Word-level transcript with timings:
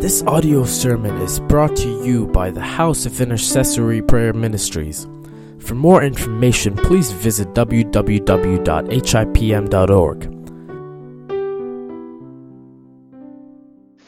This 0.00 0.22
audio 0.22 0.64
sermon 0.64 1.20
is 1.20 1.40
brought 1.40 1.76
to 1.76 2.02
you 2.02 2.26
by 2.28 2.50
the 2.50 2.62
House 2.62 3.04
of 3.04 3.20
Intercessory 3.20 4.00
Prayer 4.00 4.32
Ministries. 4.32 5.06
For 5.58 5.74
more 5.74 6.02
information, 6.02 6.74
please 6.74 7.12
visit 7.12 7.48
www.hipm.org. 7.48 8.08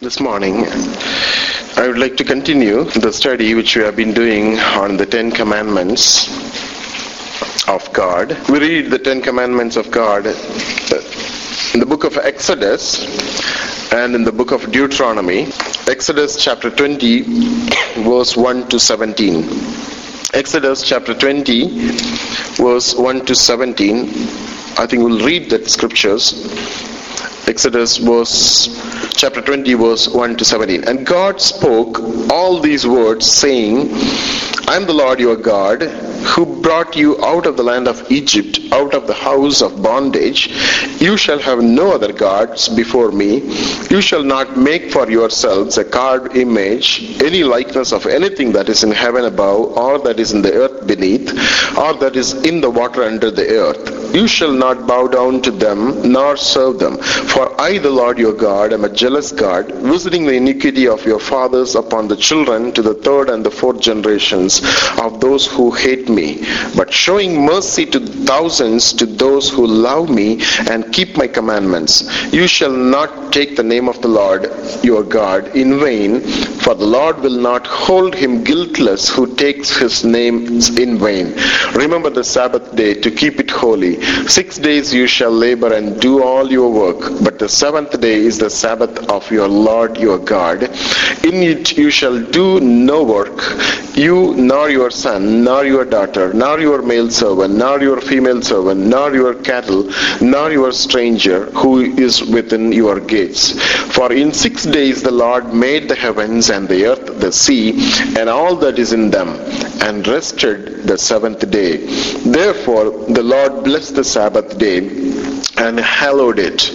This 0.00 0.18
morning, 0.18 0.64
I 1.77 1.86
would 1.86 1.98
like 1.98 2.16
to 2.16 2.24
continue 2.24 2.84
the 2.84 3.12
study 3.12 3.54
which 3.54 3.77
we 3.77 3.82
have 3.82 3.95
been 3.95 4.14
doing 4.14 4.59
on 4.61 4.96
the 4.96 5.04
Ten 5.04 5.30
Commandments 5.30 6.27
of 7.68 7.93
God. 7.93 8.34
We 8.48 8.61
read 8.61 8.90
the 8.90 8.98
Ten 8.98 9.20
Commandments 9.20 9.77
of 9.77 9.90
God 9.90 10.27
uh, 10.27 10.32
in 11.74 11.80
the 11.80 11.86
book 11.86 12.04
of 12.04 12.16
Exodus 12.16 13.52
and 13.93 14.14
in 14.14 14.24
the 14.24 14.32
book 14.32 14.52
of 14.52 14.72
Deuteronomy. 14.72 15.48
Exodus 15.86 16.43
chapter 16.43 16.71
20, 16.71 17.22
verse 18.03 18.34
1 18.36 18.68
to 18.71 18.80
17. 18.80 19.44
Exodus 20.32 20.82
chapter 20.82 21.12
20, 21.12 21.90
verse 22.57 22.94
1 22.94 23.26
to 23.26 23.34
17. 23.34 24.08
I 24.79 24.86
think 24.86 25.03
we'll 25.04 25.26
read 25.26 25.50
that 25.50 25.68
scriptures. 25.68 26.32
Exodus 27.46 27.98
verse 27.98 28.70
chapter 29.14 29.43
20 29.43 29.75
verse 29.75 30.09
1 30.09 30.36
to 30.39 30.45
17. 30.45 30.84
And 30.84 31.06
God 31.06 31.39
spoke 31.39 32.00
all 32.31 32.61
these 32.61 32.86
words 32.86 33.31
saying, 33.31 33.91
I 34.69 34.77
am 34.77 34.86
the 34.86 34.95
Lord 34.95 35.20
your 35.20 35.36
God 35.36 35.83
who 36.25 36.61
brought 36.62 36.97
you 36.97 37.22
out 37.25 37.47
of 37.47 37.56
the 37.56 37.62
land 37.62 37.89
of 37.89 38.11
Egypt, 38.11 38.58
out 38.72 38.94
of 38.94 39.06
the 39.06 39.14
house 39.14 39.61
of 39.61 39.83
bondage. 39.83 40.48
You 41.00 41.17
shall 41.17 41.39
have 41.39 41.62
no 41.62 41.92
other 41.92 42.12
gods 42.12 42.69
before 42.69 43.12
me. 43.12 43.41
You 43.91 44.00
shall 44.00 44.22
not 44.22 44.56
make 44.56 44.91
for 44.91 45.11
yourselves 45.11 45.78
a 45.78 45.84
carved 45.84 46.36
image, 46.36 47.20
any 47.22 47.45
likeness 47.45 47.93
of 47.93 48.06
anything 48.06 48.53
that 48.53 48.69
is 48.69 48.84
in 48.84 48.93
heaven 48.93 49.25
above, 49.25 49.77
or 49.77 49.98
that 50.00 50.20
is 50.20 50.33
in 50.33 50.43
the 50.43 50.53
earth 50.53 50.87
beneath, 50.87 51.31
or 51.77 51.95
that 51.95 52.17
is 52.17 52.34
in 52.45 52.61
the 52.61 52.70
water 52.70 53.03
under 53.03 53.31
the 53.31 53.48
earth. 53.48 54.15
You 54.15 54.28
shall 54.28 54.53
not 54.53 54.87
bow 54.87 55.09
down 55.09 55.41
to 55.43 55.50
them, 55.50 56.12
nor 56.12 56.37
serve 56.37 56.78
them. 56.78 56.98
For 56.98 57.61
I, 57.61 57.78
the 57.78 57.91
Lord 57.91 58.19
your 58.19 58.34
God, 58.34 58.73
am 58.73 58.84
a 58.84 58.89
jealous 58.89 59.33
God, 59.33 59.73
visiting 59.73 60.27
the 60.27 60.34
iniquity 60.34 60.87
of 60.87 61.05
your 61.05 61.19
fathers 61.19 61.75
upon 61.75 62.09
the 62.09 62.17
children 62.17 62.73
to 62.73 62.83
the 62.83 62.95
third 62.95 63.31
and 63.31 63.45
the 63.45 63.50
fourth 63.50 63.81
generations 63.81 64.61
of 65.00 65.20
those 65.20 65.47
who 65.47 65.70
hate 65.70 66.09
me, 66.15 66.45
but 66.77 66.93
showing 66.93 67.45
mercy 67.45 67.87
to 67.87 68.01
thousands 68.01 68.93
to 68.95 69.07
those 69.07 69.51
who 69.51 69.67
love 69.67 70.11
me 70.11 70.41
and 70.71 70.93
keep 70.93 71.17
my 71.17 71.27
commandments. 71.27 71.93
You 72.33 72.47
shall 72.47 72.73
not 72.73 73.33
take 73.33 73.57
the 73.57 73.63
name 73.63 73.89
of 73.89 74.01
the 74.03 74.09
Lord 74.09 74.51
your 74.83 75.03
God 75.03 75.57
in 75.57 75.81
vain, 75.81 76.21
for 76.21 76.75
the 76.75 76.87
Lord 76.87 77.21
will 77.21 77.39
not 77.39 77.67
hold 77.67 78.15
him 78.15 78.45
guiltless 78.45 79.09
who 79.09 79.35
takes 79.37 79.77
his 79.77 80.05
name 80.05 80.47
in 80.79 80.99
vain. 80.99 81.35
Remember 81.75 82.11
the 82.11 82.25
Sabbath 82.25 82.75
day 82.77 82.95
to 82.95 83.11
keep 83.11 83.41
it 83.41 83.51
holy. 83.51 84.03
Six 84.27 84.59
days 84.59 84.93
you 84.93 85.07
shall 85.07 85.31
labor 85.31 85.73
and 85.73 86.01
do 86.01 86.23
all 86.23 86.51
your 86.51 86.71
work, 86.71 87.01
but 87.23 87.39
the 87.39 87.49
seventh 87.49 88.01
day 88.01 88.17
is 88.17 88.39
the 88.39 88.51
Sabbath 88.51 89.11
of 89.11 89.31
your 89.31 89.49
Lord 89.49 89.97
your 89.99 90.19
God. 90.19 90.69
In 91.25 91.42
it 91.42 91.78
you 91.78 91.89
shall 91.91 92.20
do 92.20 92.59
no 92.59 93.05
work, 93.05 93.39
you 93.97 94.34
nor 94.34 94.69
your 94.70 94.91
son, 94.91 95.45
nor 95.45 95.65
your 95.65 95.84
daughter, 95.84 96.33
nor 96.33 96.59
your 96.59 96.83
male 96.83 97.11
servant, 97.11 97.55
nor 97.55 97.81
your 97.81 98.01
female 98.01 98.42
servant, 98.42 98.81
nor 98.81 99.15
your 99.15 99.34
cattle, 99.34 99.89
nor 100.20 100.50
your 100.50 100.73
stranger 100.73 101.45
who 101.53 101.81
is 101.81 102.25
within 102.25 102.73
your 102.73 102.98
gates. 102.98 103.53
For 103.95 104.12
in 104.12 104.33
six 104.33 104.65
days 104.65 105.03
the 105.03 105.12
Lord 105.12 105.55
made 105.55 105.89
the 105.89 105.95
heavens 105.95 106.50
and 106.50 106.69
the 106.69 106.87
earth, 106.87 107.20
the 107.20 107.31
sea, 107.31 107.70
and 108.19 108.28
all 108.28 108.56
that 108.56 108.81
is 108.81 108.93
in 108.93 109.11
them, 109.11 109.28
and 109.81 110.06
rested 110.09 110.89
the 110.89 110.98
seventh 110.98 111.48
day. 111.50 111.87
Therefore 112.25 112.91
the 113.09 113.22
Lord 113.22 113.62
blessed 113.62 113.94
the 113.94 114.04
Sabbath 114.04 114.59
day 114.59 115.31
and 115.62 115.78
hallowed 115.78 116.39
it. 116.39 116.71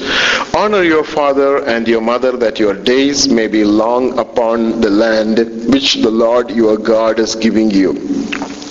Honor 0.55 0.83
your 0.83 1.03
father 1.03 1.63
and 1.65 1.87
your 1.87 2.01
mother 2.01 2.35
that 2.37 2.59
your 2.59 2.73
days 2.73 3.27
may 3.27 3.47
be 3.47 3.63
long 3.63 4.17
upon 4.17 4.81
the 4.81 4.89
land 4.89 5.37
which 5.71 5.95
the 5.95 6.09
Lord 6.09 6.49
your 6.51 6.77
God 6.77 7.19
is 7.19 7.35
giving 7.35 7.69
you. 7.69 7.93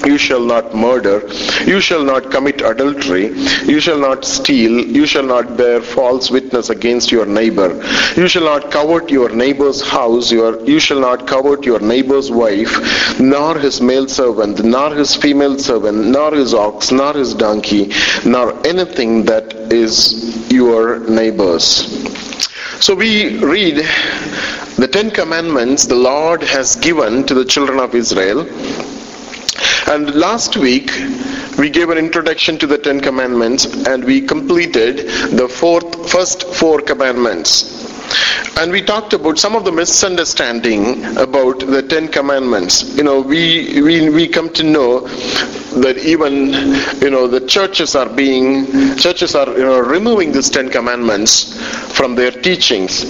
You 0.05 0.19
shall 0.19 0.41
not 0.41 0.75
murder. 0.75 1.27
You 1.65 1.81
shall 1.81 2.03
not 2.03 2.31
commit 2.31 2.61
adultery. 2.61 3.29
You 3.65 3.81
shall 3.81 3.99
not 3.99 4.25
steal. 4.25 4.85
You 4.87 5.07
shall 5.07 5.25
not 5.25 5.57
bear 5.57 5.81
false 5.81 6.31
witness 6.31 6.71
against 6.71 7.11
your 7.11 7.27
neighbor. 7.27 7.83
You 8.17 8.29
shall 8.29 8.45
not 8.45 8.71
covet 8.71 9.11
your 9.11 9.31
neighbor's 9.31 9.81
house. 9.87 10.31
Your, 10.31 10.63
you 10.65 10.79
shall 10.79 11.01
not 11.01 11.27
covet 11.27 11.65
your 11.65 11.81
neighbor's 11.81 12.31
wife, 12.31 13.21
nor 13.21 13.59
his 13.59 13.81
male 13.81 14.09
servant, 14.09 14.65
nor 14.65 14.95
his 14.95 15.15
female 15.15 15.59
servant, 15.59 16.07
nor 16.07 16.33
his 16.33 16.55
ox, 16.55 16.93
nor 16.93 17.15
his 17.15 17.35
donkey, 17.35 17.93
nor 18.25 18.55
anything 18.67 19.25
that 19.25 19.55
is 19.73 20.51
your 20.53 21.01
neighbor's. 21.09 22.17
So 22.81 22.95
we 22.95 23.39
read 23.39 23.77
the 24.77 24.87
Ten 24.87 25.11
Commandments 25.11 25.87
the 25.87 25.95
Lord 25.95 26.43
has 26.43 26.77
given 26.77 27.25
to 27.25 27.35
the 27.35 27.45
children 27.45 27.79
of 27.79 27.95
Israel. 27.95 28.47
And 29.87 30.15
last 30.15 30.57
week 30.57 30.91
we 31.59 31.71
gave 31.71 31.91
an 31.91 31.99
introduction 31.99 32.59
to 32.59 32.67
the 32.67 32.79
Ten 32.79 33.01
Commandments 33.01 33.65
and 33.87 34.05
we 34.05 34.21
completed 34.21 35.09
the 35.31 35.49
fourth, 35.49 36.11
first 36.11 36.43
four 36.55 36.81
commandments. 36.81 37.86
And 38.59 38.73
we 38.73 38.81
talked 38.83 39.13
about 39.13 39.39
some 39.39 39.55
of 39.55 39.65
the 39.65 39.73
misunderstanding 39.73 41.05
about 41.17 41.61
the 41.61 41.83
Ten 41.87 42.09
Commandments. 42.09 42.97
You 42.97 43.05
know, 43.05 43.21
we, 43.21 43.83
we, 43.83 44.09
we 44.09 44.29
come 44.29 44.51
to 44.55 44.63
know 44.63 45.01
that 45.81 45.99
even, 45.99 46.49
you 47.03 47.11
know, 47.11 47.27
the 47.27 47.47
churches 47.47 47.95
are 47.95 48.09
being, 48.09 48.67
churches 48.97 49.35
are, 49.35 49.49
you 49.49 49.65
know, 49.65 49.79
removing 49.81 50.33
these 50.33 50.49
Ten 50.49 50.71
Commandments 50.71 51.61
from 51.95 52.15
their 52.15 52.31
teachings 52.31 53.05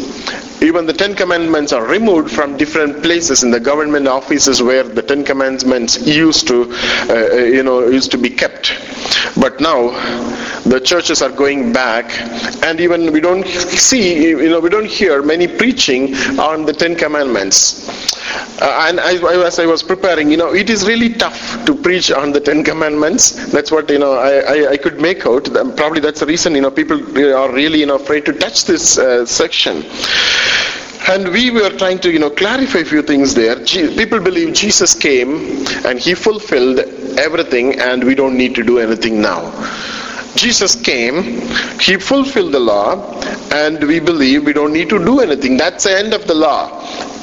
even 0.63 0.87
the 0.87 0.93
Ten 0.93 1.15
Commandments 1.15 1.73
are 1.73 1.87
removed 1.87 2.31
from 2.31 2.57
different 2.57 3.03
places 3.03 3.43
in 3.43 3.51
the 3.51 3.61
government 3.61 4.09
offices 4.09 4.63
where 4.63 4.83
the 4.83 5.03
Ten 5.03 5.25
Commandments 5.25 6.07
used 6.07 6.49
to, 6.49 6.73
uh, 7.11 7.35
you 7.37 7.63
know, 7.63 7.87
used 7.89 8.11
to 8.13 8.19
be 8.19 8.31
kept. 8.31 8.73
But 9.39 9.61
now 9.61 9.91
the 10.63 10.81
churches 10.81 11.21
are 11.21 11.31
going 11.31 11.73
back, 11.73 12.11
and 12.65 12.81
even 12.81 13.13
we 13.13 13.21
don't 13.21 13.47
see, 13.47 14.29
you 14.29 14.49
know, 14.49 14.61
we 14.61 14.71
don't 14.71 14.86
hear 14.87 15.23
many 15.23 15.47
preaching 15.47 16.15
on 16.39 16.65
the 16.65 16.73
Ten 16.73 16.97
Commandments. 16.97 17.89
Uh, 18.61 18.87
and 18.89 19.01
I, 19.01 19.15
as 19.45 19.59
I 19.59 19.67
was 19.67 19.83
preparing, 19.83 20.31
you 20.31 20.37
know, 20.37 20.53
it 20.55 20.71
is 20.71 20.87
really 20.87 21.11
tough 21.13 21.65
to 21.67 21.75
preach 21.75 22.11
on 22.11 22.33
the 22.33 22.41
Ten 22.41 22.65
Commandments. 22.65 23.53
That's 23.53 23.71
what 23.71 23.91
you 23.91 23.99
know 23.99 24.15
I, 24.15 24.39
I, 24.39 24.71
I 24.73 24.77
could 24.77 25.01
make 25.01 25.27
out. 25.27 25.45
Probably 25.77 26.01
that's 26.01 26.21
the 26.21 26.27
reason 26.27 26.55
you 26.55 26.63
know 26.63 26.71
people 26.71 26.99
are 27.35 27.53
really 27.53 27.81
you 27.81 27.87
know 27.87 27.97
afraid 27.97 28.25
to 28.27 28.33
touch 28.33 28.65
this 28.65 28.99
uh, 28.99 29.27
section. 29.27 29.85
And 31.09 31.29
we 31.29 31.51
were 31.53 31.71
trying 31.71 32.01
to, 32.01 32.11
you 32.11 32.19
know, 32.19 32.31
clarify 32.31 32.81
a 32.81 32.85
few 32.85 33.01
things 33.01 33.33
there. 33.33 33.55
People 33.65 34.19
believe 34.19 34.55
Jesus 34.55 34.93
came 34.93 35.65
and 35.87 36.01
he 36.01 36.15
fulfilled 36.15 36.81
everything 37.17 37.79
and 37.79 38.03
we 38.03 38.17
don't 38.17 38.37
need 38.37 38.57
to 38.57 38.65
do 38.65 38.81
anything 38.81 39.23
now. 39.23 39.53
Jesus 40.37 40.77
came, 40.77 41.23
he 41.81 41.97
fulfilled 41.97 42.53
the 42.53 42.61
law, 42.61 43.21
and 43.53 43.83
we 43.83 44.01
believe 44.01 44.45
we 44.45 44.53
don't 44.53 44.73
need 44.73 44.89
to 44.91 44.99
do 44.99 45.21
anything. 45.21 45.57
That's 45.57 45.85
the 45.85 45.99
end 45.99 46.15
of 46.15 46.27
the 46.27 46.35
law. 46.35 46.71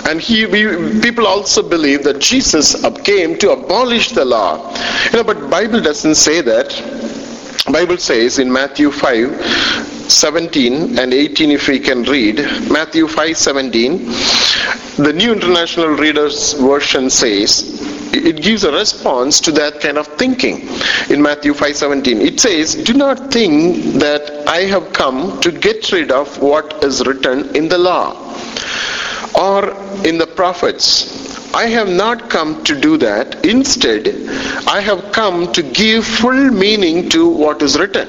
And 0.05 0.19
he, 0.19 0.45
we, 0.45 0.99
people 1.01 1.27
also 1.27 1.67
believe 1.67 2.03
that 2.03 2.19
Jesus 2.19 2.75
came 3.03 3.37
to 3.37 3.51
abolish 3.51 4.11
the 4.11 4.25
law. 4.25 4.73
You 5.05 5.17
know, 5.17 5.23
but 5.23 5.49
Bible 5.49 5.81
doesn't 5.81 6.15
say 6.15 6.41
that. 6.41 7.22
Bible 7.71 7.97
says 7.97 8.39
in 8.39 8.51
Matthew 8.51 8.91
5, 8.91 9.83
17 10.09 10.99
and 10.99 11.13
18 11.13 11.51
if 11.51 11.67
we 11.67 11.79
can 11.79 12.03
read 12.03 12.37
matthew 12.69 13.07
5:17 13.07 14.97
the 14.97 15.13
new 15.13 15.31
international 15.33 15.87
readers 15.87 16.53
version 16.53 17.09
says 17.09 17.81
it 18.13 18.41
gives 18.41 18.63
a 18.63 18.71
response 18.71 19.39
to 19.39 19.51
that 19.51 19.79
kind 19.79 19.97
of 19.97 20.07
thinking 20.21 20.67
in 21.09 21.21
matthew 21.21 21.53
5:17 21.53 22.21
it 22.21 22.39
says 22.39 22.75
do 22.75 22.93
not 22.93 23.31
think 23.31 23.99
that 24.05 24.47
i 24.47 24.61
have 24.73 24.91
come 24.93 25.39
to 25.39 25.51
get 25.51 25.91
rid 25.91 26.11
of 26.11 26.37
what 26.41 26.83
is 26.83 27.05
written 27.07 27.55
in 27.55 27.69
the 27.69 27.77
law 27.77 28.05
or 29.35 29.69
in 30.05 30.17
the 30.17 30.27
prophets 30.27 31.53
I 31.53 31.67
have 31.67 31.87
not 31.87 32.29
come 32.31 32.63
to 32.63 32.79
do 32.79 32.97
that. 32.97 33.45
Instead, 33.45 34.07
I 34.67 34.81
have 34.81 35.11
come 35.11 35.51
to 35.53 35.61
give 35.61 36.03
full 36.03 36.49
meaning 36.49 37.09
to 37.09 37.29
what 37.29 37.61
is 37.61 37.77
written 37.77 38.07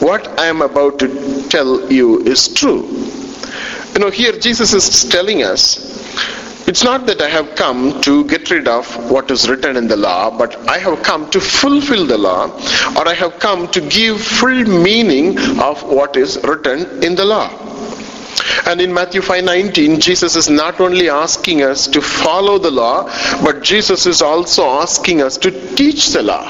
what 0.00 0.38
I 0.38 0.46
am 0.46 0.60
about 0.60 0.98
to 0.98 1.48
tell 1.48 1.90
you 1.90 2.20
is 2.22 2.52
true. 2.52 2.82
You 3.94 4.00
know, 4.00 4.10
here 4.10 4.32
Jesus 4.32 4.74
is 4.74 5.04
telling 5.08 5.42
us 5.42 6.68
it's 6.68 6.84
not 6.84 7.06
that 7.06 7.22
I 7.22 7.28
have 7.28 7.54
come 7.54 8.00
to 8.02 8.24
get 8.24 8.50
rid 8.50 8.68
of 8.68 9.10
what 9.10 9.30
is 9.30 9.48
written 9.48 9.76
in 9.76 9.88
the 9.88 9.96
law, 9.96 10.36
but 10.36 10.68
I 10.68 10.78
have 10.78 11.02
come 11.02 11.30
to 11.30 11.40
fulfill 11.40 12.06
the 12.06 12.18
law, 12.18 12.46
or 12.96 13.08
I 13.08 13.14
have 13.14 13.38
come 13.38 13.68
to 13.68 13.80
give 13.80 14.20
full 14.20 14.64
meaning 14.64 15.38
of 15.60 15.82
what 15.84 16.16
is 16.16 16.38
written 16.42 17.02
in 17.02 17.14
the 17.14 17.24
law. 17.24 17.48
And 18.66 18.80
in 18.80 18.92
Matthew 18.92 19.20
5:19, 19.20 20.00
Jesus 20.00 20.36
is 20.36 20.48
not 20.48 20.80
only 20.80 21.08
asking 21.08 21.62
us 21.62 21.86
to 21.88 22.00
follow 22.00 22.58
the 22.58 22.70
law, 22.70 23.10
but 23.42 23.62
Jesus 23.62 24.06
is 24.06 24.22
also 24.22 24.64
asking 24.64 25.22
us 25.22 25.36
to 25.38 25.50
teach 25.74 26.08
the 26.10 26.22
law. 26.22 26.44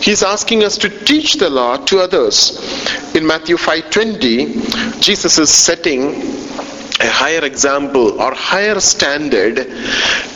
He's 0.00 0.22
asking 0.22 0.64
us 0.64 0.78
to 0.78 0.88
teach 0.88 1.34
the 1.34 1.50
law 1.50 1.76
to 1.76 2.00
others. 2.00 2.36
In 3.14 3.26
Matthew 3.26 3.56
5:20, 3.56 5.00
Jesus 5.00 5.38
is 5.38 5.50
setting 5.50 6.02
a 7.00 7.08
higher 7.08 7.44
example 7.44 8.20
or 8.20 8.32
higher 8.34 8.78
standard 8.80 9.56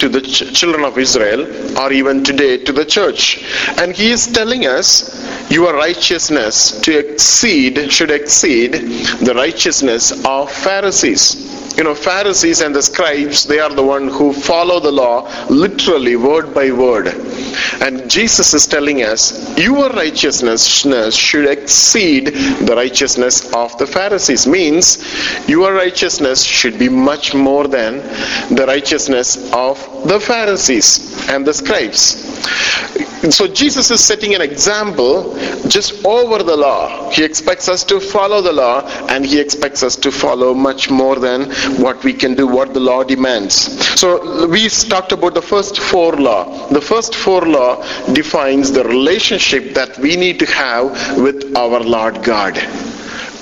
to 0.00 0.08
the 0.08 0.20
ch- 0.20 0.52
children 0.58 0.84
of 0.84 0.98
Israel 0.98 1.43
or 1.78 1.93
even 1.93 2.25
today 2.25 2.58
to 2.58 2.72
the 2.72 2.84
church. 2.84 3.44
And 3.78 3.94
he 3.94 4.10
is 4.10 4.26
telling 4.26 4.66
us 4.66 4.87
your 5.50 5.75
righteousness 5.75 6.81
to 6.81 6.98
exceed 6.98 7.93
should 7.93 8.10
exceed 8.10 8.72
the 8.72 9.34
righteousness 9.34 10.25
of 10.25 10.50
Pharisees. 10.50 11.56
You 11.76 11.84
know 11.84 11.94
pharisees 11.94 12.62
and 12.62 12.75
the 12.75 12.82
scribes 12.82 13.44
they 13.44 13.58
are 13.58 13.69
the 13.69 13.82
one 13.82 14.08
who 14.08 14.32
follow 14.32 14.81
the 14.81 14.90
law 14.90 15.31
literally 15.50 16.16
word 16.16 16.54
by 16.54 16.70
word. 16.70 17.08
And 17.82 18.10
jesus 18.10 18.54
is 18.54 18.66
telling 18.66 19.02
us 19.02 19.22
your 19.58 19.90
righteousness 19.90 20.64
should 20.66 21.46
exceed 21.46 22.28
the 22.28 22.75
righteousness 22.75 23.52
of 23.52 23.76
the 23.76 23.87
pharisees. 23.87 24.46
Means 24.46 24.87
your 25.46 25.75
righteousness 25.75 26.43
should 26.43 26.78
be 26.78 26.88
much 26.88 27.34
more 27.34 27.69
than 27.69 27.98
the 28.54 28.64
righteousness 28.66 29.52
of 29.52 29.78
the 30.08 30.19
pharisees 30.19 31.28
and 31.28 31.46
the 31.46 31.52
scribes 31.52 32.26
so 33.31 33.47
Jesus 33.47 33.91
is 33.91 34.01
setting 34.05 34.35
an 34.35 34.41
example 34.43 35.35
just 35.69 36.05
over 36.05 36.43
the 36.43 36.57
law. 36.57 37.11
He 37.11 37.25
expects 37.25 37.69
us 37.69 37.83
to 37.85 38.01
follow 38.01 38.41
the 38.43 38.53
law 38.53 38.83
and 39.09 39.25
he 39.25 39.41
expects 39.41 39.83
us 39.83 39.97
to 39.97 40.11
follow 40.11 40.55
much 40.55 40.91
more 40.91 41.17
than 41.17 41.51
what 41.81 42.03
we 42.05 42.13
can 42.13 42.35
do, 42.35 42.47
what 42.47 42.75
the 42.75 42.81
law 42.81 43.03
demands. 43.05 43.55
So 44.01 44.47
we 44.49 44.69
talked 44.69 45.13
about 45.13 45.35
the 45.35 45.43
first 45.43 45.79
four 45.79 46.13
law. 46.17 46.69
The 46.69 46.81
first 46.81 47.15
four 47.15 47.43
law 47.43 47.83
defines 48.13 48.73
the 48.73 48.85
relationship 48.85 49.75
that 49.75 49.99
we 49.99 50.17
need 50.17 50.39
to 50.41 50.47
have 50.47 51.19
with 51.19 51.57
our 51.57 51.81
Lord 51.81 52.23
God 52.23 52.57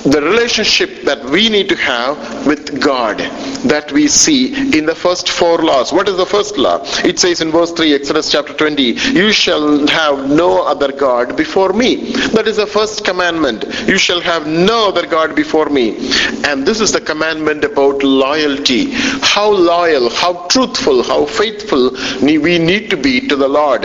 the 0.05 0.21
relationship 0.21 1.03
that 1.03 1.25
we 1.25 1.49
need 1.49 1.69
to 1.71 1.77
have 1.77 2.47
with 2.47 2.81
God 2.81 3.19
that 3.65 3.91
we 3.93 4.07
see 4.07 4.77
in 4.79 4.85
the 4.85 4.95
first 4.95 5.29
four 5.29 5.59
laws. 5.59 5.93
What 5.93 6.09
is 6.09 6.17
the 6.17 6.27
first 6.27 6.59
law? 6.59 6.81
It 7.05 7.19
says 7.19 7.41
in 7.41 7.51
verse 7.51 7.73
3, 7.73 7.95
Exodus 7.95 8.31
chapter 8.31 8.53
20, 8.53 8.83
You 8.83 9.33
shall 9.33 9.87
have 9.89 10.29
no 10.29 10.63
other 10.63 10.93
God 10.93 11.37
before 11.37 11.73
me. 11.73 12.13
That 12.35 12.47
is 12.47 12.57
the 12.57 12.67
first 12.67 13.05
commandment. 13.05 13.65
You 13.89 13.97
shall 13.97 14.21
have 14.21 14.47
no 14.47 14.89
other 14.89 15.07
God 15.07 15.35
before 15.35 15.71
me. 15.71 15.97
And 16.45 16.67
this 16.67 16.81
is 16.81 16.93
the 16.93 17.01
commandment 17.01 17.65
about 17.65 18.03
loyalty. 18.03 18.91
How 18.91 19.51
loyal, 19.51 20.11
how 20.11 20.47
truthful, 20.49 21.03
how 21.03 21.25
faithful 21.25 21.93
we 22.21 22.59
need 22.59 22.91
to 22.91 22.97
be 22.97 23.27
to 23.29 23.37
the 23.37 23.49
Lord. 23.49 23.85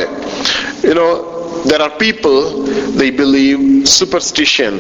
You 0.84 0.94
know, 0.96 1.39
there 1.66 1.82
are 1.82 1.90
people, 1.98 2.64
they 2.64 3.12
believe 3.12 3.88
superstition, 3.88 4.78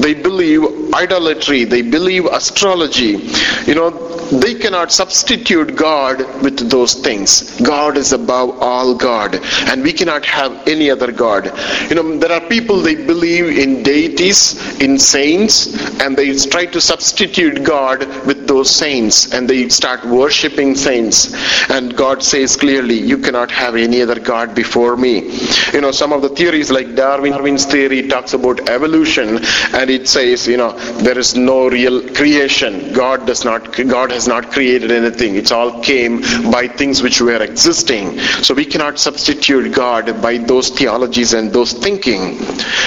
they 0.00 0.14
believe 0.14 0.94
idolatry, 0.94 1.64
they 1.64 1.82
believe 1.82 2.26
astrology. 2.26 3.18
You 3.66 3.74
know, 3.74 3.90
they 4.30 4.54
cannot 4.54 4.92
substitute 4.92 5.74
God 5.74 6.18
with 6.42 6.70
those 6.70 6.94
things. 6.94 7.60
God 7.60 7.96
is 7.96 8.12
above 8.12 8.60
all 8.60 8.94
God, 8.94 9.34
and 9.68 9.82
we 9.82 9.92
cannot 9.92 10.24
have 10.24 10.68
any 10.68 10.90
other 10.90 11.10
God. 11.10 11.46
You 11.88 11.96
know, 11.96 12.16
there 12.18 12.32
are 12.32 12.48
people 12.48 12.80
they 12.80 12.94
believe 12.94 13.58
in 13.58 13.82
deities, 13.82 14.80
in 14.80 14.98
saints, 14.98 16.00
and 16.00 16.16
they 16.16 16.36
try 16.36 16.66
to 16.66 16.80
substitute 16.80 17.64
God 17.64 18.06
with 18.24 18.46
those 18.46 18.70
saints, 18.70 19.32
and 19.32 19.50
they 19.50 19.68
start 19.68 20.04
worshipping 20.04 20.76
saints. 20.76 21.34
And 21.68 21.96
God 21.96 22.22
says 22.22 22.56
clearly, 22.56 22.98
You 23.00 23.18
cannot 23.18 23.50
have 23.50 23.74
any 23.74 24.00
other 24.02 24.20
God 24.20 24.54
before 24.54 24.96
me. 24.96 25.30
You 25.72 25.80
know, 25.80 25.90
some 25.90 26.09
of 26.12 26.22
the 26.22 26.28
theories 26.28 26.70
like 26.70 26.94
Darwin's 26.94 27.64
theory 27.64 28.08
talks 28.08 28.34
about 28.34 28.68
evolution, 28.68 29.38
and 29.74 29.90
it 29.90 30.08
says, 30.08 30.46
you 30.46 30.56
know, 30.56 30.72
there 31.02 31.18
is 31.18 31.34
no 31.36 31.68
real 31.68 32.00
creation. 32.14 32.92
God 32.92 33.26
does 33.26 33.44
not. 33.44 33.76
God 33.76 34.10
has 34.12 34.26
not 34.28 34.50
created 34.50 34.90
anything. 34.90 35.36
It 35.36 35.52
all 35.52 35.82
came 35.82 36.20
by 36.50 36.68
things 36.68 37.02
which 37.02 37.20
were 37.20 37.42
existing. 37.42 38.18
So 38.42 38.54
we 38.54 38.64
cannot 38.64 38.98
substitute 38.98 39.74
God 39.74 40.20
by 40.22 40.38
those 40.38 40.70
theologies 40.70 41.32
and 41.32 41.52
those 41.52 41.72
thinking. 41.72 42.38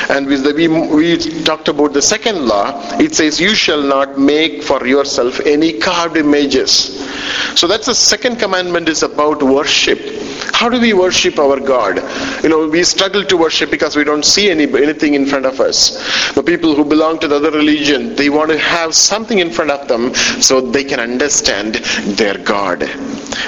And 0.10 0.28
we, 0.28 0.42
we, 0.54 0.68
we 0.68 1.18
talked 1.44 1.68
about 1.68 1.94
the 1.94 2.02
second 2.02 2.46
law. 2.46 2.82
It 3.00 3.16
says, 3.16 3.40
You 3.40 3.56
shall 3.56 3.82
not 3.82 4.20
make 4.20 4.64
for 4.64 4.86
yourself 4.86 5.40
any 5.42 5.80
carved 5.80 6.18
images. 6.18 7.00
So 7.56 7.68
that's 7.68 7.86
the 7.86 7.96
second 7.96 8.38
commandment 8.38 8.90
is 8.90 9.04
about 9.04 9.42
worship. 9.42 10.00
How 10.54 10.70
do 10.70 10.80
we 10.80 10.94
worship 10.94 11.40
our 11.40 11.60
God? 11.60 11.98
You 12.44 12.50
know, 12.50 12.68
we 12.68 12.84
struggle 12.84 13.24
to 13.26 13.38
worship 13.38 13.72
because 13.72 13.96
we 13.96 14.04
don't 14.04 14.24
see 14.24 14.50
any, 14.50 14.64
anything 14.64 15.14
in 15.14 15.26
front 15.26 15.46
of 15.46 15.60
us. 15.60 16.34
The 16.34 16.44
people 16.44 16.76
who 16.76 16.86
belong 16.86 17.20
to 17.20 17.28
the 17.28 17.36
other 17.36 17.52
religion, 17.52 18.16
they 18.16 18.30
want 18.30 18.52
to 18.52 18.58
have 18.58 18.94
something 18.96 19.40
in 19.40 19.52
front 19.52 19.72
of 19.72 19.88
them 19.88 20.14
so 20.14 20.62
they 20.62 20.84
can 20.84 21.00
understand 21.00 21.76
their 22.18 22.38
God. 22.38 22.84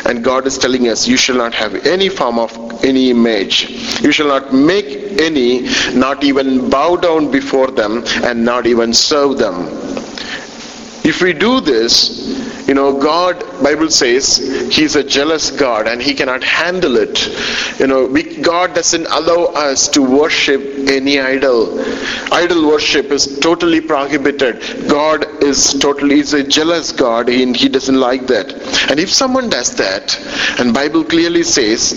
And 0.05 0.23
God 0.23 0.47
is 0.47 0.57
telling 0.57 0.87
us, 0.87 1.07
you 1.07 1.17
shall 1.17 1.37
not 1.37 1.53
have 1.53 1.85
any 1.85 2.09
form 2.09 2.39
of 2.39 2.83
any 2.83 3.09
image. 3.09 3.69
You 4.01 4.11
shall 4.11 4.27
not 4.27 4.53
make 4.53 5.19
any, 5.19 5.67
not 5.93 6.23
even 6.23 6.69
bow 6.69 6.95
down 6.95 7.31
before 7.31 7.71
them, 7.71 8.03
and 8.23 8.43
not 8.43 8.65
even 8.67 8.93
serve 8.93 9.37
them. 9.37 9.67
If 11.03 11.21
we 11.21 11.33
do 11.33 11.61
this, 11.61 12.54
you 12.67 12.73
know, 12.73 12.99
God, 12.99 13.39
Bible 13.61 13.91
says, 13.91 14.37
He's 14.71 14.95
a 14.95 15.03
jealous 15.03 15.51
God 15.51 15.87
and 15.87 16.01
He 16.01 16.15
cannot 16.15 16.43
handle 16.43 16.97
it. 16.97 17.79
You 17.79 17.85
know, 17.85 18.07
we, 18.07 18.37
God 18.41 18.73
doesn't 18.73 19.05
allow 19.05 19.45
us 19.53 19.87
to 19.89 20.01
worship 20.01 20.61
any 20.89 21.19
idol. 21.19 21.79
Idol 22.31 22.67
worship 22.67 23.11
is 23.11 23.39
totally 23.39 23.81
prohibited. 23.81 24.89
God 24.89 25.43
is 25.43 25.73
totally, 25.79 26.15
He's 26.15 26.33
a 26.33 26.43
jealous 26.43 26.91
God 26.91 27.29
and 27.29 27.55
He 27.55 27.69
doesn't 27.69 27.99
like 27.99 28.25
that. 28.27 28.51
And 28.89 28.99
if 28.99 29.11
someone 29.11 29.49
does 29.49 29.75
that, 29.75 30.19
and 30.59 30.73
Bible 30.73 31.03
clearly 31.03 31.43
says, 31.43 31.93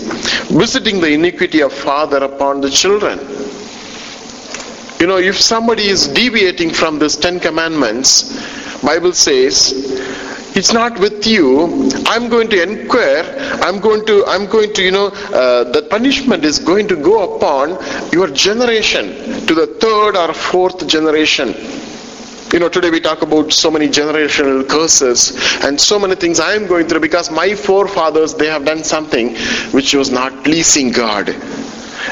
visiting 0.51 1.01
the 1.01 1.11
iniquity 1.11 1.61
of 1.61 1.73
father 1.73 2.17
upon 2.17 2.61
the 2.61 2.69
children. 2.69 3.19
You 4.99 5.07
know, 5.07 5.17
if 5.17 5.39
somebody 5.39 5.87
is 5.87 6.07
deviating 6.09 6.71
from 6.71 6.99
this 6.99 7.15
Ten 7.15 7.39
Commandments, 7.39 8.37
Bible 8.83 9.13
says, 9.13 10.37
it's 10.55 10.73
not 10.73 10.99
with 10.99 11.25
you. 11.27 11.89
I'm 12.05 12.29
going 12.29 12.49
to 12.49 12.61
inquire. 12.61 13.23
I'm 13.61 13.79
going 13.79 14.05
to, 14.05 14.25
I'm 14.25 14.45
going 14.47 14.73
to, 14.73 14.83
you 14.83 14.91
know, 14.91 15.07
uh, 15.07 15.63
the 15.71 15.83
punishment 15.89 16.43
is 16.43 16.59
going 16.59 16.87
to 16.89 16.95
go 16.95 17.35
upon 17.35 17.77
your 18.11 18.27
generation 18.27 19.45
to 19.47 19.53
the 19.53 19.67
third 19.67 20.15
or 20.15 20.33
fourth 20.33 20.85
generation. 20.87 21.53
You 22.51 22.59
know, 22.59 22.67
today 22.69 22.89
we 22.89 22.99
talk 22.99 23.21
about 23.21 23.53
so 23.53 23.69
many 23.69 23.87
generational 23.87 24.67
curses 24.67 25.37
and 25.63 25.79
so 25.79 25.99
many 25.99 26.15
things 26.15 26.39
I 26.39 26.55
am 26.55 26.65
going 26.65 26.87
through 26.87 27.01
because 27.01 27.29
my 27.29 27.53
forefathers, 27.53 28.33
they 28.33 28.47
have 28.47 28.65
done 28.65 28.83
something 28.83 29.35
which 29.71 29.93
was 29.93 30.09
not 30.09 30.43
pleasing 30.43 30.91
God 30.91 31.29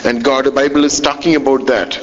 and 0.03 0.24
God, 0.24 0.46
the 0.46 0.51
Bible 0.51 0.84
is 0.84 1.00
talking 1.00 1.36
about 1.36 1.65
that. 1.67 1.98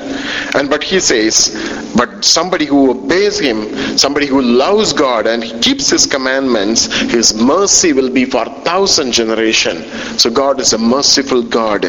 And 0.55 0.71
but 0.71 0.83
he 0.83 1.01
says, 1.01 1.55
but 1.97 2.25
somebody 2.25 2.65
who 2.65 2.91
obeys 2.91 3.39
him, 3.39 3.99
somebody 3.99 4.27
who 4.27 4.41
loves 4.43 4.93
God 4.93 5.27
and 5.27 5.43
keeps 5.63 5.91
his 5.91 6.07
commandments, 6.07 6.87
his 6.87 7.35
mercy 7.35 7.93
will 7.93 8.11
be 8.11 8.25
for 8.25 8.45
thousand 8.65 9.13
generation. 9.13 9.83
So 10.19 10.31
God 10.31 10.61
is 10.61 10.73
a 10.73 10.79
merciful 10.79 11.43
God. 11.43 11.85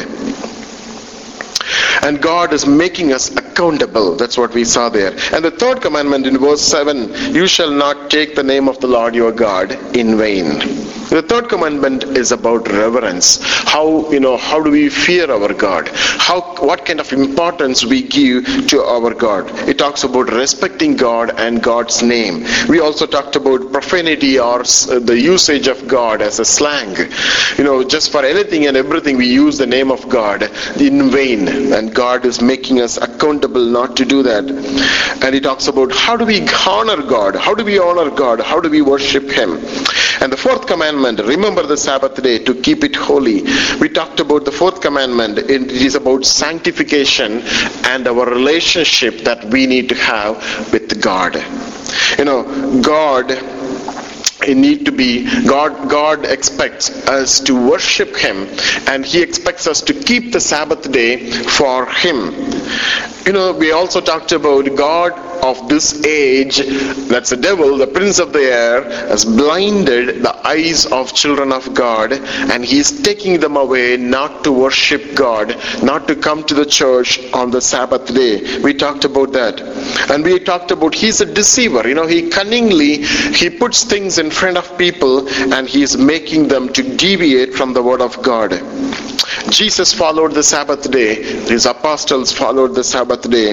And 2.02 2.22
God 2.22 2.52
is 2.52 2.66
making 2.66 3.12
us 3.12 3.34
accountable. 3.36 4.14
That's 4.16 4.38
what 4.38 4.54
we 4.54 4.64
saw 4.64 4.88
there. 4.88 5.12
And 5.32 5.44
the 5.44 5.50
third 5.50 5.82
commandment 5.82 6.26
in 6.26 6.38
verse 6.38 6.60
7 6.62 7.34
you 7.34 7.46
shall 7.46 7.70
not 7.70 8.10
take 8.10 8.36
the 8.36 8.44
name 8.44 8.68
of 8.68 8.80
the 8.80 8.86
Lord 8.86 9.14
your 9.14 9.32
God 9.32 9.72
in 9.96 10.16
vain. 10.16 10.60
The 11.08 11.22
third 11.22 11.48
commandment 11.48 12.02
is 12.02 12.32
about 12.32 12.68
reverence. 12.68 13.38
How 13.42 14.10
you 14.10 14.18
know 14.18 14.36
how 14.36 14.60
do 14.62 14.70
we 14.70 14.88
fear 14.88 15.30
our 15.30 15.52
God? 15.54 15.88
How 15.94 16.40
what 16.58 16.84
kind 16.84 16.98
of 16.98 17.12
importance 17.12 17.84
we 17.84 18.02
give 18.02 18.66
to 18.68 18.82
our 18.82 19.14
God? 19.14 19.50
It 19.68 19.78
talks 19.78 20.02
about 20.02 20.32
respecting 20.32 20.96
God 20.96 21.38
and 21.38 21.62
God's 21.62 22.02
name. 22.02 22.44
We 22.68 22.80
also 22.80 23.06
talked 23.06 23.36
about 23.36 23.72
profanity 23.72 24.38
or 24.40 24.64
the 24.64 25.16
usage 25.16 25.68
of 25.68 25.86
God 25.86 26.22
as 26.22 26.40
a 26.40 26.44
slang. 26.44 26.96
You 27.56 27.64
know, 27.64 27.84
just 27.84 28.10
for 28.10 28.24
anything 28.24 28.66
and 28.66 28.76
everything 28.76 29.16
we 29.16 29.26
use 29.26 29.58
the 29.58 29.66
name 29.66 29.92
of 29.92 30.08
God 30.08 30.42
in 30.80 31.10
vain, 31.10 31.72
and 31.72 31.94
God 31.94 32.24
is 32.24 32.42
making 32.42 32.80
us 32.80 32.96
accountable 32.96 33.64
not 33.64 33.96
to 33.98 34.04
do 34.04 34.22
that. 34.24 34.44
And 35.22 35.34
he 35.34 35.40
talks 35.40 35.68
about 35.68 35.92
how 35.92 36.16
do 36.16 36.24
we 36.24 36.46
honor 36.66 37.02
God? 37.02 37.36
How 37.36 37.54
do 37.54 37.64
we 37.64 37.78
honor 37.78 38.10
God? 38.10 38.40
How 38.40 38.60
do 38.60 38.68
we 38.68 38.82
worship 38.82 39.30
Him? 39.30 39.60
And 40.20 40.32
the 40.32 40.36
fourth 40.36 40.66
commandment, 40.66 41.20
remember 41.20 41.62
the 41.66 41.76
Sabbath 41.76 42.20
day 42.22 42.38
to 42.44 42.54
keep 42.54 42.84
it 42.84 42.96
holy. 42.96 43.42
We 43.80 43.88
talked 43.88 44.20
about 44.20 44.44
the 44.44 44.52
fourth 44.52 44.80
commandment. 44.80 45.38
It 45.38 45.70
is 45.70 45.94
about 45.94 46.24
sanctification 46.24 47.42
and 47.84 48.06
our 48.06 48.26
relationship 48.26 49.18
that 49.24 49.44
we 49.46 49.66
need 49.66 49.88
to 49.90 49.94
have 49.94 50.72
with 50.72 51.00
God. 51.02 51.34
You 52.18 52.24
know, 52.24 52.80
God 52.82 53.30
need 54.54 54.84
to 54.86 54.92
be 54.92 55.24
god 55.46 55.88
god 55.88 56.24
expects 56.24 56.90
us 57.08 57.40
to 57.40 57.54
worship 57.70 58.16
him 58.16 58.46
and 58.88 59.04
he 59.04 59.22
expects 59.22 59.66
us 59.66 59.82
to 59.82 59.94
keep 59.94 60.32
the 60.32 60.40
sabbath 60.40 60.90
day 60.92 61.30
for 61.30 61.86
him. 61.86 62.18
You 63.26 63.32
know 63.32 63.52
we 63.52 63.72
also 63.72 64.00
talked 64.00 64.32
about 64.32 64.74
god 64.76 65.12
of 65.44 65.68
this 65.68 66.04
age 66.04 66.58
that's 67.08 67.30
the 67.30 67.36
devil 67.36 67.76
the 67.76 67.86
prince 67.86 68.18
of 68.18 68.32
the 68.32 68.40
air 68.42 68.82
has 69.08 69.24
blinded 69.24 70.22
the 70.22 70.34
eyes 70.46 70.86
of 70.86 71.12
children 71.12 71.52
of 71.52 71.74
god 71.74 72.12
and 72.12 72.64
he 72.64 72.78
is 72.78 73.02
taking 73.02 73.38
them 73.40 73.56
away 73.56 73.96
not 73.96 74.44
to 74.44 74.52
worship 74.52 75.14
god 75.14 75.56
not 75.82 76.06
to 76.08 76.14
come 76.16 76.42
to 76.44 76.54
the 76.54 76.64
church 76.64 77.20
on 77.32 77.50
the 77.50 77.60
sabbath 77.60 78.12
day. 78.14 78.60
We 78.60 78.74
talked 78.74 79.04
about 79.04 79.32
that. 79.32 79.60
And 80.10 80.24
we 80.24 80.38
talked 80.38 80.70
about 80.70 80.94
he's 80.94 81.20
a 81.20 81.26
deceiver. 81.26 81.86
You 81.88 81.94
know 81.94 82.06
he 82.06 82.28
cunningly 82.30 83.02
he 83.42 83.50
puts 83.50 83.84
things 83.84 84.18
in 84.18 84.30
front 84.40 84.56
of 84.62 84.66
people 84.78 85.28
and 85.54 85.68
he 85.74 85.82
is 85.82 85.96
making 85.96 86.48
them 86.48 86.68
to 86.78 86.82
deviate 87.06 87.54
from 87.54 87.72
the 87.72 87.82
word 87.88 88.02
of 88.08 88.20
god 88.22 88.50
jesus 89.60 89.92
followed 90.02 90.32
the 90.40 90.46
sabbath 90.54 90.90
day 90.90 91.10
his 91.54 91.66
apostles 91.74 92.32
followed 92.42 92.74
the 92.80 92.84
sabbath 92.94 93.30
day 93.38 93.50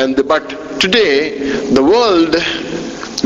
and 0.00 0.22
but 0.32 0.48
today 0.80 1.14
the 1.78 1.84
world 1.94 2.36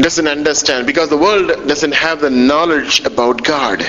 doesn't 0.00 0.26
understand 0.26 0.86
because 0.86 1.08
the 1.10 1.16
world 1.16 1.48
doesn't 1.68 1.92
have 1.92 2.20
the 2.20 2.30
knowledge 2.30 3.00
about 3.00 3.42
God. 3.44 3.82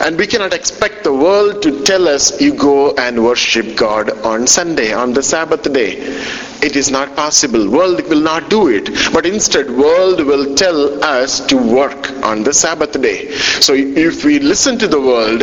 And 0.00 0.16
we 0.16 0.26
cannot 0.26 0.54
expect 0.54 1.04
the 1.04 1.12
world 1.12 1.62
to 1.62 1.82
tell 1.82 2.06
us 2.08 2.40
you 2.40 2.54
go 2.54 2.92
and 2.94 3.22
worship 3.24 3.76
God 3.76 4.10
on 4.24 4.46
Sunday, 4.46 4.92
on 4.92 5.12
the 5.12 5.22
Sabbath 5.22 5.70
day. 5.72 5.96
It 6.64 6.76
is 6.76 6.90
not 6.90 7.14
possible. 7.14 7.68
World 7.70 8.00
will 8.08 8.22
not 8.22 8.48
do 8.48 8.68
it. 8.68 8.86
But 9.12 9.26
instead, 9.26 9.70
world 9.70 10.20
will 10.24 10.54
tell 10.54 11.04
us 11.04 11.40
to 11.46 11.56
work 11.56 12.10
on 12.22 12.42
the 12.42 12.54
Sabbath 12.54 12.98
day. 13.00 13.30
So 13.66 13.74
if 13.74 14.24
we 14.24 14.38
listen 14.38 14.78
to 14.78 14.88
the 14.88 15.00
world, 15.00 15.40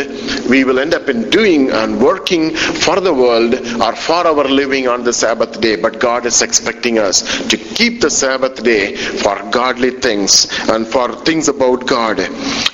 we 0.50 0.64
will 0.64 0.80
end 0.80 0.96
up 0.96 1.10
in 1.10 1.30
doing 1.30 1.70
and 1.70 2.02
working 2.02 2.56
for 2.56 3.00
the 3.00 3.14
world 3.14 3.54
or 3.86 3.96
for 3.96 4.26
our 4.32 4.46
living 4.62 4.88
on 4.88 5.04
the 5.04 5.14
Sabbath 5.14 5.62
day. 5.62 5.76
But 5.76 6.00
God 6.00 6.26
is 6.26 6.42
expecting 6.42 6.98
us 6.98 7.22
to 7.50 7.58
keep 7.58 8.02
the 8.02 8.10
Sabbath 8.10 8.64
day 8.64 8.96
for 8.96 9.36
godly 9.52 9.92
things 9.92 10.48
and 10.70 10.88
for 10.88 11.14
things 11.24 11.48
about 11.50 11.86
God. 11.86 12.20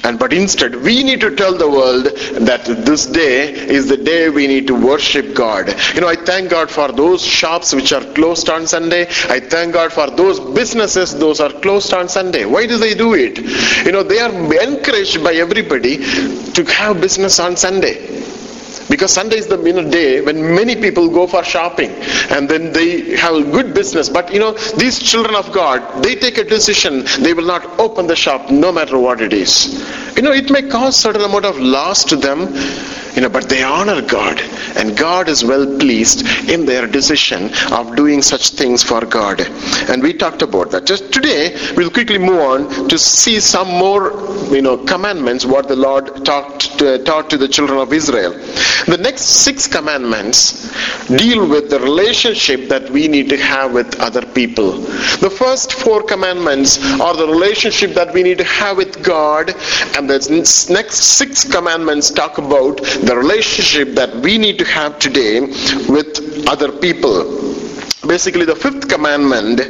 And 0.06 0.18
but 0.18 0.32
instead, 0.32 0.76
we 0.76 1.04
need 1.04 1.20
to 1.22 1.36
tell 1.36 1.58
the 1.58 1.70
world 1.70 2.06
that 2.50 2.64
this 2.66 3.06
day 3.08 3.52
is 3.78 3.90
the 3.90 3.98
day 3.98 4.30
we 4.30 4.48
need 4.48 4.68
to 4.68 4.76
worship 4.76 5.36
God. 5.36 5.68
You 5.94 6.02
know, 6.02 6.08
I 6.08 6.16
thank 6.16 6.50
God 6.50 6.70
for 6.70 6.92
those 6.92 7.22
shops 7.22 7.74
which 7.74 7.92
are 7.92 8.06
closed 8.14 8.37
on 8.50 8.68
Sunday. 8.68 9.08
I 9.30 9.40
thank 9.40 9.74
God 9.74 9.92
for 9.92 10.10
those 10.10 10.40
businesses 10.40 11.18
those 11.18 11.40
are 11.40 11.52
closed 11.52 11.94
on 11.94 12.08
Sunday. 12.10 12.46
Why 12.46 12.68
do 12.68 12.78
they 12.78 12.94
do 12.94 13.14
it? 13.16 13.38
You 13.86 13.92
know, 13.92 14.04
they 14.04 14.20
are 14.20 14.32
encouraged 14.64 15.24
by 15.24 15.34
everybody 15.34 15.98
to 16.54 16.64
have 16.78 17.02
business 17.02 17.40
on 17.40 17.56
Sunday 17.58 17.96
because 18.90 19.12
sunday 19.12 19.38
is 19.38 19.48
the 19.48 19.58
day 19.90 20.22
when 20.22 20.56
many 20.56 20.76
people 20.76 21.10
go 21.10 21.28
for 21.28 21.44
shopping 21.44 21.92
and 22.32 22.50
then 22.50 22.72
they 22.74 23.16
have 23.16 23.36
a 23.36 23.44
good 23.44 23.74
business. 23.74 24.10
But 24.10 24.34
you 24.34 24.40
know 24.40 24.52
these 24.84 25.00
children 25.00 25.36
of 25.36 25.52
god 25.52 26.04
they 26.04 26.16
take 26.16 26.38
a 26.38 26.44
decision. 26.44 27.06
They 27.20 27.34
will 27.34 27.46
not 27.46 27.80
open 27.80 28.08
the 28.08 28.16
shop 28.16 28.50
no 28.50 28.72
matter 28.72 28.98
what 28.98 29.22
it 29.22 29.34
is. 29.34 29.54
You 30.16 30.24
know 30.24 30.32
it 30.32 30.50
may 30.50 30.64
cause 30.64 30.96
certain 30.96 31.22
amount 31.22 31.46
of 31.46 31.60
loss 31.60 32.04
to 32.06 32.16
them 32.16 32.54
you 33.16 33.22
know 33.22 33.30
but 33.30 33.50
they 33.50 33.64
honor 33.64 34.02
god. 34.02 34.40
And 34.78 34.98
god 34.98 35.28
is 35.30 35.44
well 35.44 35.66
pleased 35.80 36.26
in 36.50 36.66
their 36.66 36.88
decision 36.88 37.52
of 37.72 37.96
doing 37.96 38.22
such 38.22 38.50
things 38.50 38.84
for 38.84 39.06
god. 39.06 39.42
And 39.90 40.04
we 40.04 40.14
talked 40.14 40.42
about 40.42 40.72
that. 40.72 40.86
Just 40.86 41.12
today 41.14 41.56
we'll 41.76 41.90
quickly 41.90 42.18
move 42.18 42.40
on 42.40 42.90
to 42.90 42.98
see 42.98 43.40
some 43.40 43.68
more 43.68 44.12
you 44.56 44.62
know 44.62 44.78
commandments 44.78 45.46
what 45.46 45.68
the 45.68 45.76
lord 45.76 46.26
talked 46.26 46.78
to, 46.80 46.96
uh, 46.96 46.98
taught 47.04 47.30
to 47.30 47.38
the 47.38 47.48
children 47.48 47.80
of 47.80 47.92
israel 47.94 48.34
the 48.86 48.98
next 48.98 49.24
six 49.46 49.68
commandments 49.68 50.70
deal 51.08 51.48
with 51.48 51.70
the 51.70 51.80
relationship 51.80 52.68
that 52.70 52.90
we 52.90 53.08
need 53.08 53.30
to 53.30 53.38
have 53.38 53.74
with 53.74 54.00
other 54.00 54.26
people. 54.26 54.72
The 55.20 55.30
first 55.30 55.74
four 55.74 56.04
commandments 56.04 56.78
are 57.02 57.16
the 57.16 57.28
relationship 57.28 57.92
that 57.94 58.14
we 58.14 58.24
need 58.24 58.38
to 58.38 58.44
have 58.44 58.78
with 58.78 59.04
god 59.04 59.50
and 59.96 60.10
the 60.10 60.20
next 60.70 60.96
six 61.18 61.44
commandments 61.50 62.12
talk 62.12 62.38
about 62.38 62.78
the 62.78 63.16
relationship 63.16 63.96
that 63.96 64.16
we 64.18 64.38
need 64.38 64.58
to 64.60 64.66
have 64.66 65.00
today 65.00 65.42
with 65.90 66.48
other 66.48 66.72
people 66.72 67.38
basically 68.08 68.46
the 68.46 68.56
fifth 68.56 68.88
commandment 68.88 69.62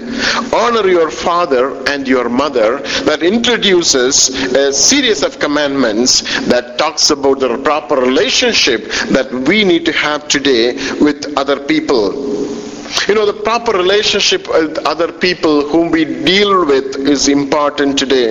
honor 0.53 0.88
your 0.88 1.10
father 1.10 1.63
and 1.89 2.08
your 2.08 2.29
mother 2.29 2.79
that 3.10 3.24
introduces 3.24 4.29
a 4.53 4.72
series 4.72 5.24
of 5.24 5.39
commandments 5.39 6.22
that 6.48 6.77
talks 6.77 7.10
about 7.10 7.39
the 7.39 7.58
proper 7.63 7.96
relationship 7.96 8.84
that 9.10 9.32
we 9.48 9.63
need 9.63 9.86
to 9.86 9.91
have 9.91 10.27
today 10.27 10.74
with 11.01 11.34
other 11.38 11.60
people 11.60 12.66
you 13.08 13.15
know, 13.15 13.25
the 13.25 13.34
proper 13.44 13.72
relationship 13.74 14.48
with 14.48 14.77
other 14.86 15.12
people 15.12 15.67
whom 15.67 15.91
we 15.91 16.06
deal 16.06 16.65
with 16.65 16.96
is 17.08 17.27
important 17.27 17.98
today. 17.98 18.29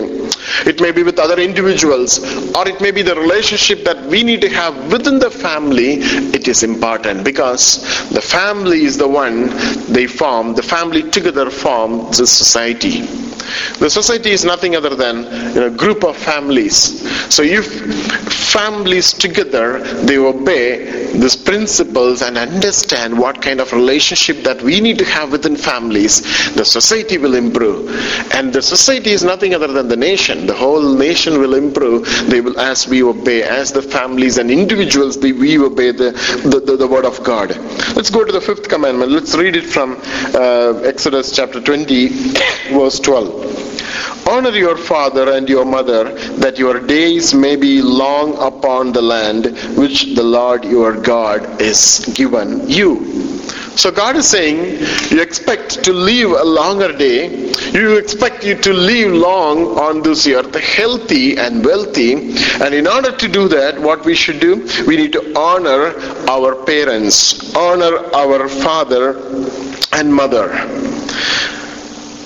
It 0.66 0.80
may 0.80 0.92
be 0.92 1.02
with 1.02 1.18
other 1.18 1.38
individuals, 1.40 2.18
or 2.54 2.68
it 2.68 2.80
may 2.80 2.90
be 2.90 3.02
the 3.02 3.14
relationship 3.14 3.84
that 3.84 4.02
we 4.06 4.22
need 4.22 4.40
to 4.42 4.48
have 4.48 4.92
within 4.92 5.18
the 5.18 5.30
family. 5.30 5.94
It 6.38 6.48
is 6.48 6.62
important 6.62 7.24
because 7.24 8.08
the 8.10 8.20
family 8.22 8.84
is 8.84 8.96
the 8.98 9.08
one 9.08 9.48
they 9.92 10.06
form, 10.06 10.54
the 10.54 10.62
family 10.62 11.02
together 11.10 11.50
form 11.50 12.06
the 12.12 12.26
society. 12.26 13.02
The 13.78 13.88
society 13.90 14.30
is 14.30 14.44
nothing 14.44 14.74
other 14.76 14.94
than 14.94 15.24
you 15.54 15.60
know, 15.60 15.66
a 15.66 15.70
group 15.70 16.04
of 16.04 16.16
families. 16.16 16.76
So 17.34 17.42
if 17.42 17.66
families 18.56 19.12
together 19.12 19.78
they 20.04 20.18
obey 20.18 21.12
these 21.12 21.36
principles 21.36 22.22
and 22.22 22.36
understand 22.38 23.18
what 23.18 23.40
kind 23.42 23.60
of 23.60 23.72
relationship 23.72 24.42
that 24.46 24.62
we 24.62 24.80
need 24.80 24.98
to 24.98 25.04
have 25.04 25.32
within 25.32 25.56
families, 25.56 26.14
the 26.54 26.64
society 26.64 27.18
will 27.18 27.34
improve. 27.34 27.90
And 28.32 28.52
the 28.52 28.62
society 28.62 29.10
is 29.10 29.24
nothing 29.24 29.54
other 29.54 29.68
than 29.72 29.88
the 29.88 29.96
nation. 29.96 30.46
The 30.46 30.54
whole 30.54 30.94
nation 30.94 31.38
will 31.40 31.54
improve. 31.54 32.06
They 32.30 32.40
will 32.40 32.58
as 32.58 32.86
we 32.88 33.02
obey, 33.02 33.42
as 33.42 33.72
the 33.72 33.82
families 33.82 34.38
and 34.38 34.50
individuals 34.50 35.18
they, 35.18 35.32
we 35.32 35.58
obey 35.58 35.90
the, 35.92 36.12
the, 36.52 36.60
the, 36.60 36.76
the 36.76 36.86
word 36.86 37.04
of 37.04 37.22
God. 37.24 37.50
Let's 37.96 38.10
go 38.10 38.24
to 38.24 38.32
the 38.32 38.40
fifth 38.40 38.68
commandment. 38.68 39.10
Let's 39.10 39.34
read 39.34 39.56
it 39.56 39.64
from 39.66 40.00
uh, 40.34 40.80
Exodus 40.84 41.34
chapter 41.34 41.60
20, 41.60 42.08
verse 42.72 43.00
12. 43.00 43.85
Honor 44.28 44.50
your 44.50 44.76
father 44.76 45.32
and 45.32 45.48
your 45.48 45.64
mother, 45.64 46.14
that 46.38 46.58
your 46.58 46.80
days 46.80 47.34
may 47.34 47.56
be 47.56 47.80
long 47.82 48.36
upon 48.38 48.92
the 48.92 49.02
land 49.02 49.46
which 49.76 50.14
the 50.14 50.22
Lord 50.22 50.64
your 50.64 51.00
God 51.00 51.60
is 51.60 52.12
given 52.14 52.68
you. 52.68 53.26
So 53.76 53.90
God 53.90 54.16
is 54.16 54.26
saying, 54.26 54.80
you 55.10 55.20
expect 55.20 55.84
to 55.84 55.92
live 55.92 56.30
a 56.30 56.44
longer 56.44 56.96
day. 56.96 57.52
You 57.72 57.98
expect 57.98 58.42
you 58.42 58.54
to 58.62 58.72
live 58.72 59.12
long 59.12 59.78
on 59.78 60.02
this 60.02 60.26
earth, 60.26 60.54
healthy 60.54 61.36
and 61.36 61.62
wealthy. 61.62 62.14
And 62.62 62.74
in 62.74 62.86
order 62.86 63.12
to 63.12 63.28
do 63.28 63.48
that, 63.48 63.78
what 63.78 64.04
we 64.06 64.14
should 64.14 64.40
do, 64.40 64.66
we 64.86 64.96
need 64.96 65.12
to 65.12 65.38
honor 65.38 65.94
our 66.28 66.54
parents, 66.64 67.54
honor 67.54 67.98
our 68.14 68.48
father 68.48 69.18
and 69.92 70.12
mother. 70.12 70.48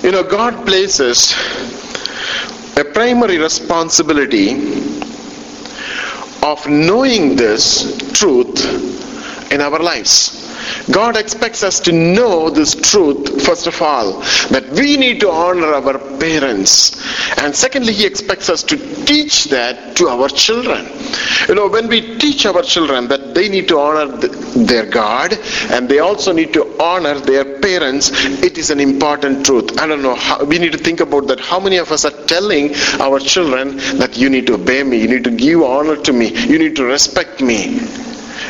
You 0.02 0.12
know, 0.12 0.22
God 0.22 0.66
places 0.66 1.32
a 2.78 2.84
primary 2.84 3.36
responsibility 3.36 4.52
of 6.42 6.66
knowing 6.66 7.36
this 7.36 7.98
truth 8.14 9.09
in 9.50 9.60
our 9.60 9.78
lives. 9.78 10.46
God 10.90 11.16
expects 11.16 11.62
us 11.62 11.80
to 11.80 11.92
know 11.92 12.50
this 12.50 12.74
truth, 12.74 13.44
first 13.44 13.66
of 13.66 13.80
all, 13.82 14.20
that 14.50 14.68
we 14.72 14.96
need 14.96 15.20
to 15.20 15.30
honor 15.30 15.74
our 15.74 15.98
parents. 16.18 16.96
And 17.38 17.54
secondly, 17.54 17.92
He 17.92 18.06
expects 18.06 18.48
us 18.48 18.62
to 18.64 18.76
teach 19.04 19.44
that 19.46 19.96
to 19.96 20.08
our 20.08 20.28
children. 20.28 20.86
You 21.48 21.54
know, 21.54 21.68
when 21.68 21.88
we 21.88 22.18
teach 22.18 22.46
our 22.46 22.62
children 22.62 23.08
that 23.08 23.34
they 23.34 23.48
need 23.48 23.68
to 23.68 23.78
honor 23.78 24.16
their 24.16 24.86
God 24.86 25.38
and 25.70 25.88
they 25.88 25.98
also 25.98 26.32
need 26.32 26.52
to 26.54 26.80
honor 26.80 27.18
their 27.18 27.58
parents, 27.60 28.10
it 28.42 28.58
is 28.58 28.70
an 28.70 28.80
important 28.80 29.44
truth. 29.44 29.78
I 29.80 29.86
don't 29.86 30.02
know, 30.02 30.14
how, 30.14 30.44
we 30.44 30.58
need 30.58 30.72
to 30.72 30.78
think 30.78 31.00
about 31.00 31.26
that. 31.28 31.40
How 31.40 31.58
many 31.60 31.78
of 31.78 31.90
us 31.90 32.04
are 32.04 32.26
telling 32.26 32.74
our 33.00 33.18
children 33.18 33.76
that 33.98 34.16
you 34.16 34.28
need 34.28 34.46
to 34.48 34.54
obey 34.54 34.82
me, 34.82 35.00
you 35.00 35.08
need 35.08 35.24
to 35.24 35.30
give 35.30 35.62
honor 35.62 35.96
to 35.96 36.12
me, 36.12 36.28
you 36.46 36.58
need 36.58 36.76
to 36.76 36.84
respect 36.84 37.40
me? 37.40 37.80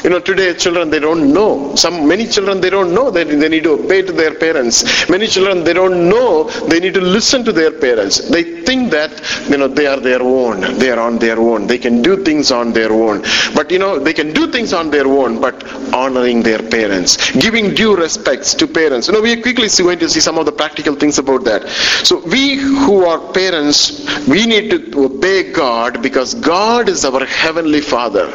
You 0.04 0.11
know, 0.11 0.21
today 0.21 0.54
children 0.54 0.90
they 0.90 0.99
don't 0.99 1.33
know. 1.33 1.75
Some 1.76 2.09
many 2.09 2.26
children 2.26 2.61
they 2.61 2.71
don't 2.71 2.95
know 2.95 3.11
that 3.11 3.28
they 3.28 3.49
need 3.49 3.64
to 3.64 3.73
obey 3.73 4.02
to 4.02 4.12
their 4.12 4.35
parents. 4.35 5.09
Many 5.09 5.26
children 5.26 5.64
they 5.64 5.73
don't 5.73 6.09
know 6.09 6.45
they 6.69 6.80
need 6.80 6.95
to 6.95 7.00
listen 7.00 7.45
to 7.45 7.52
their 7.52 7.73
parents. 7.73 8.28
They 8.28 8.62
think 8.64 8.90
that 8.92 9.12
you 9.49 9.59
know 9.59 9.69
they 9.69 9.87
are 9.87 10.00
their 10.00 10.23
own. 10.23 10.61
They 10.78 10.90
are 10.90 11.00
on 11.00 11.19
their 11.19 11.38
own. 11.38 11.66
They 11.66 11.78
can 11.78 12.02
do 12.02 12.23
things 12.25 12.50
on 12.50 12.73
their 12.73 12.92
own. 12.92 13.23
But 13.54 13.71
you 13.71 13.78
know 13.78 13.99
they 13.99 14.12
can 14.12 14.33
do 14.33 14.50
things 14.50 14.73
on 14.73 14.90
their 14.90 15.07
own, 15.07 15.40
but 15.40 15.62
honoring 15.95 16.42
their 16.42 16.62
parents, 16.62 17.30
giving 17.33 17.75
due 17.75 17.97
respects 17.97 18.54
to 18.54 18.66
parents. 18.66 19.09
You 19.09 19.14
know, 19.14 19.23
we 19.23 19.33
are 19.33 19.42
quickly 19.42 19.69
going 19.78 19.99
to 19.99 20.09
see 20.09 20.21
some 20.21 20.38
of 20.38 20.47
the 20.47 20.52
practical 20.52 20.95
things 20.95 21.19
about 21.19 21.45
that. 21.45 21.69
So 22.04 22.21
we 22.26 22.57
who 22.57 23.04
are 23.04 23.33
parents, 23.33 24.07
we 24.26 24.47
need 24.47 24.71
to 24.71 25.04
obey 25.04 25.52
God 25.52 26.02
because 26.02 26.35
God 26.35 26.88
is 26.88 27.04
our 27.04 27.25
heavenly 27.25 27.80
Father. 27.80 28.26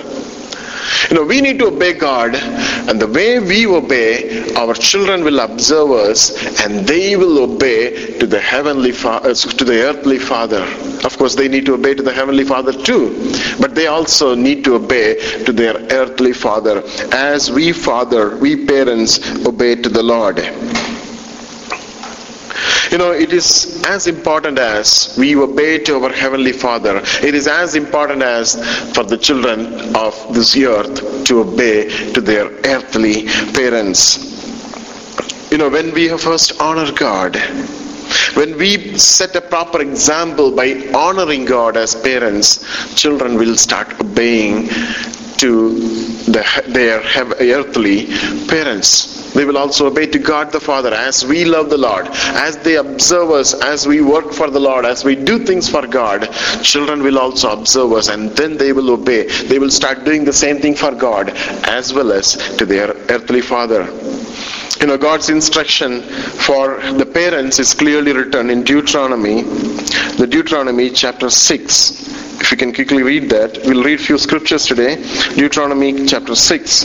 You 1.10 1.18
know, 1.18 1.24
we 1.24 1.42
need 1.42 1.60
to 1.60 1.68
obey 1.68 1.94
God, 1.94 2.36
and 2.36 3.00
the 3.00 3.08
way 3.08 3.40
we 3.40 3.66
obey, 3.66 4.54
our 4.56 4.74
children 4.74 5.24
will 5.24 5.40
observe 5.40 5.92
us, 5.92 6.32
and 6.64 6.88
they 6.88 7.16
will 7.16 7.40
obey 7.40 8.18
to 8.20 8.28
the 8.28 8.40
heavenly 8.40 8.92
Father, 8.92 9.30
uh, 9.30 9.34
to 9.34 9.64
the 9.64 9.82
earthly 9.84 10.20
Father. 10.20 10.64
Of 11.04 11.18
course, 11.18 11.36
they 11.36 11.48
need 11.48 11.66
to 11.68 11.74
obey 11.74 11.94
to 11.94 12.04
the 12.04 12.14
heavenly 12.14 12.44
Father 12.44 12.74
too, 12.74 13.14
but 13.60 13.76
they 13.76 13.88
also 13.88 14.36
need 14.36 14.64
to 14.66 14.76
obey 14.76 15.16
to 15.46 15.52
their 15.52 15.76
earthly 15.92 16.34
Father, 16.34 16.84
as 17.12 17.52
we 17.52 17.72
Father, 17.72 18.38
we 18.38 18.66
parents 18.66 19.20
obey 19.46 19.76
to 19.76 19.90
the 19.90 20.04
Lord. 20.04 20.40
You 22.92 22.98
know, 22.98 23.12
it 23.12 23.34
is 23.34 23.84
as 23.88 24.08
important 24.08 24.60
as 24.60 25.16
we 25.18 25.36
obey 25.36 25.80
to 25.80 25.96
our 26.04 26.12
Heavenly 26.12 26.54
Father. 26.54 27.02
It 27.24 27.36
is 27.36 27.48
as 27.48 27.76
important 27.76 28.22
as 28.22 28.56
for 28.94 29.04
the 29.04 29.18
children 29.18 29.96
of 29.96 30.14
this 30.34 30.56
earth 30.58 31.26
to 31.26 31.40
obey 31.42 31.90
to 32.14 32.22
their 32.22 32.46
earthly 32.66 33.28
parents. 33.54 34.32
You 35.52 35.58
know, 35.58 35.70
when 35.70 35.94
we 35.94 36.10
first 36.18 36.60
honor 36.62 36.92
God, 36.92 37.36
when 38.36 38.58
we 38.58 38.98
set 38.98 39.36
a 39.36 39.42
proper 39.42 39.82
example 39.82 40.52
by 40.52 40.90
honoring 40.94 41.46
God 41.46 41.78
as 41.78 41.96
parents, 41.96 42.96
children 42.96 43.36
will 43.36 43.56
start 43.56 44.00
obeying 44.00 44.70
to 45.38 45.74
the, 45.76 46.64
their 46.68 47.02
earthly 47.58 48.08
parents. 48.48 49.34
They 49.34 49.44
will 49.44 49.58
also 49.58 49.88
obey 49.88 50.08
to 50.08 50.20
God 50.20 50.52
the 50.52 50.60
Father 50.60 50.94
as 50.94 51.26
we 51.26 51.44
love 51.44 51.70
the 51.70 51.78
Lord, 51.78 52.08
as 52.08 52.58
they 52.58 52.78
observe 52.78 53.32
us, 53.32 53.54
as 53.54 53.86
we 53.86 54.02
work 54.02 54.32
for 54.32 54.50
the 54.50 54.60
Lord, 54.60 54.86
as 54.86 55.04
we 55.04 55.16
do 55.16 55.40
things 55.40 55.70
for 55.70 55.86
God. 55.86 56.32
Children 56.64 57.04
will 57.04 57.20
also 57.20 57.52
observe 57.52 57.92
us 57.92 58.08
and 58.08 58.30
then 58.32 58.58
they 58.58 58.72
will 58.72 58.92
obey. 58.92 59.28
They 59.28 59.60
will 59.60 59.72
start 59.72 60.06
doing 60.06 60.24
the 60.24 60.34
same 60.34 60.60
thing 60.60 60.76
for 60.76 60.92
God 60.92 61.32
as 61.68 61.94
well 61.94 62.12
as 62.12 62.34
to 62.58 62.66
their 62.66 62.90
earthly 63.10 63.42
Father. 63.42 63.84
You 64.80 64.88
know, 64.88 64.98
God's 64.98 65.30
instruction 65.30 66.02
for 66.02 66.80
the 66.94 67.06
parents 67.06 67.60
is 67.60 67.74
clearly 67.74 68.14
written 68.14 68.50
in 68.50 68.64
Deuteronomy, 68.64 69.42
the 69.42 70.28
Deuteronomy 70.30 70.90
chapter 70.90 71.30
6 71.30 72.25
if 72.42 72.52
you 72.52 72.58
can 72.58 72.74
quickly 72.74 73.04
read 73.04 73.30
that 73.30 73.58
we'll 73.66 73.84
read 73.84 74.00
a 74.00 74.04
few 74.04 74.18
scriptures 74.18 74.66
today. 74.66 74.96
Deuteronomy 75.36 76.06
chapter 76.06 76.36
6 76.36 76.84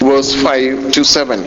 verse 0.00 0.34
5 0.42 0.92
to 0.92 1.04
7 1.04 1.42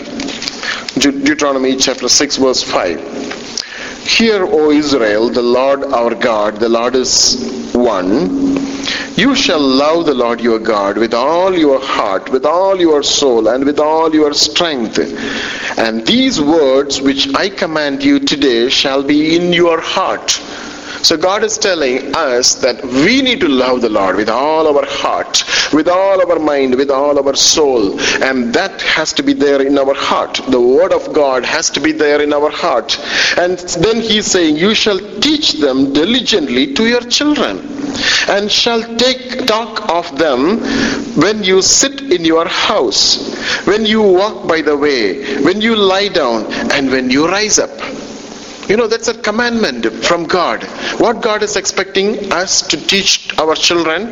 deuteronomy 1.00 1.76
chapter 1.76 2.08
6 2.08 2.38
verse 2.38 2.64
5 2.64 4.06
hear 4.08 4.44
o 4.46 4.72
israel 4.72 5.30
the 5.30 5.42
lord 5.42 5.84
our 6.00 6.16
god 6.16 6.58
the 6.58 6.70
lord 6.70 6.96
is 6.96 7.14
one. 7.76 8.56
You 9.18 9.36
shall 9.36 9.60
love 9.60 10.06
the 10.06 10.14
lord 10.14 10.42
your 10.42 10.60
god 10.60 10.98
with 10.98 11.14
all 11.14 11.54
your 11.58 11.82
heart 11.82 12.30
with 12.32 12.46
all 12.46 12.80
your 12.80 13.04
soul 13.04 13.48
and 13.48 13.66
with 13.66 13.80
all 13.80 14.14
your 14.14 14.34
strength. 14.34 15.00
And 15.78 16.06
these 16.06 16.40
words 16.40 17.02
which 17.02 17.34
i 17.36 17.50
command 17.50 18.04
you 18.04 18.20
today 18.20 18.70
shall 18.70 19.04
be 19.04 19.36
in 19.36 19.52
your 19.54 19.82
heart 19.82 20.40
so 21.06 21.16
God 21.16 21.44
is 21.44 21.60
telling 21.60 22.16
us 22.16 22.56
that 22.56 22.84
we 22.84 23.22
need 23.22 23.40
to 23.42 23.48
love 23.48 23.82
the 23.82 23.90
Lord 23.90 24.16
with 24.16 24.28
all 24.28 24.76
our 24.76 24.84
heart, 24.88 25.44
with 25.72 25.88
all 25.88 26.20
our 26.28 26.40
mind, 26.40 26.74
with 26.74 26.90
all 26.90 27.24
our 27.24 27.36
soul. 27.36 28.00
And 28.24 28.52
that 28.56 28.82
has 28.82 29.14
to 29.14 29.22
be 29.22 29.34
there 29.34 29.62
in 29.62 29.78
our 29.78 29.94
heart. 29.94 30.42
The 30.48 30.60
word 30.60 30.94
of 30.94 31.14
God 31.14 31.46
has 31.46 31.70
to 31.72 31.80
be 31.80 31.92
there 31.92 32.24
in 32.24 32.34
our 32.34 32.50
heart. 32.50 32.98
And 33.38 33.60
then 33.86 34.02
he's 34.02 34.26
saying, 34.26 34.58
you 34.58 34.74
shall 34.74 34.98
teach 35.20 35.54
them 35.60 35.94
diligently 35.94 36.74
to 36.74 36.88
your 36.88 37.02
children 37.02 37.60
and 38.28 38.52
shall 38.52 38.82
take 38.98 39.46
talk 39.46 39.88
of 39.88 40.18
them 40.18 40.58
when 41.22 41.44
you 41.44 41.62
sit 41.62 42.02
in 42.02 42.26
your 42.26 42.48
house, 42.48 43.36
when 43.68 43.86
you 43.86 44.02
walk 44.02 44.48
by 44.48 44.62
the 44.62 44.76
way, 44.76 45.40
when 45.44 45.62
you 45.62 45.76
lie 45.76 46.08
down, 46.08 46.52
and 46.72 46.90
when 46.90 47.12
you 47.12 47.28
rise 47.28 47.60
up. 47.60 47.70
You 48.68 48.78
know, 48.78 48.88
that's 48.88 49.08
a 49.08 49.14
commandment 49.14 49.86
from 50.04 50.24
God. 50.26 50.64
What 51.00 51.22
God 51.22 51.44
is 51.44 51.56
expecting 51.56 52.32
us 52.32 52.62
to 52.68 52.78
teach 52.78 53.38
our 53.38 53.56
children, 53.56 54.08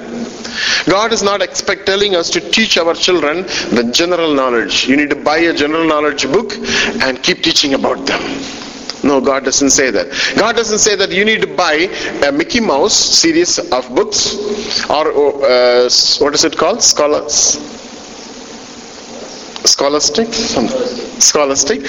God 0.85 1.11
is 1.11 1.23
not 1.23 1.41
expect 1.41 1.87
telling 1.87 2.15
us 2.15 2.29
to 2.31 2.39
teach 2.39 2.77
our 2.77 2.93
children 2.93 3.43
the 3.77 3.89
general 3.91 4.33
knowledge. 4.33 4.87
You 4.87 4.95
need 4.95 5.09
to 5.09 5.15
buy 5.15 5.37
a 5.39 5.53
general 5.53 5.87
knowledge 5.87 6.31
book 6.31 6.53
and 7.01 7.21
keep 7.23 7.41
teaching 7.41 7.73
about 7.73 8.05
them. 8.05 8.21
No, 9.03 9.19
God 9.19 9.43
doesn't 9.43 9.71
say 9.71 9.91
that. 9.91 10.07
God 10.37 10.55
doesn't 10.55 10.79
say 10.79 10.95
that 10.95 11.11
you 11.11 11.25
need 11.25 11.41
to 11.41 11.55
buy 11.55 11.73
a 12.25 12.31
Mickey 12.31 12.59
Mouse 12.59 12.93
series 12.93 13.59
of 13.59 13.93
books 13.93 14.35
or 14.89 15.07
uh, 15.43 15.89
what 16.19 16.33
is 16.33 16.45
it 16.45 16.55
called? 16.55 16.81
Scholars 16.81 17.57
scholastic 19.65 20.27
scholastic 21.23 21.81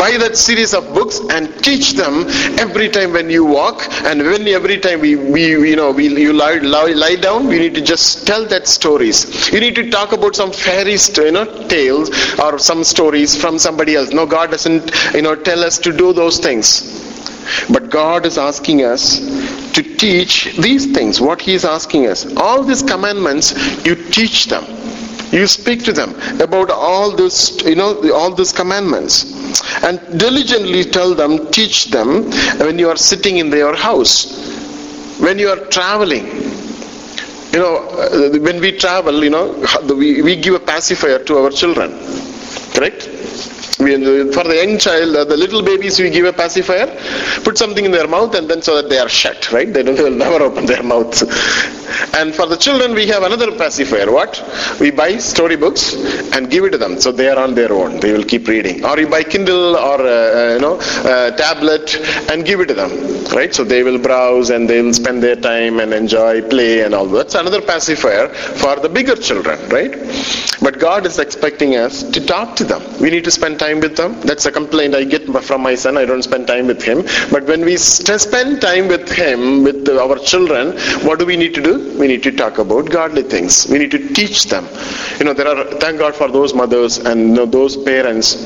buy 0.00 0.16
that 0.22 0.36
series 0.36 0.74
of 0.74 0.84
books 0.94 1.20
and 1.30 1.48
teach 1.64 1.92
them 1.94 2.24
every 2.58 2.88
time 2.88 3.12
when 3.12 3.30
you 3.30 3.44
walk 3.44 3.82
and 4.04 4.20
when 4.22 4.46
every 4.48 4.78
time 4.78 5.00
we, 5.00 5.16
we 5.16 5.70
you 5.70 5.76
know 5.76 5.90
we 5.90 6.08
you 6.08 6.32
lie, 6.32 6.58
lie, 6.58 6.92
lie 6.92 7.16
down 7.16 7.46
we 7.46 7.58
need 7.58 7.74
to 7.74 7.80
just 7.80 8.26
tell 8.26 8.44
that 8.46 8.66
stories. 8.66 9.50
You 9.52 9.60
need 9.60 9.74
to 9.76 9.90
talk 9.90 10.12
about 10.12 10.36
some 10.36 10.52
fairy 10.52 10.96
you 11.16 11.32
know 11.32 11.46
tales 11.68 12.10
or 12.38 12.58
some 12.58 12.84
stories 12.84 13.40
from 13.40 13.58
somebody 13.58 13.96
else. 13.96 14.10
No 14.12 14.26
god 14.26 14.50
doesn't 14.50 14.90
you 15.14 15.22
know 15.22 15.34
tell 15.34 15.64
us 15.64 15.78
to 15.78 15.92
do 15.92 16.12
those 16.12 16.38
things. 16.38 16.68
But 17.70 17.90
god 17.90 18.26
is 18.26 18.36
asking 18.38 18.84
us 18.84 19.18
to 19.72 19.82
teach 19.82 20.56
these 20.58 20.92
things. 20.92 21.20
What 21.20 21.40
he 21.40 21.54
is 21.54 21.64
asking 21.64 22.06
us 22.06 22.26
all 22.36 22.62
these 22.62 22.82
commandments 22.82 23.54
you 23.86 23.94
teach 23.94 24.46
them 24.46 24.64
you 25.32 25.46
speak 25.46 25.82
to 25.84 25.92
them 25.92 26.10
about 26.40 26.70
all 26.70 27.10
this 27.10 27.60
you 27.64 27.74
know 27.74 27.90
all 28.12 28.32
these 28.34 28.52
commandments. 28.52 29.24
And 29.84 29.98
diligently 30.18 30.84
tell 30.84 31.14
them 31.14 31.50
teach 31.50 31.86
them 31.90 32.30
when 32.58 32.78
you 32.78 32.88
are 32.90 32.96
sitting 32.96 33.38
in 33.38 33.50
your 33.50 33.74
house 33.76 34.14
when 35.18 35.38
you 35.38 35.48
are 35.48 35.60
traveling. 35.66 36.26
You 37.52 37.58
know 37.58 37.76
uh, 37.76 38.38
when 38.38 38.60
we 38.60 38.72
travel 38.72 39.22
you 39.24 39.30
know 39.30 39.46
we, 39.94 40.22
we 40.22 40.36
give 40.36 40.54
a 40.54 40.60
pacifier 40.60 41.18
to 41.24 41.38
our 41.38 41.50
children 41.50 41.90
correct 42.74 43.08
for 43.82 44.44
the 44.44 44.60
young 44.62 44.78
child, 44.78 45.16
uh, 45.16 45.24
the 45.24 45.36
little 45.36 45.62
babies, 45.62 45.98
we 45.98 46.10
give 46.10 46.24
a 46.24 46.32
pacifier, 46.32 46.86
put 47.42 47.58
something 47.58 47.84
in 47.84 47.90
their 47.90 48.06
mouth, 48.08 48.34
and 48.34 48.48
then 48.48 48.62
so 48.62 48.76
that 48.80 48.88
they 48.88 48.98
are 48.98 49.08
shut, 49.08 49.50
right? 49.52 49.72
They 49.72 49.82
don't 49.82 49.96
they 50.02 50.04
will 50.04 50.10
never 50.10 50.44
open 50.44 50.66
their 50.66 50.82
mouths. 50.82 51.22
And 52.14 52.34
for 52.34 52.46
the 52.46 52.56
children, 52.56 52.94
we 52.94 53.06
have 53.08 53.22
another 53.22 53.52
pacifier. 53.56 54.10
What? 54.10 54.32
We 54.80 54.90
buy 54.90 55.18
storybooks 55.18 55.94
and 56.34 56.50
give 56.50 56.64
it 56.64 56.70
to 56.70 56.78
them, 56.78 57.00
so 57.00 57.12
they 57.12 57.28
are 57.28 57.38
on 57.38 57.54
their 57.54 57.72
own. 57.72 58.00
They 58.00 58.12
will 58.12 58.24
keep 58.24 58.48
reading. 58.48 58.84
Or 58.84 58.98
you 58.98 59.08
buy 59.08 59.22
Kindle 59.24 59.76
or 59.76 60.00
uh, 60.00 60.54
you 60.54 60.60
know 60.60 60.76
uh, 61.04 61.30
tablet 61.36 61.94
and 62.30 62.44
give 62.44 62.60
it 62.60 62.66
to 62.66 62.74
them, 62.74 62.92
right? 63.38 63.54
So 63.54 63.64
they 63.64 63.82
will 63.82 63.98
browse 63.98 64.50
and 64.50 64.68
they 64.68 64.80
will 64.82 64.94
spend 64.94 65.22
their 65.22 65.36
time 65.36 65.80
and 65.80 65.92
enjoy, 65.92 66.42
play, 66.48 66.80
and 66.84 66.94
all. 66.94 67.06
That's 67.06 67.34
another 67.34 67.60
pacifier 67.60 68.28
for 68.28 68.76
the 68.76 68.88
bigger 68.88 69.16
children, 69.16 69.58
right? 69.68 69.92
But 70.60 70.78
God 70.78 71.06
is 71.06 71.18
expecting 71.18 71.76
us 71.76 72.02
to 72.02 72.24
talk 72.24 72.56
to 72.56 72.64
them. 72.64 72.82
We 73.00 73.10
need 73.10 73.24
to 73.24 73.30
spend 73.30 73.58
time 73.58 73.71
with 73.80 73.96
them. 73.96 74.20
That's 74.20 74.46
a 74.46 74.52
complaint 74.52 74.94
I 74.94 75.04
get 75.04 75.26
from 75.44 75.62
my 75.62 75.74
son. 75.74 75.96
I 75.96 76.04
don't 76.04 76.22
spend 76.22 76.46
time 76.46 76.66
with 76.66 76.82
him. 76.82 77.02
But 77.30 77.44
when 77.44 77.62
we 77.64 77.76
spend 77.76 78.60
time 78.60 78.88
with 78.88 79.10
him, 79.10 79.64
with 79.64 79.88
our 79.88 80.18
children, 80.18 80.72
what 81.06 81.18
do 81.18 81.26
we 81.26 81.36
need 81.36 81.54
to 81.54 81.62
do? 81.62 81.98
We 81.98 82.06
need 82.08 82.22
to 82.24 82.32
talk 82.32 82.58
about 82.58 82.90
godly 82.90 83.22
things. 83.22 83.66
We 83.68 83.78
need 83.78 83.90
to 83.92 84.08
teach 84.12 84.44
them. 84.44 84.66
You 85.18 85.24
know, 85.26 85.32
there 85.34 85.48
are, 85.48 85.64
thank 85.78 85.98
God 85.98 86.14
for 86.14 86.28
those 86.28 86.54
mothers 86.54 86.98
and 86.98 87.20
you 87.20 87.34
know, 87.34 87.46
those 87.46 87.76
parents 87.76 88.36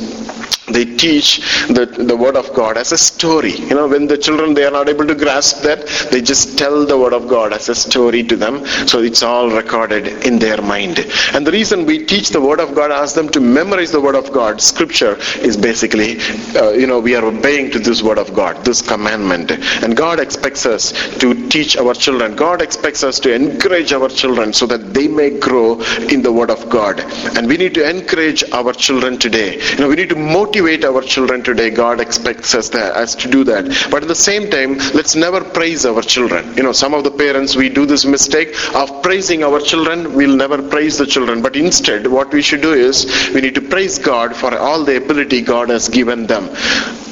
they 0.69 0.85
teach 0.85 1.39
the, 1.69 1.87
the 1.87 2.17
word 2.17 2.37
of 2.37 2.53
God 2.55 2.77
as 2.77 2.93
a 2.93 2.99
story. 2.99 3.53
You 3.53 3.75
know, 3.75 3.89
when 3.89 4.07
the 4.07 4.19
children 4.19 4.55
they 4.55 4.65
are 4.65 4.71
not 4.71 4.89
able 4.89 5.07
to 5.07 5.15
grasp 5.15 5.63
that, 5.63 5.87
they 6.11 6.21
just 6.21 6.59
tell 6.59 6.85
the 6.85 6.99
word 6.99 7.13
of 7.13 7.29
God 7.29 7.53
as 7.53 7.69
a 7.69 7.75
story 7.75 8.23
to 8.25 8.37
them. 8.37 8.67
So 8.89 9.01
it's 9.01 9.23
all 9.23 9.51
recorded 9.51 10.09
in 10.27 10.39
their 10.39 10.61
mind. 10.61 10.99
And 11.33 11.47
the 11.47 11.53
reason 11.53 11.87
we 11.87 12.05
teach 12.05 12.31
the 12.31 12.41
word 12.41 12.61
of 12.61 12.75
God, 12.75 12.91
ask 12.91 13.15
them 13.15 13.29
to 13.31 13.41
memorize 13.41 13.93
the 13.93 14.01
word 14.01 14.17
of 14.17 14.33
God, 14.33 14.61
scripture 14.61 15.17
is 15.41 15.57
basically, 15.57 16.19
uh, 16.57 16.71
you 16.71 16.87
know, 16.87 16.99
we 16.99 17.15
are 17.15 17.25
obeying 17.25 17.71
to 17.71 17.79
this 17.79 18.03
word 18.03 18.19
of 18.19 18.35
God, 18.35 18.65
this 18.65 18.83
commandment. 18.83 19.53
And 19.83 19.97
God 19.97 20.19
expects 20.19 20.67
us 20.67 20.93
to 21.19 21.49
teach 21.49 21.77
our 21.77 21.95
children. 21.95 22.35
God 22.35 22.61
expects 22.61 23.05
us 23.05 23.21
to 23.21 23.33
encourage 23.33 23.93
our 23.93 24.09
children 24.09 24.53
so 24.53 24.67
that 24.67 24.93
they 24.93 25.07
may 25.07 25.39
grow 25.39 25.81
in 26.11 26.23
the 26.23 26.33
word 26.33 26.51
of 26.51 26.69
God. 26.69 27.01
And 27.37 27.47
we 27.47 27.57
need 27.57 27.75
to 27.75 27.89
encourage 27.89 28.43
our 28.53 28.73
children 28.73 29.19
today. 29.19 29.61
You 29.73 29.79
know, 29.79 29.89
we 29.89 29.97
need 29.97 30.09
to 30.09 30.17
motivate 30.17 30.56
motivate 30.57 30.85
our 30.87 31.03
children 31.03 31.43
today. 31.43 31.69
God 31.71 32.01
expects 32.01 32.55
us, 32.55 32.71
that, 32.71 32.97
us 32.97 33.15
to 33.15 33.29
do 33.29 33.45
that. 33.45 33.65
But 33.91 34.03
at 34.03 34.09
the 34.09 34.15
same 34.15 34.51
time, 34.51 34.79
let's 34.95 35.15
never 35.15 35.43
praise 35.45 35.85
our 35.85 36.01
children. 36.01 36.57
You 36.57 36.63
know, 36.63 36.73
some 36.73 36.95
of 36.95 37.05
the 37.05 37.11
parents, 37.11 37.57
we 37.57 37.69
do 37.69 37.85
this 37.85 38.05
mistake 38.07 38.55
of 38.75 39.03
praising 39.03 39.45
our 39.45 39.61
children. 39.61 40.15
We'll 40.15 40.37
never 40.37 40.63
praise 40.63 40.97
the 40.97 41.07
children. 41.07 41.43
But 41.43 41.57
instead, 41.57 42.07
what 42.07 42.33
we 42.33 42.41
should 42.41 42.63
do 42.63 42.73
is 42.73 43.31
we 43.35 43.43
need 43.43 43.55
to 43.57 43.61
praise 43.61 43.99
God 43.99 44.35
for 44.35 44.57
all 44.57 44.83
the 44.85 44.97
ability 44.97 45.43
God 45.43 45.69
has 45.69 45.89
given 45.89 46.27
them. 46.27 46.49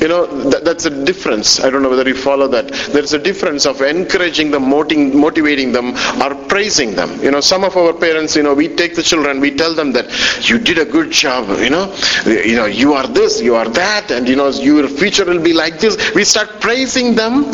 You 0.00 0.08
know, 0.08 0.26
that, 0.50 0.64
that's 0.64 0.86
a 0.86 1.04
difference. 1.04 1.60
I 1.60 1.70
don't 1.70 1.82
know 1.82 1.90
whether 1.90 2.08
you 2.08 2.16
follow 2.16 2.48
that. 2.48 2.68
There's 2.92 3.12
a 3.12 3.18
difference 3.18 3.66
of 3.66 3.80
encouraging 3.80 4.50
them, 4.50 4.68
motivating 4.68 5.72
them, 5.72 5.94
or 6.20 6.34
praising 6.46 6.94
them. 6.94 7.22
You 7.22 7.30
know, 7.30 7.40
some 7.40 7.64
of 7.64 7.76
our 7.76 7.92
parents, 7.92 8.36
you 8.36 8.42
know, 8.42 8.54
we 8.54 8.68
take 8.68 8.94
the 8.96 9.02
children, 9.02 9.40
we 9.40 9.54
tell 9.54 9.74
them 9.74 9.92
that 9.92 10.06
you 10.48 10.58
did 10.58 10.78
a 10.78 10.84
good 10.84 11.10
job, 11.10 11.48
you 11.60 11.70
know, 11.70 11.94
you 12.26 12.56
know, 12.56 12.66
you 12.66 12.92
are 12.94 13.06
this, 13.06 13.33
you 13.40 13.54
are 13.54 13.68
that, 13.68 14.10
and 14.10 14.28
you 14.28 14.36
know, 14.36 14.48
your 14.48 14.88
future 14.88 15.24
will 15.24 15.42
be 15.42 15.52
like 15.52 15.80
this. 15.80 16.14
We 16.14 16.24
start 16.24 16.60
praising 16.60 17.14
them, 17.14 17.44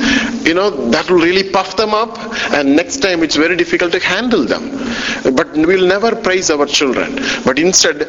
you 0.44 0.54
know, 0.54 0.70
that 0.90 1.10
will 1.10 1.20
really 1.20 1.50
puff 1.50 1.76
them 1.76 1.94
up, 1.94 2.18
and 2.52 2.76
next 2.76 2.98
time 2.98 3.22
it's 3.22 3.36
very 3.36 3.56
difficult 3.56 3.92
to 3.92 4.00
handle 4.00 4.44
them. 4.44 4.70
But 5.34 5.52
we'll 5.52 5.86
never 5.86 6.14
praise 6.16 6.50
our 6.50 6.66
children, 6.66 7.16
but 7.44 7.58
instead, 7.58 8.08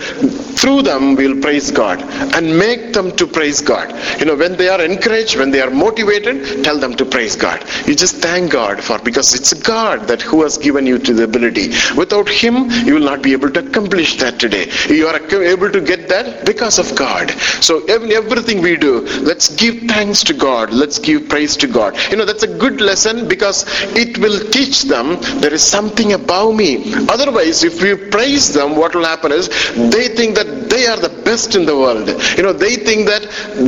through 0.62 0.84
them, 0.84 1.16
we'll 1.16 1.40
praise 1.42 1.72
God 1.72 2.02
and 2.36 2.58
make 2.58 2.94
them 2.94 3.16
to 3.18 3.28
praise 3.28 3.62
God. 3.62 3.90
You 4.20 4.26
know, 4.26 4.36
when 4.36 4.58
they 4.58 4.70
are 4.70 4.82
encouraged, 4.82 5.38
when 5.38 5.52
they 5.52 5.62
are 5.62 5.70
motivated, 5.70 6.64
tell 6.64 6.78
them 6.80 6.96
to 6.96 7.06
praise 7.06 7.36
God. 7.36 7.66
You 7.88 7.96
just 7.96 8.18
thank 8.18 8.52
God 8.52 8.84
for 8.84 9.00
because 9.00 9.34
it's 9.34 9.54
God 9.54 10.08
that 10.08 10.22
who 10.22 10.44
has 10.44 10.58
given 10.58 10.86
you 10.86 10.98
to 11.00 11.14
the 11.14 11.24
ability. 11.24 11.70
Without 11.98 12.30
Him, 12.30 12.70
you 12.86 12.96
will 12.96 13.08
not 13.12 13.22
be 13.22 13.34
able 13.34 13.52
to 13.52 13.60
accomplish 13.66 14.18
that 14.18 14.40
today. 14.40 14.70
You 14.90 15.08
are 15.08 15.18
able 15.18 15.72
to 15.72 15.82
get 15.82 16.08
that 16.10 16.46
because 16.46 16.80
of 16.80 16.96
God. 16.96 17.32
So 17.62 17.84
everything 17.86 18.62
we 18.62 18.76
do, 18.76 19.02
let's 19.22 19.56
give 19.56 19.84
thanks 19.84 20.24
to 20.26 20.34
God. 20.34 20.74
Let's 20.74 21.00
give 21.00 21.30
praise 21.30 21.56
to 21.58 21.68
God. 21.68 21.96
You 22.10 22.18
know, 22.18 22.26
that's 22.26 22.44
a 22.44 22.58
good 22.58 22.82
lesson 22.82 23.28
because 23.28 23.66
it 23.96 24.18
will 24.18 24.40
teach 24.50 24.84
them 24.84 25.18
there 25.42 25.54
is 25.54 25.64
something 25.64 26.14
above 26.14 26.56
me. 26.56 26.94
Otherwise, 27.08 27.64
if 27.64 27.82
we 27.82 27.96
praise 28.10 28.54
them, 28.54 28.76
what 28.76 28.96
will 28.96 29.06
happen 29.06 29.32
is 29.32 29.48
they 29.76 30.08
think 30.10 30.36
that 30.36 30.70
they 30.70 30.88
are 30.88 30.98
the 30.98 31.10
best 31.24 31.56
in 31.56 31.66
the 31.66 31.76
world. 31.78 32.08
You 32.38 32.44
know, 32.44 32.54
they 32.54 32.76
think 32.76 33.08
that 33.08 33.24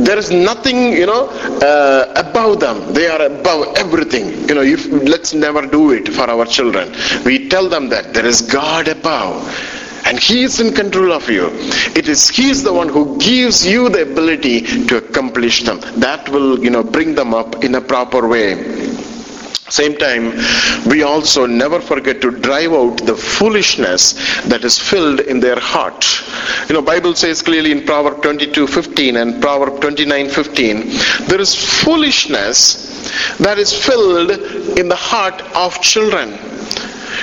there 0.06 0.18
is 0.18 0.30
nothing, 0.30 0.92
you 0.92 1.06
know, 1.06 1.28
uh, 1.28 2.12
above 2.16 2.60
them. 2.60 2.92
They 2.92 3.06
are 3.06 3.22
above 3.22 3.76
everything. 3.76 4.48
You 4.48 4.54
know, 4.56 4.62
if, 4.62 4.86
let's 4.86 5.34
never 5.34 5.66
do 5.66 5.92
it 5.92 6.08
for 6.08 6.28
our 6.28 6.46
children. 6.46 6.92
We 7.24 7.48
tell 7.48 7.68
them 7.68 7.88
that 7.90 8.12
there 8.14 8.26
is 8.26 8.40
God 8.42 8.88
above 8.88 9.34
and 10.04 10.18
he 10.18 10.42
is 10.42 10.60
in 10.60 10.72
control 10.74 11.12
of 11.12 11.28
you. 11.30 11.48
It 12.00 12.08
is 12.08 12.28
he 12.28 12.50
is 12.50 12.62
the 12.62 12.72
one 12.72 12.88
who 12.88 13.18
gives 13.18 13.66
you 13.66 13.88
the 13.88 14.02
ability 14.02 14.60
to 14.86 14.98
accomplish 14.98 15.62
them. 15.62 15.80
That 15.96 16.28
will 16.28 16.62
you 16.62 16.70
know 16.70 16.82
bring 16.82 17.14
them 17.14 17.32
up 17.34 17.64
in 17.64 17.74
a 17.74 17.80
proper 17.80 18.26
way. 18.28 18.48
Same 19.70 19.96
time 19.96 20.24
we 20.86 21.02
also 21.02 21.46
never 21.46 21.80
forget 21.80 22.20
to 22.20 22.30
drive 22.30 22.72
out 22.72 22.98
the 23.06 23.16
foolishness 23.16 24.12
that 24.44 24.62
is 24.62 24.78
filled 24.78 25.20
in 25.20 25.40
their 25.40 25.58
heart. 25.58 26.04
You 26.68 26.74
know 26.74 26.82
bible 26.82 27.14
says 27.14 27.40
clearly 27.40 27.72
in 27.72 27.84
proverb 27.84 28.22
22 28.22 28.66
15 28.66 29.16
and 29.16 29.40
proverb 29.40 29.80
29 29.80 30.28
15 30.28 30.80
there 31.28 31.40
is 31.40 31.54
foolishness 31.82 33.38
that 33.38 33.58
is 33.58 33.72
filled 33.72 34.30
in 34.78 34.88
the 34.88 34.96
heart 34.96 35.40
of 35.54 35.80
children 35.80 36.38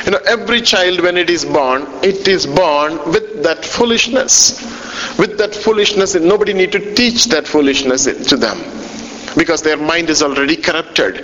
you 0.05 0.11
know, 0.11 0.19
every 0.25 0.61
child 0.61 1.01
when 1.01 1.17
it 1.17 1.29
is 1.29 1.45
born, 1.45 1.83
it 2.03 2.27
is 2.27 2.45
born 2.45 2.97
with 3.11 3.43
that 3.43 3.63
foolishness. 3.63 4.59
With 5.17 5.37
that 5.37 5.53
foolishness, 5.53 6.15
nobody 6.15 6.53
need 6.53 6.71
to 6.71 6.95
teach 6.95 7.25
that 7.25 7.47
foolishness 7.47 8.05
to 8.05 8.37
them. 8.37 8.59
Because 9.37 9.61
their 9.61 9.77
mind 9.77 10.09
is 10.09 10.21
already 10.21 10.57
corrupted 10.57 11.23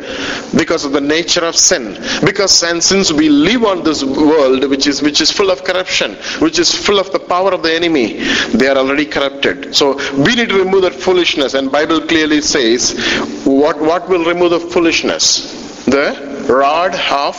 because 0.57 0.85
of 0.85 0.93
the 0.93 1.01
nature 1.01 1.43
of 1.43 1.57
sin. 1.57 1.95
Because 2.23 2.63
and 2.63 2.81
since 2.81 3.11
we 3.11 3.27
live 3.27 3.65
on 3.65 3.83
this 3.83 4.01
world 4.01 4.69
which 4.69 4.87
is 4.87 5.01
which 5.01 5.19
is 5.19 5.29
full 5.29 5.51
of 5.51 5.65
corruption 5.65 6.15
which 6.39 6.57
is 6.57 6.73
full 6.73 6.99
of 6.99 7.11
the 7.11 7.19
power 7.19 7.51
of 7.51 7.63
the 7.63 7.73
enemy 7.73 8.13
they 8.53 8.69
are 8.69 8.77
already 8.77 9.05
corrupted. 9.05 9.75
So 9.75 9.97
we 10.15 10.35
need 10.35 10.47
to 10.47 10.57
remove 10.57 10.83
that 10.83 10.93
foolishness. 10.93 11.53
And 11.53 11.69
bible 11.69 11.99
clearly 11.99 12.39
says 12.39 12.97
what 13.45 13.77
what 13.77 14.07
will 14.07 14.23
remove 14.23 14.51
the 14.51 14.61
foolishness? 14.61 15.83
The 15.83 16.36
rod 16.47 16.95
of 17.11 17.35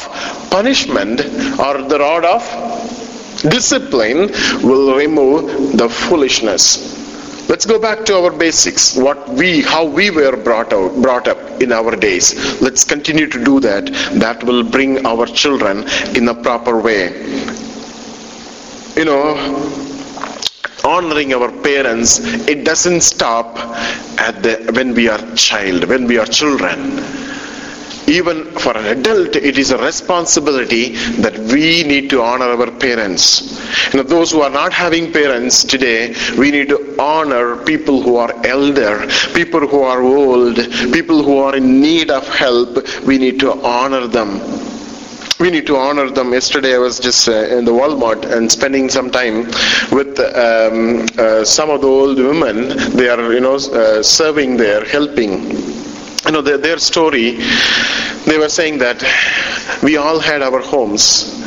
punishment 0.50 1.20
or 1.58 1.82
the 1.82 1.98
rod 1.98 2.24
of 2.24 2.42
discipline 3.50 4.30
will 4.62 4.96
remove 4.96 5.76
the 5.76 5.88
foolishness. 5.88 6.96
Let's 7.48 7.64
go 7.64 7.78
back 7.78 8.04
to 8.06 8.16
our 8.22 8.30
basics 8.30 8.94
what 8.94 9.26
we 9.30 9.62
how 9.62 9.84
we 9.84 10.10
were 10.10 10.36
brought 10.36 10.72
out 10.72 11.00
brought 11.00 11.28
up 11.28 11.38
in 11.62 11.72
our 11.72 11.96
days. 11.96 12.60
Let's 12.60 12.84
continue 12.84 13.26
to 13.26 13.42
do 13.42 13.58
that. 13.60 13.86
That 14.20 14.44
will 14.44 14.62
bring 14.62 15.06
our 15.06 15.26
children 15.26 15.84
in 16.14 16.28
a 16.28 16.34
proper 16.34 16.78
way. 16.78 17.08
You 18.96 19.04
know 19.06 19.88
honoring 20.84 21.34
our 21.34 21.50
parents 21.62 22.20
it 22.48 22.64
doesn't 22.64 23.00
stop 23.00 23.58
at 24.18 24.42
the 24.42 24.54
when 24.76 24.94
we 24.94 25.08
are 25.08 25.20
child 25.34 25.84
when 25.84 26.06
we 26.06 26.18
are 26.18 26.26
children 26.26 26.78
even 28.08 28.44
for 28.58 28.76
an 28.76 28.86
adult, 28.98 29.36
it 29.36 29.58
is 29.58 29.70
a 29.70 29.78
responsibility 29.78 30.96
that 31.22 31.38
we 31.38 31.84
need 31.84 32.10
to 32.10 32.22
honor 32.22 32.46
our 32.46 32.70
parents. 32.70 33.58
Know, 33.94 34.02
those 34.02 34.32
who 34.32 34.40
are 34.40 34.50
not 34.50 34.72
having 34.72 35.12
parents 35.12 35.64
today, 35.64 36.14
we 36.38 36.50
need 36.50 36.68
to 36.70 36.96
honor 36.98 37.56
people 37.64 38.02
who 38.02 38.16
are 38.16 38.32
elder, 38.46 39.06
people 39.34 39.66
who 39.66 39.82
are 39.82 40.02
old, 40.02 40.56
people 40.92 41.22
who 41.22 41.38
are 41.38 41.56
in 41.56 41.80
need 41.80 42.10
of 42.10 42.26
help. 42.28 42.86
We 43.06 43.18
need 43.18 43.40
to 43.40 43.52
honor 43.62 44.06
them 44.06 44.40
we 45.38 45.50
need 45.50 45.66
to 45.68 45.76
honor 45.76 46.10
them. 46.10 46.32
Yesterday, 46.32 46.74
I 46.74 46.78
was 46.78 46.98
just 46.98 47.28
uh, 47.28 47.32
in 47.32 47.64
the 47.64 47.70
Walmart 47.72 48.24
and 48.24 48.50
spending 48.50 48.88
some 48.88 49.08
time 49.10 49.44
with 49.92 50.18
um, 50.18 51.06
uh, 51.16 51.44
some 51.44 51.70
of 51.70 51.80
the 51.80 51.86
old 51.86 52.18
women. 52.18 52.68
They 52.96 53.08
are, 53.08 53.32
you 53.32 53.40
know, 53.40 53.54
uh, 53.54 54.02
serving 54.02 54.56
there, 54.56 54.84
helping 54.84 55.48
you 56.28 56.32
know 56.32 56.42
their, 56.42 56.58
their 56.58 56.76
story 56.78 57.38
they 58.26 58.36
were 58.36 58.50
saying 58.50 58.76
that 58.78 59.02
we 59.82 59.96
all 59.96 60.20
had 60.20 60.42
our 60.42 60.60
homes 60.60 61.42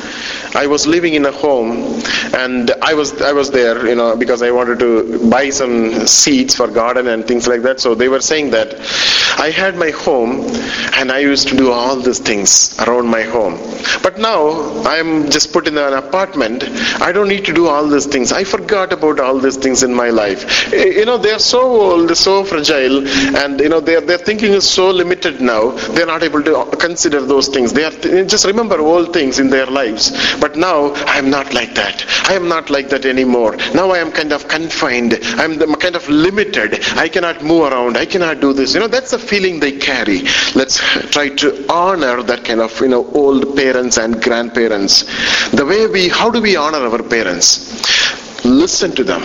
I 0.56 0.68
was 0.68 0.86
living 0.86 1.14
in 1.14 1.26
a 1.26 1.32
home 1.32 2.02
and 2.34 2.72
I 2.82 2.94
was 2.94 3.22
I 3.22 3.32
was 3.32 3.52
there 3.52 3.88
you 3.88 3.96
know 3.96 4.16
because 4.16 4.42
I 4.42 4.52
wanted 4.52 4.80
to 4.80 5.30
buy 5.30 5.50
some 5.50 6.06
seeds 6.08 6.56
for 6.56 6.68
garden 6.68 7.08
and 7.08 7.26
things 7.26 7.48
like 7.48 7.62
that. 7.62 7.80
So 7.80 7.96
they 7.96 8.10
were 8.10 8.22
saying 8.22 8.52
that 8.52 8.76
I 9.40 9.50
had 9.50 9.76
my 9.76 9.92
home 9.92 10.42
and 10.98 11.12
I 11.12 11.20
used 11.20 11.48
to 11.50 11.56
do 11.56 11.72
all 11.72 11.96
these 11.96 12.20
things 12.20 12.78
around 12.80 13.08
my 13.08 13.22
home. 13.22 13.56
But 14.04 14.20
now 14.20 14.84
I'm 14.84 15.30
just 15.30 15.54
put 15.54 15.68
in 15.68 15.78
an 15.78 15.94
apartment. 15.94 16.64
I 17.02 17.12
don't 17.12 17.30
need 17.30 17.46
to 17.46 17.54
do 17.54 17.68
all 17.68 17.88
these 17.88 18.06
things. 18.06 18.32
I 18.32 18.44
forgot 18.44 18.92
about 18.92 19.20
all 19.20 19.40
these 19.40 19.58
things 19.58 19.84
in 19.84 19.94
my 19.94 20.10
life. 20.10 20.74
Eh, 20.74 21.00
you 21.00 21.06
know 21.06 21.18
they're 21.18 21.40
so 21.40 21.62
old 21.62 22.16
so 22.18 22.44
fragile 22.44 23.08
and 23.38 23.60
you 23.60 23.70
know 23.70 23.80
their 23.80 24.02
their 24.02 24.18
thinking 24.18 24.52
is 24.52 24.70
so 24.70 24.92
limited 24.92 25.40
now. 25.40 25.72
They're 25.96 26.12
not 26.16 26.24
able 26.24 26.44
to 26.44 26.66
consider 26.78 27.22
those 27.22 27.48
things. 27.48 27.72
They 27.74 27.86
are 27.86 28.26
just 28.26 28.46
remember 28.46 28.80
old 28.80 29.14
things 29.14 29.40
in 29.40 29.50
their 29.50 29.66
lives 29.66 30.12
but 30.42 30.58
now 30.58 30.94
I'm 31.06 31.30
not 31.30 31.54
like 31.54 31.76
that. 31.76 32.04
I 32.28 32.34
am 32.34 32.50
not 32.50 32.70
like 32.70 32.90
that 32.90 33.06
anymore. 33.06 33.56
Now 33.76 33.92
I 33.92 34.00
am 34.00 34.12
kind 34.12 34.34
of 34.34 34.48
confined. 34.48 35.18
I'm 35.38 35.58
kind 35.76 35.96
of 35.96 36.10
limited. 36.10 36.84
I 36.98 37.08
cannot 37.08 37.44
move 37.44 37.72
around. 37.72 37.96
I 37.96 38.06
cannot 38.06 38.42
do 38.42 38.52
this. 38.52 38.74
You 38.74 38.80
know, 38.82 38.88
that's 38.88 39.12
the 39.12 39.20
feeling 39.20 39.60
they 39.60 39.78
carry. 39.78 40.22
Let's 40.56 40.80
try 41.12 41.30
to 41.30 41.66
honor 41.72 42.24
that 42.24 42.44
kind 42.44 42.60
of, 42.60 42.78
you 42.82 42.88
know, 42.90 43.06
old 43.12 43.56
parents 43.56 43.98
and 43.98 44.22
grandparents. 44.22 45.04
The 45.52 45.66
way 45.66 45.86
we, 45.88 46.10
how 46.10 46.30
do 46.32 46.42
we 46.42 46.56
honor 46.56 46.80
our 46.80 47.04
parents? 47.04 48.44
Listen 48.44 48.92
to 48.96 49.04
them. 49.04 49.22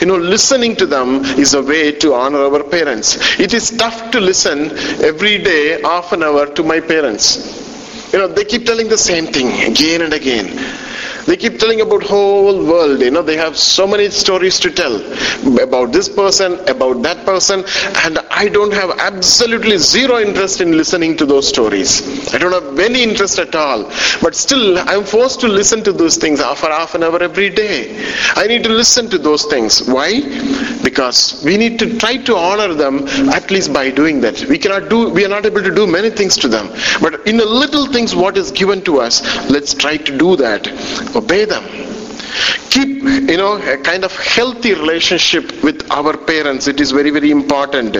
You 0.00 0.06
know, 0.06 0.16
listening 0.16 0.76
to 0.76 0.86
them 0.86 1.24
is 1.38 1.52
a 1.54 1.62
way 1.62 1.92
to 1.92 2.14
honor 2.14 2.38
our 2.44 2.62
parents. 2.64 3.38
It 3.38 3.52
is 3.52 3.70
tough 3.70 4.10
to 4.12 4.20
listen 4.20 4.70
every 5.04 5.38
day, 5.42 5.82
half 5.82 6.12
an 6.12 6.22
hour 6.22 6.46
to 6.46 6.62
my 6.62 6.80
parents. 6.80 7.69
You 8.12 8.18
know, 8.18 8.28
they 8.28 8.44
keep 8.44 8.66
telling 8.66 8.88
the 8.88 8.98
same 8.98 9.26
thing 9.26 9.48
again 9.70 10.02
and 10.02 10.12
again. 10.12 10.48
They 11.26 11.36
keep 11.36 11.58
telling 11.58 11.80
about 11.80 12.02
whole 12.02 12.64
world. 12.64 13.00
You 13.00 13.10
know, 13.10 13.22
they 13.22 13.36
have 13.36 13.56
so 13.56 13.86
many 13.86 14.10
stories 14.10 14.58
to 14.60 14.70
tell 14.70 14.96
about 15.62 15.92
this 15.92 16.08
person, 16.08 16.58
about 16.68 17.02
that 17.02 17.24
person, 17.24 17.64
and 18.04 18.18
I 18.30 18.48
don't 18.48 18.72
have 18.72 18.90
absolutely 18.98 19.78
zero 19.78 20.18
interest 20.18 20.60
in 20.60 20.76
listening 20.76 21.16
to 21.18 21.26
those 21.26 21.48
stories. 21.48 22.34
I 22.34 22.38
don't 22.38 22.52
have 22.52 22.78
any 22.78 23.02
interest 23.02 23.38
at 23.38 23.54
all. 23.54 23.90
But 24.22 24.34
still, 24.34 24.78
I'm 24.78 25.04
forced 25.04 25.40
to 25.40 25.48
listen 25.48 25.82
to 25.84 25.92
those 25.92 26.16
things 26.16 26.40
for 26.40 26.68
half 26.68 26.94
an 26.94 27.02
hour 27.02 27.22
every 27.22 27.50
day. 27.50 27.96
I 28.34 28.46
need 28.46 28.64
to 28.64 28.70
listen 28.70 29.08
to 29.10 29.18
those 29.18 29.44
things. 29.44 29.82
Why? 29.86 30.20
Because 30.82 31.42
we 31.44 31.56
need 31.56 31.78
to 31.80 31.98
try 31.98 32.16
to 32.16 32.36
honor 32.36 32.74
them 32.74 33.06
at 33.30 33.50
least 33.50 33.72
by 33.72 33.90
doing 33.90 34.20
that. 34.22 34.44
We 34.44 34.58
cannot 34.58 34.88
do. 34.88 35.10
We 35.10 35.24
are 35.24 35.28
not 35.28 35.46
able 35.46 35.62
to 35.62 35.74
do 35.74 35.86
many 35.86 36.10
things 36.10 36.36
to 36.38 36.48
them. 36.48 36.68
But 37.00 37.26
in 37.26 37.36
the 37.36 37.46
little 37.46 37.86
things, 37.86 38.14
what 38.14 38.36
is 38.36 38.50
given 38.50 38.82
to 38.82 39.00
us, 39.00 39.22
let's 39.50 39.74
try 39.74 39.96
to 39.96 40.18
do 40.18 40.36
that 40.36 40.66
obey 41.16 41.44
them. 41.44 41.64
Keep 42.70 43.02
you 43.30 43.36
know 43.36 43.56
a 43.56 43.76
kind 43.78 44.04
of 44.04 44.14
healthy 44.16 44.74
relationship 44.74 45.62
with 45.62 45.90
our 45.90 46.16
parents. 46.16 46.68
It 46.68 46.80
is 46.80 46.90
very 46.92 47.10
very 47.10 47.30
important. 47.30 47.94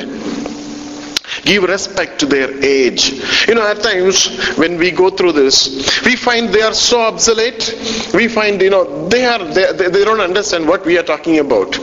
Give 1.45 1.63
respect 1.65 2.21
to 2.21 2.27
their 2.27 2.51
age. 2.63 3.13
You 3.49 3.55
know 3.55 3.67
at 3.67 3.83
times 3.83 4.27
when 4.57 4.77
we 4.79 4.91
go 4.91 5.11
through 5.11 5.33
this 5.33 6.03
we 6.05 6.15
find 6.17 6.51
they 6.51 6.63
are 6.63 6.75
so 6.75 7.01
obsolete. 7.01 7.75
We 8.15 8.29
find 8.29 8.61
you 8.61 8.71
know 8.71 9.09
they 9.09 9.25
are 9.25 9.43
they, 9.45 9.73
they 9.73 10.05
don't 10.05 10.21
understand 10.21 10.69
what 10.69 10.85
we 10.85 10.99
are 10.99 11.03
talking 11.03 11.39
about 11.39 11.77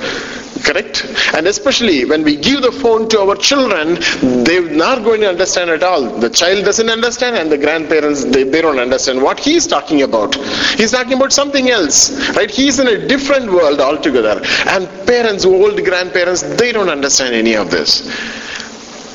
correct? 0.60 1.06
And 1.34 1.48
especially 1.48 2.06
when 2.06 2.24
we 2.24 2.36
give 2.36 2.62
the 2.62 2.72
phone 2.72 3.08
to 3.10 3.20
our 3.22 3.36
children 3.36 3.98
they're 4.44 4.70
not 4.70 5.04
going 5.04 5.22
to 5.22 5.30
understand 5.30 5.70
at 5.70 5.84
all. 5.84 6.20
The 6.20 6.30
child 6.30 6.66
doesn't 6.66 6.90
understand 6.90 7.36
and 7.36 7.52
the 7.52 7.58
grandparents 7.58 8.24
they, 8.26 8.44
they 8.44 8.62
don't 8.62 8.80
understand 8.80 9.22
what 9.22 9.40
he's 9.40 9.68
talking 9.68 10.02
about. 10.02 10.36
He's 10.76 10.92
talking 10.92 11.14
about 11.14 11.34
something 11.34 11.70
else 11.70 12.12
right? 12.36 12.50
He's 12.50 12.80
in 12.80 12.88
a 12.88 13.08
different 13.08 13.52
world 13.52 13.80
altogether. 13.80 14.42
And 14.68 14.88
parents 15.08 15.46
old 15.46 15.84
grandparents 15.84 16.42
they 16.42 16.72
don't 16.72 16.90
understand 16.90 17.36
any 17.36 17.56
of 17.56 17.72
this 17.72 18.08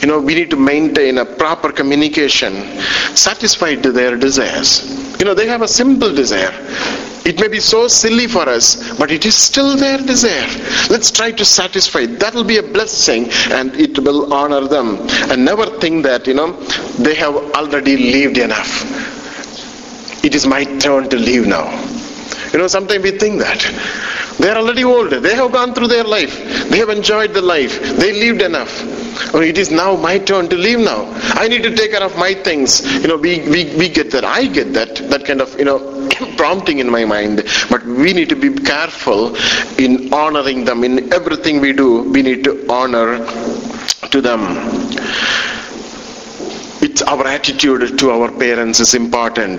you 0.03 0.09
know 0.09 0.21
we 0.21 0.35
need 0.35 0.51
to 0.51 0.57
maintain 0.57 1.19
a 1.19 1.25
proper 1.25 1.73
communication 1.73 2.53
satisfied 3.17 3.83
to 3.83 3.93
their 3.93 4.17
desires 4.17 4.71
you 5.19 5.25
know 5.25 5.35
they 5.35 5.47
have 5.47 5.63
a 5.63 5.69
simple 5.69 6.13
desire 6.15 6.53
it 7.25 7.39
may 7.41 7.47
be 7.47 7.61
so 7.61 7.87
silly 7.87 8.27
for 8.27 8.49
us, 8.49 8.99
but 8.99 9.13
it 9.13 9.25
is 9.25 9.37
still 9.37 9.77
their 9.77 9.99
desire. 9.99 10.49
Let's 10.91 11.11
try 11.13 11.31
to 11.31 11.45
satisfy. 11.45 12.01
It. 12.01 12.19
That 12.19 12.35
will 12.35 12.43
be 12.45 12.57
a 12.57 12.63
blessing 12.65 13.31
and 13.53 13.75
it 13.77 13.97
will 14.01 14.33
honor 14.35 14.67
them. 14.67 14.99
And 15.31 15.45
never 15.45 15.67
think 15.79 16.03
that, 16.03 16.27
you 16.27 16.35
know, 16.35 16.53
they 16.99 17.15
have 17.15 17.35
already 17.55 17.97
lived 17.97 18.39
enough. 18.39 18.83
It 20.25 20.35
is 20.35 20.47
my 20.47 20.65
turn 20.79 21.09
to 21.11 21.17
live 21.17 21.47
now. 21.47 21.69
You 22.53 22.59
know, 22.59 22.67
sometimes 22.67 23.03
we 23.03 23.13
think 23.13 23.41
that. 23.41 23.61
They 24.39 24.49
are 24.51 24.57
already 24.59 24.85
old. 24.85 25.11
They 25.11 25.35
have 25.35 25.53
gone 25.53 25.75
through 25.75 25.89
their 25.89 26.05
life. 26.05 26.37
They 26.69 26.79
have 26.79 26.89
enjoyed 26.91 27.33
the 27.35 27.43
life. 27.43 27.81
They 27.97 28.13
lived 28.13 28.43
enough. 28.43 28.73
Oh, 29.35 29.41
it 29.41 29.59
is 29.59 29.71
now 29.71 29.97
my 29.97 30.19
turn 30.19 30.49
to 30.49 30.57
leave 30.57 30.79
now. 30.81 31.07
I 31.35 31.49
need 31.49 31.63
to 31.63 31.75
take 31.75 31.93
care 31.93 32.03
of 32.03 32.17
my 32.19 32.35
things. 32.35 32.81
You 33.03 33.09
know, 33.09 33.17
we, 33.17 33.41
we, 33.49 33.75
we 33.77 33.89
get 33.89 34.11
that. 34.13 34.25
I 34.25 34.47
get 34.47 34.73
that. 34.75 34.97
That 35.11 35.25
kind 35.25 35.41
of, 35.41 35.59
you 35.59 35.65
know, 35.65 36.09
prompting 36.37 36.79
in 36.79 36.91
my 36.91 37.05
mind. 37.05 37.45
But 37.71 37.85
we 37.85 38.13
need 38.13 38.29
to 38.31 38.37
be 38.37 38.53
careful 38.53 39.37
in 39.79 40.13
honoring 40.13 40.65
them. 40.65 40.85
In 40.85 41.13
everything 41.13 41.61
we 41.61 41.73
do, 41.73 42.03
we 42.11 42.23
need 42.23 42.45
to 42.45 42.67
honor 42.71 43.19
to 44.11 44.21
them 44.21 44.41
it's 46.93 47.01
our 47.01 47.27
attitude 47.27 47.99
to 47.99 48.11
our 48.11 48.31
parents 48.31 48.79
is 48.79 48.93
important. 48.95 49.59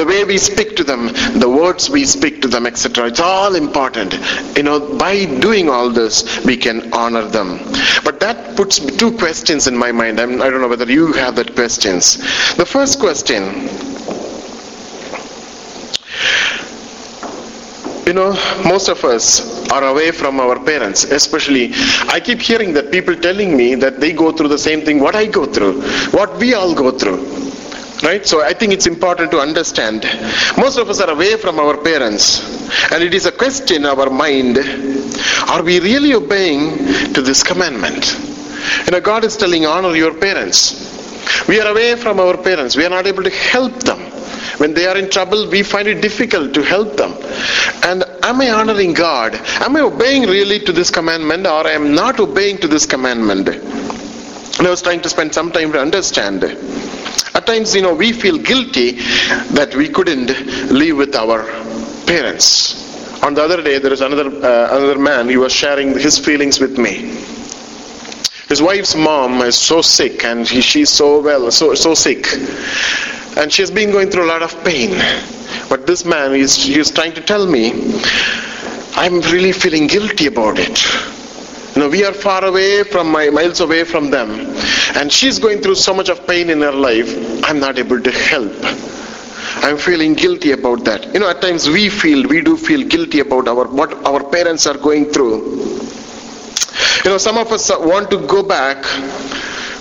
The 0.00 0.04
way 0.04 0.24
we 0.24 0.38
speak 0.38 0.74
to 0.76 0.84
them 0.84 1.06
the 1.38 1.48
words 1.48 1.88
we 1.88 2.04
speak 2.04 2.42
to 2.42 2.48
them 2.48 2.66
etc 2.66 3.06
it's 3.06 3.20
all 3.20 3.54
important. 3.54 4.14
You 4.56 4.64
know 4.64 4.78
by 4.98 5.24
doing 5.46 5.68
all 5.70 5.88
this 5.90 6.44
we 6.44 6.56
can 6.56 6.92
honor 6.92 7.26
them. 7.36 7.58
But 8.02 8.18
that 8.20 8.56
puts 8.56 8.80
two 8.80 9.12
questions 9.16 9.68
in 9.68 9.76
my 9.76 9.92
mind. 9.92 10.20
I'm, 10.20 10.42
i 10.42 10.46
do 10.46 10.52
not 10.52 10.62
know 10.62 10.68
whether 10.68 10.90
you 10.90 11.12
have 11.12 11.36
that 11.36 11.54
questions. 11.54 12.16
The 12.56 12.66
first 12.66 12.98
question 12.98 13.68
you 18.06 18.12
know 18.12 18.30
most 18.72 18.88
of 18.88 19.02
us 19.04 19.26
are 19.70 19.84
away 19.84 20.10
from 20.10 20.38
our 20.40 20.56
parents 20.70 21.04
especially 21.04 21.72
i 22.16 22.20
keep 22.20 22.40
hearing 22.40 22.72
that 22.72 22.90
people 22.90 23.16
telling 23.28 23.56
me 23.56 23.74
that 23.74 24.00
they 24.00 24.12
go 24.12 24.30
through 24.32 24.48
the 24.48 24.62
same 24.68 24.82
thing 24.86 25.00
what 25.00 25.16
i 25.16 25.26
go 25.26 25.44
through 25.46 25.74
what 26.18 26.36
we 26.38 26.54
all 26.54 26.74
go 26.74 26.90
through 26.90 27.18
right? 28.02 28.26
So 28.26 28.42
i 28.42 28.52
think 28.52 28.72
it's 28.72 28.86
important 28.86 29.30
to 29.30 29.38
understand. 29.38 30.04
Most 30.58 30.78
of 30.78 30.90
us 30.90 31.00
are 31.00 31.10
away 31.10 31.36
from 31.36 31.58
our 31.58 31.76
parents 31.76 32.24
and 32.92 33.02
it 33.02 33.14
is 33.14 33.26
a 33.26 33.32
question 33.32 33.76
in 33.76 33.86
our 33.86 34.10
mind 34.10 34.58
are 35.48 35.62
we 35.62 35.80
really 35.80 36.12
obeying 36.14 37.12
to 37.14 37.22
this 37.22 37.42
commandment? 37.42 38.02
You 38.86 38.92
know 38.92 39.00
god 39.00 39.24
is 39.24 39.36
telling 39.36 39.64
honor 39.66 39.94
your 39.96 40.14
parents. 40.14 40.58
We 41.48 41.60
are 41.60 41.68
away 41.68 41.96
from 41.96 42.20
our 42.20 42.36
parents. 42.36 42.76
We 42.76 42.84
are 42.84 42.90
not 42.90 43.06
able 43.06 43.22
to 43.22 43.30
help 43.30 43.72
them 43.84 44.13
when 44.58 44.72
they 44.74 44.86
are 44.86 44.96
in 44.96 45.10
trouble, 45.10 45.48
we 45.48 45.62
find 45.62 45.88
it 45.88 46.00
difficult 46.00 46.54
to 46.54 46.62
help 46.62 46.96
them. 46.96 47.12
And 47.82 48.04
am 48.22 48.40
I 48.40 48.50
honoring 48.50 48.94
God? 48.94 49.34
Am 49.34 49.76
I 49.76 49.80
obeying 49.80 50.22
really 50.22 50.60
to 50.60 50.72
this 50.72 50.90
commandment 50.90 51.46
or 51.46 51.66
am 51.66 51.86
I 51.86 51.88
not 51.88 52.20
obeying 52.20 52.58
to 52.58 52.68
this 52.68 52.86
commandment? 52.86 53.48
And 53.48 54.66
I 54.66 54.70
was 54.70 54.82
trying 54.82 55.00
to 55.02 55.08
spend 55.08 55.34
some 55.34 55.50
time 55.50 55.72
to 55.72 55.80
understand. 55.80 56.44
At 56.44 57.46
times, 57.46 57.74
you 57.74 57.82
know, 57.82 57.94
we 57.94 58.12
feel 58.12 58.38
guilty 58.38 58.92
that 59.52 59.74
we 59.74 59.88
couldn't 59.88 60.28
live 60.70 60.96
with 60.96 61.16
our 61.16 61.42
parents. 62.06 62.80
On 63.24 63.34
the 63.34 63.42
other 63.42 63.62
day, 63.62 63.78
there 63.78 63.92
is 63.92 64.02
another 64.02 64.28
uh, 64.28 64.76
another 64.76 64.98
man. 64.98 65.28
He 65.28 65.36
was 65.36 65.52
sharing 65.52 65.98
his 65.98 66.18
feelings 66.18 66.60
with 66.60 66.78
me. 66.78 67.16
His 68.48 68.60
wife's 68.60 68.94
mom 68.94 69.40
is 69.40 69.56
so 69.56 69.80
sick, 69.80 70.24
and 70.24 70.46
he, 70.46 70.60
she's 70.60 70.90
so 70.90 71.20
well, 71.22 71.50
so 71.50 71.74
so 71.74 71.94
sick 71.94 72.26
and 73.36 73.52
she's 73.52 73.70
been 73.70 73.90
going 73.90 74.10
through 74.10 74.24
a 74.24 74.30
lot 74.34 74.42
of 74.42 74.52
pain. 74.64 74.90
But 75.68 75.86
this 75.86 76.04
man 76.04 76.34
is 76.34 76.54
he's 76.56 76.90
trying 76.90 77.14
to 77.14 77.20
tell 77.20 77.46
me, 77.46 77.72
I'm 78.96 79.20
really 79.32 79.52
feeling 79.52 79.86
guilty 79.86 80.26
about 80.26 80.56
it. 80.58 80.78
You 81.74 81.82
know, 81.82 81.88
we 81.88 82.04
are 82.04 82.12
far 82.12 82.44
away 82.44 82.84
from 82.84 83.10
my 83.10 83.30
miles 83.30 83.60
away 83.60 83.84
from 83.84 84.10
them, 84.10 84.30
and 84.96 85.12
she's 85.12 85.38
going 85.38 85.60
through 85.60 85.74
so 85.74 85.92
much 85.92 86.08
of 86.08 86.26
pain 86.26 86.50
in 86.50 86.60
her 86.60 86.72
life. 86.72 87.10
I'm 87.44 87.58
not 87.58 87.78
able 87.78 88.00
to 88.00 88.10
help. 88.10 88.52
I'm 89.64 89.76
feeling 89.78 90.14
guilty 90.14 90.52
about 90.52 90.84
that. 90.84 91.12
You 91.12 91.20
know, 91.20 91.28
at 91.28 91.40
times 91.40 91.68
we 91.68 91.88
feel, 91.88 92.26
we 92.28 92.40
do 92.42 92.56
feel 92.56 92.86
guilty 92.86 93.20
about 93.20 93.48
our 93.48 93.66
what 93.66 93.92
our 94.06 94.22
parents 94.22 94.66
are 94.66 94.76
going 94.76 95.06
through. 95.06 95.36
You 97.04 97.10
know, 97.10 97.18
some 97.18 97.38
of 97.38 97.50
us 97.52 97.70
want 97.70 98.10
to 98.10 98.18
go 98.26 98.42
back 98.42 98.84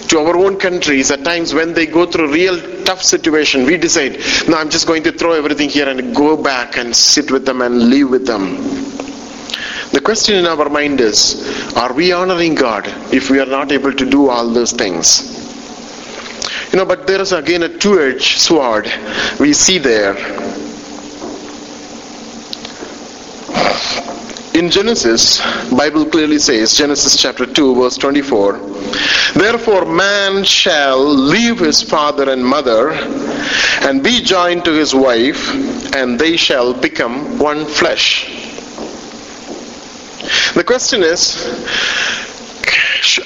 to 0.10 0.20
our 0.20 0.36
own 0.38 0.58
countries 0.58 1.12
at 1.12 1.24
times 1.24 1.54
when 1.54 1.74
they 1.74 1.86
go 1.86 2.06
through 2.06 2.32
real 2.32 2.58
tough 2.84 3.02
situation 3.02 3.66
we 3.66 3.78
decide 3.78 4.14
no 4.48 4.58
i'm 4.58 4.70
just 4.70 4.88
going 4.88 5.04
to 5.04 5.12
throw 5.12 5.34
everything 5.34 5.70
here 5.70 5.88
and 5.90 6.16
go 6.16 6.36
back 6.42 6.78
and 6.78 6.96
sit 6.96 7.32
with 7.32 7.46
them 7.46 7.62
and 7.62 7.90
live 7.90 8.10
with 8.10 8.26
them. 8.26 8.56
The 9.92 10.02
question 10.02 10.36
in 10.36 10.48
our 10.48 10.70
mind 10.70 11.02
is 11.02 11.74
are 11.76 11.94
we 11.94 12.12
honoring 12.12 12.56
god 12.56 12.88
if 13.14 13.30
we 13.30 13.40
are 13.40 13.46
not 13.46 13.72
able 13.72 13.94
to 13.94 14.10
do 14.10 14.30
all 14.30 14.50
those 14.50 14.72
things? 14.72 15.30
You 16.72 16.80
know 16.80 16.86
but 16.86 17.06
there 17.06 17.22
is 17.22 17.32
again 17.32 17.64
a 17.64 17.70
two-edged 17.78 18.40
sword 18.40 18.92
we 19.40 19.54
see 19.54 19.78
there 19.78 20.16
in 24.54 24.70
Genesis, 24.70 25.42
Bible 25.72 26.06
clearly 26.06 26.38
says, 26.40 26.76
Genesis 26.76 27.20
chapter 27.20 27.46
2, 27.46 27.76
verse 27.76 27.98
24, 27.98 28.60
Therefore 29.34 29.86
man 29.86 30.44
shall 30.44 31.04
leave 31.04 31.60
his 31.60 31.82
father 31.82 32.30
and 32.30 32.46
mother 32.46 32.92
and 33.82 34.04
be 34.04 34.22
joined 34.22 34.64
to 34.66 34.72
his 34.72 34.94
wife, 34.94 35.50
and 35.96 36.20
they 36.20 36.38
shall 36.38 36.74
become 36.74 37.40
one 37.40 37.66
flesh. 37.66 38.26
The 40.54 40.64
question 40.64 41.02
is, 41.02 41.36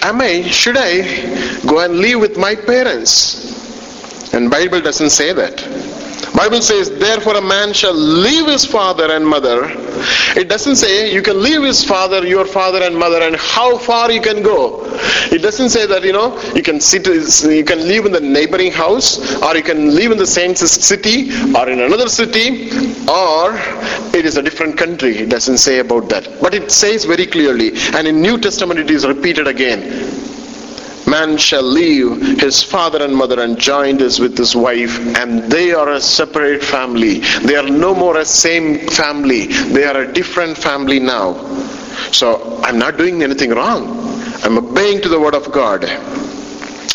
am 0.01 0.21
I, 0.21 0.43
should 0.43 0.77
I 0.77 1.61
go 1.67 1.79
and 1.79 1.99
live 1.99 2.21
with 2.21 2.37
my 2.37 2.55
parents? 2.55 4.33
And 4.33 4.49
Bible 4.49 4.81
doesn't 4.81 5.09
say 5.09 5.33
that. 5.33 5.86
Bible 6.37 6.61
says, 6.61 6.91
therefore 6.99 7.35
a 7.35 7.41
man 7.41 7.73
shall 7.73 7.95
leave 7.95 8.45
his 8.45 8.63
father 8.63 9.11
and 9.11 9.27
mother. 9.27 9.71
It 10.39 10.47
doesn't 10.47 10.75
say 10.75 11.11
you 11.11 11.23
can 11.23 11.41
leave 11.41 11.63
his 11.63 11.83
father, 11.83 12.27
your 12.27 12.45
father 12.45 12.83
and 12.83 12.95
mother, 12.95 13.23
and 13.23 13.35
how 13.35 13.79
far 13.79 14.11
you 14.11 14.21
can 14.21 14.43
go. 14.43 14.83
It 15.31 15.41
doesn't 15.41 15.69
say 15.69 15.87
that, 15.87 16.03
you 16.03 16.13
know, 16.13 16.39
you 16.53 16.61
can 16.61 16.79
sit, 16.79 17.07
you 17.07 17.63
can 17.63 17.79
live 17.79 18.05
in 18.05 18.11
the 18.11 18.21
neighboring 18.21 18.71
house, 18.71 19.41
or 19.41 19.57
you 19.57 19.63
can 19.63 19.95
live 19.95 20.11
in 20.11 20.19
the 20.19 20.27
same 20.27 20.55
city, 20.55 21.31
or 21.55 21.67
in 21.69 21.79
another 21.79 22.07
city, 22.07 22.69
or 23.09 23.57
it 24.15 24.23
is 24.23 24.37
a 24.37 24.43
different 24.43 24.77
country. 24.77 25.17
It 25.17 25.29
doesn't 25.29 25.57
say 25.57 25.79
about 25.79 26.07
that. 26.09 26.39
But 26.39 26.53
it 26.53 26.71
says 26.71 27.05
very 27.05 27.25
clearly, 27.25 27.71
and 27.95 28.07
in 28.07 28.21
New 28.21 28.37
Testament 28.37 28.79
it 28.79 28.91
is 28.91 29.07
repeated 29.07 29.47
again 29.47 30.26
Man 31.07 31.37
shall 31.37 31.63
leave 31.63 32.39
his 32.39 32.61
father 32.61 33.03
and 33.03 33.15
mother 33.15 33.39
and 33.39 33.57
join 33.57 34.01
us 34.01 34.19
with 34.19 34.37
his 34.37 34.55
wife, 34.55 34.99
and 35.15 35.43
they 35.49 35.71
are 35.71 35.93
a 35.93 36.01
separate 36.01 36.61
family. 36.61 37.19
They 37.45 37.55
are 37.55 37.69
no 37.69 37.95
more 37.95 38.17
a 38.17 38.25
same 38.25 38.87
family. 38.89 39.47
They 39.47 39.85
are 39.85 40.01
a 40.01 40.13
different 40.13 40.57
family 40.57 40.99
now. 40.99 41.33
So 42.11 42.59
I'm 42.63 42.77
not 42.77 42.97
doing 42.97 43.23
anything 43.23 43.51
wrong. 43.51 43.87
I'm 44.43 44.57
obeying 44.57 45.01
to 45.01 45.09
the 45.09 45.19
word 45.19 45.33
of 45.33 45.51
God 45.51 45.85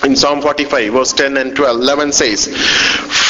in 0.04 0.16
Psalm 0.16 0.42
45, 0.42 0.92
verse 0.92 1.12
10 1.12 1.36
and 1.36 1.54
12, 1.54 1.80
11 1.80 2.12
says, 2.12 2.48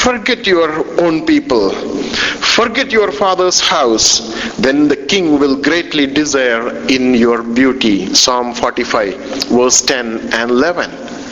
Forget 0.03 0.47
your 0.47 0.69
own 1.01 1.25
people, 1.25 1.69
forget 1.71 2.91
your 2.91 3.11
father's 3.11 3.59
house, 3.59 4.55
then 4.57 4.87
the 4.87 4.95
king 4.95 5.39
will 5.39 5.61
greatly 5.61 6.07
desire 6.07 6.69
in 6.87 7.13
your 7.13 7.43
beauty. 7.43 8.13
Psalm 8.13 8.53
45, 8.53 9.15
verse 9.49 9.81
10 9.81 10.33
and 10.33 10.51
11. 10.51 11.22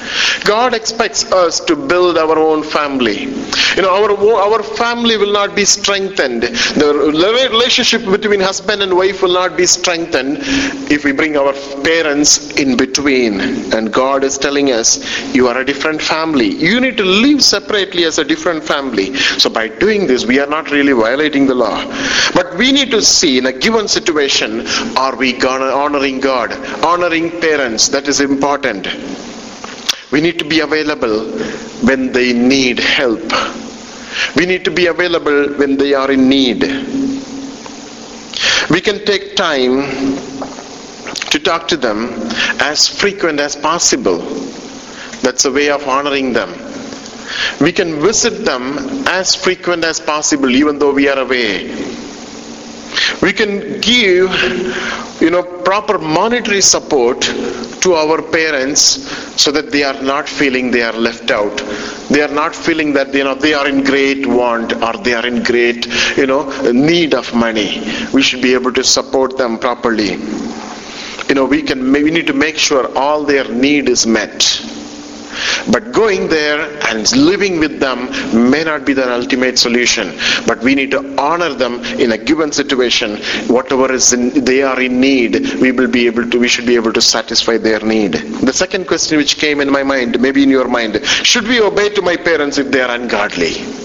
God 0.44 0.74
expects 0.74 1.32
us 1.32 1.60
to 1.62 1.76
build 1.76 2.18
our 2.18 2.38
own 2.38 2.64
family. 2.64 3.26
You 3.76 3.82
know, 3.82 3.92
our, 3.92 4.12
our 4.52 4.64
family 4.64 5.18
will 5.18 5.32
not 5.32 5.56
be 5.56 5.66
strengthened. 5.66 6.44
The 6.44 7.48
relationship 7.52 8.04
between 8.06 8.40
husband 8.40 8.82
and 8.82 8.96
wife 8.96 9.22
will 9.22 9.34
not 9.34 9.56
be 9.56 9.66
strengthened 9.66 10.38
if 10.92 11.06
we 11.06 11.12
bring 11.12 11.38
our 11.38 11.54
parents 11.84 12.52
in 12.52 12.78
between. 12.78 13.40
And 13.74 13.94
God 13.94 14.24
is 14.24 14.38
telling 14.38 14.72
us, 14.72 15.00
you 15.34 15.48
are 15.48 15.60
a 15.60 15.66
different 15.66 16.02
family. 16.02 16.54
You 16.54 16.80
need 16.80 16.98
to 16.98 17.06
live 17.06 17.44
separately 17.44 18.06
as 18.06 18.18
a 18.18 18.24
different 18.24 18.64
family. 18.64 19.16
So 19.16 19.50
by 19.50 19.68
doing 19.68 20.08
this, 20.08 20.26
we 20.26 20.40
are 20.40 20.48
not 20.48 20.72
really 20.72 20.94
violating 20.94 21.46
the 21.48 21.56
law. 21.56 21.84
But 22.34 22.58
we 22.58 22.72
need 22.72 22.92
to 22.92 23.02
see 23.02 23.38
in 23.38 23.46
a 23.46 23.54
given 23.54 23.88
situation, 23.88 24.66
are 24.98 25.16
we 25.16 25.40
honoring 25.42 26.20
God? 26.20 26.52
Honoring 26.84 27.30
parents, 27.40 27.90
that 27.90 28.08
is 28.08 28.20
important. 28.20 28.88
We 30.12 30.22
need 30.22 30.40
to 30.40 30.46
be 30.46 30.60
available 30.60 31.26
when 31.88 32.12
they 32.12 32.34
need 32.34 32.80
help. 32.80 33.24
We 34.36 34.46
need 34.46 34.66
to 34.66 34.72
be 34.72 34.88
available 34.88 35.54
when 35.56 35.78
they 35.78 35.94
are 35.94 36.12
in 36.12 36.28
need. 36.30 36.62
We 38.70 38.82
can 38.82 39.06
take 39.06 39.36
time 39.36 39.82
to 41.32 41.40
talk 41.40 41.68
to 41.70 41.78
them 41.78 42.10
as 42.60 42.88
frequent 42.88 43.40
as 43.40 43.56
possible. 43.56 44.20
That's 45.22 45.46
a 45.46 45.52
way 45.52 45.70
of 45.70 45.88
honoring 45.88 46.34
them. 46.34 46.50
We 47.62 47.72
can 47.72 48.00
visit 48.02 48.44
them 48.46 48.78
as 49.08 49.36
frequent 49.36 49.84
as 49.86 50.00
possible 50.00 50.50
even 50.50 50.80
though 50.80 50.94
we 50.94 51.08
are 51.08 51.20
away 51.20 51.92
we 53.22 53.32
can 53.34 53.80
give 53.82 54.30
you 55.22 55.30
know 55.30 55.44
proper 55.44 55.98
monetary 56.00 56.62
support 56.62 57.22
to 57.84 57.94
our 57.94 58.22
parents 58.22 58.82
so 59.42 59.52
that 59.52 59.72
they 59.72 59.84
are 59.84 60.00
not 60.02 60.28
feeling 60.28 60.72
they 60.72 60.84
are 60.84 60.94
left 61.08 61.32
out. 61.32 61.56
They 62.10 62.22
are 62.22 62.34
not 62.42 62.56
feeling 62.56 62.94
that 62.94 63.14
you 63.14 63.24
know 63.24 63.36
they 63.36 63.54
are 63.54 63.68
in 63.68 63.84
great 63.84 64.26
want 64.26 64.74
or 64.74 64.94
they 65.04 65.14
are 65.14 65.26
in 65.26 65.44
great 65.44 65.88
you 66.18 66.28
know 66.28 66.44
need 66.72 67.14
of 67.14 67.34
money. 67.34 67.70
We 68.14 68.22
should 68.22 68.42
be 68.42 68.54
able 68.54 68.74
to 68.74 68.84
support 68.84 69.38
them 69.38 69.58
properly. 69.60 70.12
You 71.30 71.36
know 71.36 71.46
we 71.46 71.62
can 71.62 71.92
we 71.92 72.12
need 72.12 72.28
to 72.28 72.34
make 72.34 72.58
sure 72.58 72.96
all 72.98 73.24
their 73.24 73.48
need 73.48 73.90
is 73.90 74.06
met 74.06 74.42
but 75.72 75.92
going 75.92 76.28
there 76.28 76.62
and 76.90 77.12
living 77.16 77.60
with 77.60 77.80
them 77.80 78.10
may 78.50 78.64
not 78.64 78.86
be 78.86 78.94
the 78.94 79.12
ultimate 79.14 79.60
solution. 79.60 80.14
But 80.48 80.60
we 80.62 80.76
need 80.76 80.92
to 80.92 81.16
honor 81.20 81.54
them 81.54 81.76
in 82.00 82.12
a 82.14 82.18
given 82.18 82.52
situation. 82.52 83.18
Whatever 83.48 83.92
is 83.92 84.14
in, 84.14 84.44
they 84.46 84.64
are 84.64 84.80
in 84.82 85.00
need, 85.00 85.56
we 85.62 85.72
will 85.72 85.88
be 85.90 86.06
able 86.08 86.30
to. 86.30 86.40
We 86.40 86.48
should 86.48 86.66
be 86.66 86.76
able 86.76 86.94
to 86.94 87.02
satisfy 87.02 87.58
their 87.58 87.80
need. 87.82 88.14
The 88.14 88.54
second 88.54 88.88
question 88.88 89.18
which 89.18 89.38
came 89.38 89.62
in 89.62 89.72
my 89.72 89.84
mind, 89.84 90.20
maybe 90.20 90.44
in 90.44 90.50
your 90.50 90.68
mind, 90.68 91.04
should 91.06 91.48
we 91.48 91.62
obey 91.62 91.90
to 91.90 92.02
my 92.02 92.16
parents 92.16 92.58
if 92.58 92.72
they 92.72 92.82
are 92.82 92.92
ungodly? 92.96 93.81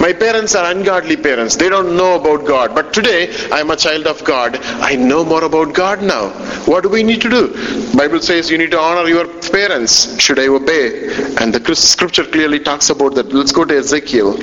My 0.00 0.12
parents 0.12 0.54
are 0.54 0.70
ungodly 0.70 1.16
parents. 1.16 1.56
They 1.56 1.68
don't 1.68 1.96
know 1.96 2.20
about 2.20 2.46
God. 2.46 2.74
But 2.74 2.92
today, 2.92 3.34
I'm 3.50 3.70
a 3.70 3.76
child 3.76 4.06
of 4.06 4.22
God. 4.24 4.58
I 4.80 4.94
know 4.94 5.24
more 5.24 5.44
about 5.44 5.74
God 5.74 6.02
now. 6.02 6.30
What 6.66 6.82
do 6.82 6.88
we 6.88 7.02
need 7.02 7.20
to 7.22 7.30
do? 7.30 7.96
Bible 7.96 8.20
says 8.20 8.50
you 8.50 8.58
need 8.58 8.70
to 8.70 8.78
honor 8.78 9.08
your 9.08 9.26
parents. 9.50 10.20
Should 10.20 10.38
I 10.38 10.48
obey? 10.48 11.08
And 11.40 11.54
the 11.54 11.74
scripture 11.74 12.24
clearly 12.24 12.60
talks 12.60 12.90
about 12.90 13.14
that. 13.16 13.32
Let's 13.32 13.52
go 13.52 13.64
to 13.64 13.76
Ezekiel. 13.76 14.40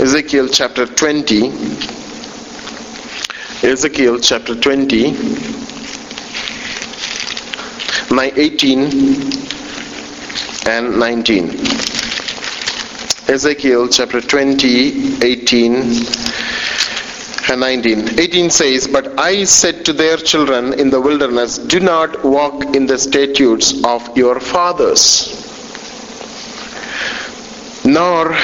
Ezekiel 0.00 0.48
chapter 0.48 0.86
20. 0.86 1.48
Ezekiel 3.62 4.18
chapter 4.18 4.54
20. 4.56 5.12
My 8.10 8.32
18 8.36 8.80
and 10.66 10.98
19. 10.98 11.91
Ezekiel 13.28 13.88
chapter 13.88 14.20
20, 14.20 15.22
18 15.22 15.74
and 17.50 17.60
19. 17.60 18.18
18 18.18 18.50
says, 18.50 18.88
But 18.88 19.18
I 19.18 19.44
said 19.44 19.84
to 19.84 19.92
their 19.92 20.16
children 20.16 20.72
in 20.78 20.90
the 20.90 21.00
wilderness, 21.00 21.58
Do 21.58 21.78
not 21.78 22.24
walk 22.24 22.74
in 22.74 22.86
the 22.86 22.98
statutes 22.98 23.84
of 23.84 24.16
your 24.16 24.40
fathers, 24.40 25.38
nor 27.84 28.34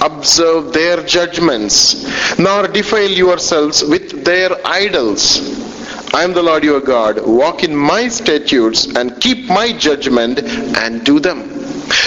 observe 0.00 0.72
their 0.72 1.02
judgments, 1.02 2.38
nor 2.38 2.68
defile 2.68 3.10
yourselves 3.10 3.82
with 3.82 4.24
their 4.24 4.50
idols. 4.64 5.69
I 6.12 6.24
am 6.24 6.32
the 6.32 6.42
Lord 6.42 6.64
your 6.64 6.80
God. 6.80 7.24
Walk 7.24 7.62
in 7.62 7.74
my 7.74 8.08
statutes 8.08 8.86
and 8.96 9.20
keep 9.20 9.48
my 9.48 9.72
judgment 9.72 10.40
and 10.40 11.04
do 11.04 11.20
them. 11.20 11.48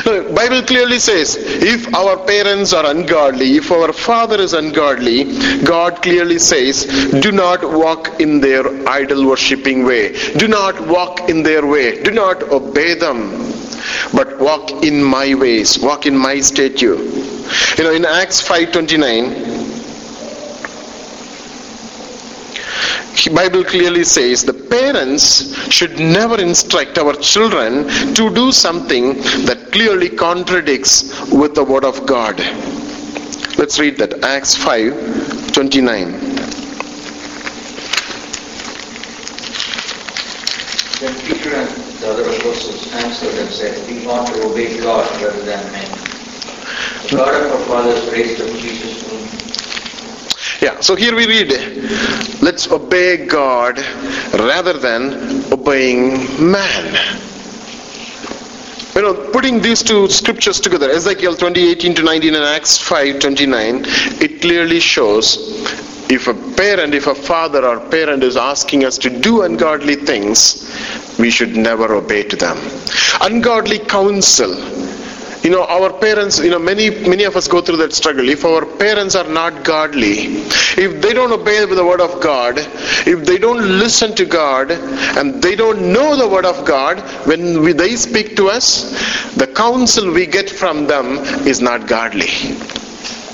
Bible 0.06 0.62
clearly 0.63 1.00
says, 1.00 1.38
if 1.39 1.94
our 1.94 2.18
parents 2.26 2.74
are 2.74 2.86
ungodly, 2.86 3.58
if 3.58 3.72
our 3.72 3.94
father 3.94 4.39
is 4.39 4.54
ungodly, 4.54 5.38
God 5.63 6.02
clearly 6.02 6.39
says, 6.39 6.86
do 7.22 7.32
not 7.32 7.63
walk 7.63 8.20
in 8.20 8.42
their 8.42 8.66
idol 8.88 9.26
worshipping 9.26 9.86
way. 9.86 10.13
Do 10.38 10.48
not 10.48 10.88
walk 10.88 11.30
in 11.30 11.44
their 11.44 11.66
way. 11.66 12.04
Do 12.04 12.12
not 12.12 12.44
obey 12.44 12.96
them. 12.96 13.52
But 14.13 14.39
walk 14.39 14.84
in 14.84 15.04
my 15.04 15.34
ways. 15.36 15.80
Walk 15.80 16.06
in 16.06 16.18
my 16.18 16.39
statute. 16.39 17.00
You 17.78 17.84
know, 17.84 17.92
in 17.92 18.06
Acts 18.06 18.42
5.29, 18.48 19.53
Bible 23.34 23.63
clearly 23.63 24.04
says 24.04 24.43
the 24.43 24.54
parents 24.54 25.56
should 25.71 25.97
never 25.99 26.39
instruct 26.41 26.97
our 26.97 27.13
children 27.13 27.88
to 28.15 28.34
do 28.34 28.52
something 28.52 29.13
that 29.45 29.71
clearly 29.71 30.10
contradicts 30.10 31.32
with 31.32 31.56
the 31.56 31.63
word 31.63 31.86
of 31.86 32.06
God. 32.06 32.39
Let's 33.58 33.80
read 33.80 33.97
that. 33.97 34.23
Acts 34.23 34.56
5 34.56 35.54
29. 35.54 36.12
Then 40.99 41.19
Peter 41.28 41.56
and 41.56 41.69
the 42.02 42.10
other 42.10 42.23
apostles 42.23 42.91
answered 42.93 43.36
and 43.39 43.49
said, 43.49 43.88
We 43.88 44.06
ought 44.08 44.26
to 44.28 44.43
obey 44.47 44.80
God 44.82 45.10
rather 45.21 45.43
than 45.43 45.71
men. 45.71 45.91
The 47.04 47.15
God 47.15 47.45
of 47.45 47.52
our 47.52 47.65
fathers 47.67 48.12
raised 48.12 48.41
up 48.41 48.49
Jesus 48.58 49.04
yeah, 50.63 50.80
so 50.80 50.95
here 50.95 51.13
we 51.13 51.28
read, 51.28 51.52
let's 52.41 52.71
obey 52.71 53.28
God 53.28 53.78
rather 54.34 54.71
than 54.71 55.52
obeying 55.52 56.12
man. 56.52 56.86
You 58.95 59.02
know, 59.02 59.13
putting 59.32 59.62
these 59.62 59.84
two 59.84 60.08
scriptures 60.08 60.62
together, 60.62 60.89
Ezekiel 60.89 61.36
20:18 61.36 61.95
to 61.95 62.04
19 62.04 62.36
and 62.36 62.45
Acts 62.45 62.78
5:29, 62.78 63.84
it 64.21 64.39
clearly 64.39 64.80
shows 64.80 65.38
if 66.10 66.28
a 66.28 66.34
parent, 66.34 66.93
if 66.93 67.08
a 67.08 67.15
father 67.15 67.65
or 67.65 67.82
parent 67.89 68.23
is 68.23 68.38
asking 68.38 68.86
us 68.86 68.97
to 68.99 69.10
do 69.10 69.41
ungodly 69.41 69.95
things, 69.95 70.69
we 71.19 71.30
should 71.30 71.58
never 71.58 71.93
obey 71.93 72.23
to 72.23 72.38
them. 72.38 72.58
Ungodly 73.19 73.80
counsel 73.80 74.56
you 75.43 75.49
know 75.49 75.63
our 75.65 75.91
parents 75.91 76.39
you 76.39 76.49
know 76.49 76.60
many 76.60 76.89
many 77.13 77.25
of 77.25 77.36
us 77.36 77.47
go 77.47 77.62
through 77.62 77.77
that 77.77 77.93
struggle. 77.93 78.29
If 78.29 78.45
our 78.45 78.65
parents 78.65 79.15
are 79.15 79.27
not 79.27 79.63
godly 79.63 80.17
if 80.86 81.01
they 81.01 81.13
don't 81.13 81.32
obey 81.32 81.65
the 81.65 81.86
word 81.86 82.01
of 82.01 82.21
god 82.21 82.56
if 82.58 83.25
they 83.25 83.38
don't 83.38 83.62
listen 83.79 84.15
to 84.15 84.25
god 84.25 84.71
and 84.71 85.41
they 85.41 85.56
don't 85.56 85.93
know 85.93 86.15
the 86.15 86.27
word 86.27 86.45
of 86.45 86.65
god 86.65 86.99
when 87.27 87.62
we, 87.62 87.73
they 87.73 87.95
speak 87.95 88.36
to 88.38 88.47
us 88.49 89.34
the 89.36 89.47
counsel 89.47 90.12
we 90.12 90.25
get 90.25 90.49
from 90.49 90.88
them 90.88 91.17
is 91.45 91.62
not 91.62 91.88
godly. 91.88 92.29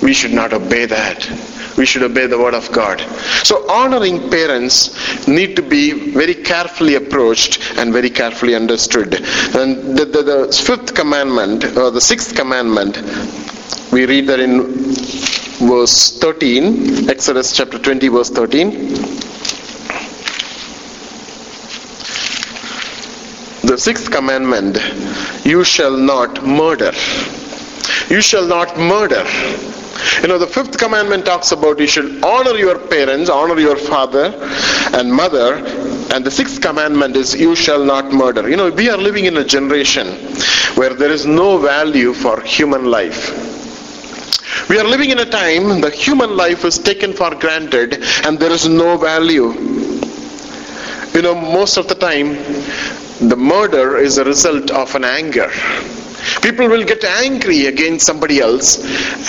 We 0.01 0.13
should 0.13 0.33
not 0.33 0.53
obey 0.53 0.85
that 0.85 1.58
we 1.79 1.85
should 1.85 2.03
obey 2.03 2.27
the 2.27 2.37
word 2.37 2.53
of 2.53 2.69
God. 2.73 2.99
So 3.43 3.67
honoring 3.71 4.29
parents 4.29 5.27
need 5.27 5.55
to 5.55 5.61
be 5.61 6.11
very 6.11 6.35
carefully 6.35 6.95
approached 6.95 7.59
and 7.77 7.93
very 7.93 8.09
carefully 8.09 8.53
understood. 8.53 9.13
And 9.55 9.97
the, 9.97 10.05
the, 10.05 10.23
the 10.23 10.61
fifth 10.67 10.93
commandment, 10.93 11.63
or 11.77 11.89
the 11.89 12.01
sixth 12.01 12.35
commandment, 12.35 12.97
we 13.93 14.05
read 14.05 14.27
that 14.27 14.41
in 14.41 14.63
verse 15.67 16.19
13, 16.19 17.09
Exodus 17.09 17.55
chapter 17.55 17.79
20, 17.79 18.07
verse 18.09 18.29
13. 18.29 19.29
the 23.69 23.77
sixth 23.77 24.09
commandment, 24.11 24.79
you 25.45 25.63
shall 25.63 25.95
not 25.95 26.43
murder. 26.43 26.91
You 28.09 28.19
shall 28.19 28.47
not 28.47 28.75
murder. 28.77 29.23
You 30.21 30.27
know, 30.27 30.37
the 30.37 30.47
fifth 30.47 30.77
commandment 30.77 31.25
talks 31.25 31.51
about 31.51 31.79
you 31.79 31.87
should 31.87 32.23
honor 32.23 32.55
your 32.57 32.77
parents, 32.77 33.29
honor 33.29 33.59
your 33.59 33.75
father 33.77 34.33
and 34.93 35.13
mother. 35.13 35.55
And 36.13 36.25
the 36.25 36.31
sixth 36.31 36.61
commandment 36.61 37.15
is 37.15 37.35
you 37.35 37.55
shall 37.55 37.83
not 37.83 38.11
murder. 38.11 38.49
You 38.49 38.57
know, 38.57 38.69
we 38.69 38.89
are 38.89 38.97
living 38.97 39.25
in 39.25 39.37
a 39.37 39.43
generation 39.45 40.07
where 40.75 40.93
there 40.93 41.11
is 41.11 41.25
no 41.25 41.57
value 41.57 42.13
for 42.13 42.41
human 42.41 42.85
life. 42.85 43.57
We 44.69 44.77
are 44.79 44.83
living 44.83 45.09
in 45.09 45.19
a 45.19 45.25
time 45.25 45.81
the 45.81 45.89
human 45.89 46.35
life 46.35 46.65
is 46.65 46.77
taken 46.79 47.13
for 47.13 47.33
granted 47.35 48.03
and 48.25 48.37
there 48.37 48.51
is 48.51 48.67
no 48.67 48.97
value. 48.97 49.53
You 51.13 51.21
know, 51.23 51.35
most 51.35 51.77
of 51.77 51.87
the 51.87 51.95
time, 51.95 52.33
the 53.27 53.35
murder 53.37 53.97
is 53.97 54.17
a 54.17 54.23
result 54.23 54.71
of 54.71 54.93
an 54.95 55.03
anger. 55.03 55.49
People 56.41 56.67
will 56.67 56.83
get 56.83 57.03
angry 57.03 57.67
against 57.67 58.05
somebody 58.05 58.39
else 58.39 58.79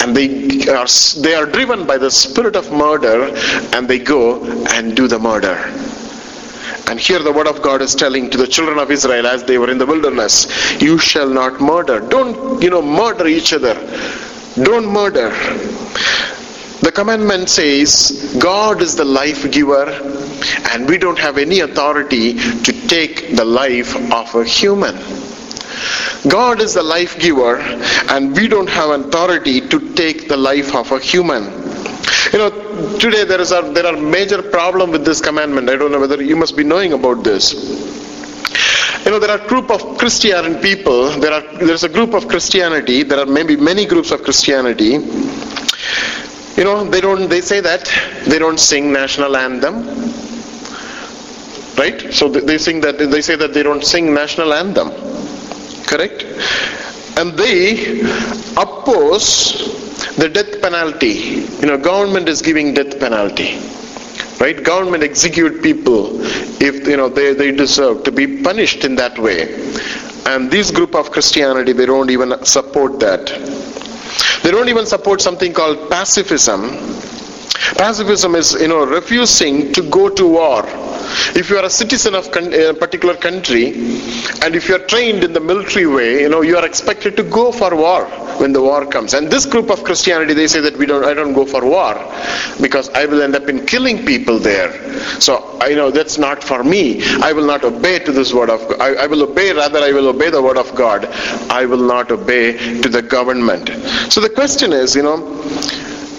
and 0.02 0.16
they 0.16 0.68
are, 0.68 0.86
they 1.22 1.34
are 1.34 1.46
driven 1.46 1.86
by 1.86 1.98
the 1.98 2.10
spirit 2.10 2.56
of 2.56 2.70
murder 2.72 3.34
and 3.74 3.88
they 3.88 3.98
go 3.98 4.44
and 4.70 4.96
do 4.96 5.08
the 5.08 5.18
murder. 5.18 5.56
And 6.88 6.98
here 6.98 7.20
the 7.20 7.32
word 7.32 7.46
of 7.46 7.62
God 7.62 7.82
is 7.82 7.94
telling 7.94 8.30
to 8.30 8.38
the 8.38 8.48
children 8.48 8.78
of 8.78 8.90
Israel 8.90 9.26
as 9.26 9.44
they 9.44 9.58
were 9.58 9.70
in 9.70 9.78
the 9.78 9.86
wilderness, 9.86 10.80
you 10.82 10.98
shall 10.98 11.28
not 11.28 11.60
murder. 11.60 12.00
Don't, 12.00 12.60
you 12.62 12.70
know, 12.70 12.82
murder 12.82 13.28
each 13.28 13.52
other. 13.52 13.74
Don't 14.56 14.92
murder. 14.92 15.30
The 16.80 16.90
commandment 16.92 17.48
says 17.48 18.36
God 18.40 18.82
is 18.82 18.96
the 18.96 19.04
life 19.04 19.50
giver 19.52 19.86
and 20.72 20.88
we 20.88 20.98
don't 20.98 21.18
have 21.18 21.38
any 21.38 21.60
authority 21.60 22.34
to 22.34 22.72
take 22.88 23.36
the 23.36 23.44
life 23.44 23.94
of 24.12 24.34
a 24.34 24.44
human. 24.44 24.96
God 26.28 26.60
is 26.60 26.74
the 26.74 26.82
life 26.82 27.18
giver 27.18 27.56
and 28.10 28.34
we 28.36 28.48
don't 28.48 28.68
have 28.68 28.90
authority 28.90 29.60
to 29.68 29.94
take 29.94 30.28
the 30.28 30.36
life 30.36 30.74
of 30.74 30.92
a 30.92 30.98
human. 30.98 31.44
You 32.32 32.38
know, 32.38 32.98
today 32.98 33.24
there 33.24 33.40
is 33.40 33.50
a 33.52 33.62
there 33.74 33.86
are 33.86 33.96
major 33.96 34.42
problem 34.42 34.90
with 34.92 35.04
this 35.04 35.20
commandment. 35.20 35.68
I 35.68 35.76
don't 35.76 35.90
know 35.90 36.00
whether 36.00 36.22
you 36.22 36.36
must 36.36 36.56
be 36.56 36.64
knowing 36.64 36.92
about 36.92 37.24
this. 37.24 37.54
You 39.04 39.10
know, 39.10 39.18
there 39.18 39.30
are 39.30 39.48
group 39.48 39.70
of 39.70 39.98
Christian 39.98 40.60
people. 40.60 41.10
There 41.18 41.32
are 41.32 41.42
there's 41.64 41.84
a 41.84 41.88
group 41.88 42.14
of 42.14 42.28
Christianity. 42.28 43.02
There 43.02 43.18
are 43.18 43.26
maybe 43.26 43.56
many 43.56 43.86
groups 43.86 44.10
of 44.10 44.22
Christianity. 44.22 44.98
You 46.56 46.64
know, 46.64 46.84
they 46.84 47.00
don't. 47.00 47.28
They 47.28 47.40
say 47.40 47.60
that 47.60 47.90
they 48.28 48.38
don't 48.38 48.60
sing 48.60 48.92
national 48.92 49.36
anthem. 49.36 49.76
Right? 51.78 52.12
So 52.12 52.28
they 52.28 52.58
sing 52.58 52.82
that. 52.82 52.98
They 52.98 53.22
say 53.22 53.36
that 53.36 53.54
they 53.54 53.62
don't 53.62 53.84
sing 53.84 54.12
national 54.12 54.52
anthem. 54.52 54.90
Correct? 55.90 56.22
And 57.18 57.36
they 57.36 58.00
oppose 58.56 60.14
the 60.16 60.28
death 60.28 60.62
penalty. 60.62 61.44
You 61.60 61.66
know, 61.66 61.76
government 61.76 62.28
is 62.28 62.40
giving 62.42 62.74
death 62.74 62.98
penalty. 63.00 63.58
Right? 64.38 64.62
Government 64.62 65.02
execute 65.02 65.62
people 65.62 66.20
if 66.62 66.86
you 66.86 66.96
know 66.96 67.08
they, 67.08 67.34
they 67.34 67.50
deserve 67.50 68.04
to 68.04 68.12
be 68.12 68.42
punished 68.42 68.84
in 68.84 68.94
that 68.96 69.18
way. 69.18 69.52
And 70.26 70.50
this 70.50 70.70
group 70.70 70.94
of 70.94 71.10
Christianity, 71.10 71.72
they 71.72 71.86
don't 71.86 72.10
even 72.10 72.44
support 72.44 73.00
that. 73.00 73.26
They 74.42 74.50
don't 74.50 74.68
even 74.68 74.86
support 74.86 75.20
something 75.20 75.52
called 75.52 75.90
pacifism. 75.90 76.70
Pacifism 77.76 78.34
is, 78.34 78.54
you 78.60 78.68
know, 78.68 78.84
refusing 78.86 79.72
to 79.72 79.82
go 79.90 80.08
to 80.08 80.28
war. 80.28 80.62
If 81.36 81.50
you 81.50 81.56
are 81.58 81.64
a 81.64 81.70
citizen 81.70 82.14
of 82.14 82.26
a 82.28 82.70
uh, 82.70 82.72
particular 82.74 83.16
country, 83.16 83.66
and 84.42 84.54
if 84.54 84.68
you 84.68 84.76
are 84.76 84.86
trained 84.86 85.24
in 85.24 85.32
the 85.32 85.40
military 85.40 85.86
way, 85.86 86.22
you 86.22 86.28
know, 86.28 86.42
you 86.42 86.56
are 86.56 86.66
expected 86.66 87.16
to 87.16 87.22
go 87.22 87.52
for 87.52 87.74
war 87.74 88.04
when 88.40 88.52
the 88.52 88.60
war 88.62 88.86
comes. 88.86 89.14
And 89.14 89.30
this 89.30 89.46
group 89.46 89.70
of 89.70 89.84
Christianity, 89.84 90.34
they 90.34 90.46
say 90.46 90.60
that 90.60 90.76
we 90.76 90.86
don't, 90.86 91.04
I 91.04 91.14
don't 91.14 91.32
go 91.34 91.44
for 91.44 91.64
war 91.64 91.94
because 92.60 92.88
I 92.90 93.06
will 93.06 93.22
end 93.22 93.34
up 93.36 93.48
in 93.48 93.66
killing 93.66 94.04
people 94.04 94.38
there. 94.38 94.72
So 95.20 95.58
I 95.60 95.74
know 95.74 95.90
that's 95.90 96.18
not 96.18 96.42
for 96.42 96.64
me. 96.64 97.02
I 97.22 97.32
will 97.32 97.46
not 97.46 97.64
obey 97.64 97.98
to 98.00 98.12
this 98.12 98.32
word 98.32 98.50
of 98.50 98.60
God. 98.68 98.80
I, 98.80 99.04
I 99.04 99.06
will 99.06 99.22
obey, 99.22 99.52
rather 99.52 99.78
I 99.80 99.92
will 99.92 100.08
obey 100.08 100.30
the 100.30 100.42
word 100.42 100.56
of 100.58 100.74
God. 100.74 101.04
I 101.50 101.66
will 101.66 101.84
not 101.86 102.10
obey 102.10 102.80
to 102.80 102.88
the 102.88 103.02
government. 103.02 103.68
So 104.12 104.20
the 104.20 104.30
question 104.30 104.72
is, 104.72 104.96
you 104.96 105.02
know, 105.02 105.18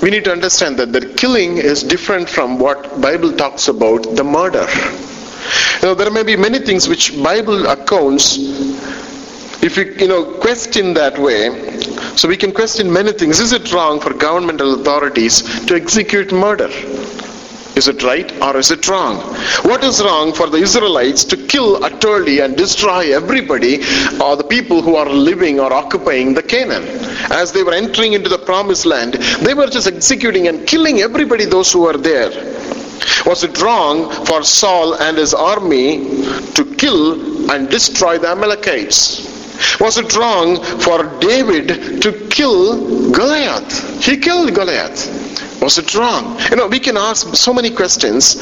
we 0.02 0.10
need 0.10 0.24
to 0.26 0.32
understand 0.32 0.78
that 0.78 0.92
the 0.92 1.06
killing 1.16 1.58
is 1.58 1.84
different 1.84 2.28
from 2.30 2.58
what 2.60 3.00
bible 3.02 3.32
talks 3.34 3.68
about 3.68 4.04
the 4.16 4.24
murder. 4.24 4.66
You 5.82 5.88
know 5.90 5.96
there 5.96 6.12
may 6.12 6.24
be 6.24 6.36
many 6.36 6.60
things 6.60 6.88
which 6.88 7.22
bible 7.22 7.68
accounts 7.68 8.38
if 9.64 9.78
we 9.78 9.84
you 10.02 10.08
know 10.08 10.24
question 10.40 10.94
that 10.96 11.18
way 11.20 11.40
so 12.16 12.28
we 12.28 12.36
can 12.38 12.52
question 12.52 12.92
many 12.92 13.14
things. 13.14 13.40
Is 13.40 13.54
it 13.54 13.72
wrong 13.72 14.00
for 14.00 14.14
governmental 14.14 14.74
authorities 14.80 15.66
to 15.68 15.76
execute 15.76 16.32
murder 16.32 16.70
is 17.82 17.88
it 17.88 18.04
right 18.04 18.32
or 18.44 18.58
is 18.58 18.70
it 18.70 18.88
wrong? 18.88 19.18
What 19.70 19.84
is 19.84 20.04
wrong 20.04 20.34
for 20.34 20.48
the 20.48 20.58
Israelites 20.58 21.24
to 21.32 21.38
kill 21.48 21.84
utterly 21.84 22.40
and 22.40 22.56
destroy 22.56 23.16
everybody 23.16 23.78
or 24.24 24.36
the 24.38 24.48
people 24.48 24.84
who 24.84 24.96
are 24.98 25.10
living 25.10 25.60
or 25.60 25.74
occupying 25.74 26.36
the 26.36 26.44
Canaan? 26.44 26.84
As 27.32 27.52
they 27.52 27.64
were 27.64 27.74
entering 27.74 28.14
into 28.14 28.30
the 28.30 28.38
promised 28.38 28.86
land, 28.86 29.16
they 29.46 29.56
were 29.56 29.66
just 29.66 29.88
executing 29.88 30.48
and 30.48 30.68
killing 30.68 31.00
everybody, 31.00 31.46
those 31.46 31.72
who 31.74 31.82
were 31.82 31.98
there. 31.98 32.30
Was 33.26 33.44
it 33.44 33.60
wrong 33.60 34.12
for 34.26 34.44
Saul 34.44 34.94
and 34.96 35.18
his 35.18 35.34
army 35.34 36.06
to 36.54 36.76
kill 36.78 37.52
and 37.52 37.68
destroy 37.68 38.20
the 38.20 38.30
Amalekites? 38.30 39.41
Was 39.80 39.98
it 39.98 40.16
wrong 40.16 40.62
for 40.80 41.04
David 41.20 42.02
to 42.02 42.28
kill 42.30 43.12
Goliath? 43.12 44.04
He 44.04 44.18
killed 44.18 44.54
Goliath. 44.54 45.22
Was 45.62 45.78
it 45.78 45.94
wrong? 45.94 46.40
You 46.50 46.56
know, 46.56 46.68
we 46.68 46.80
can 46.80 46.98
ask 46.98 47.36
so 47.36 47.54
many 47.54 47.70
questions 47.70 48.36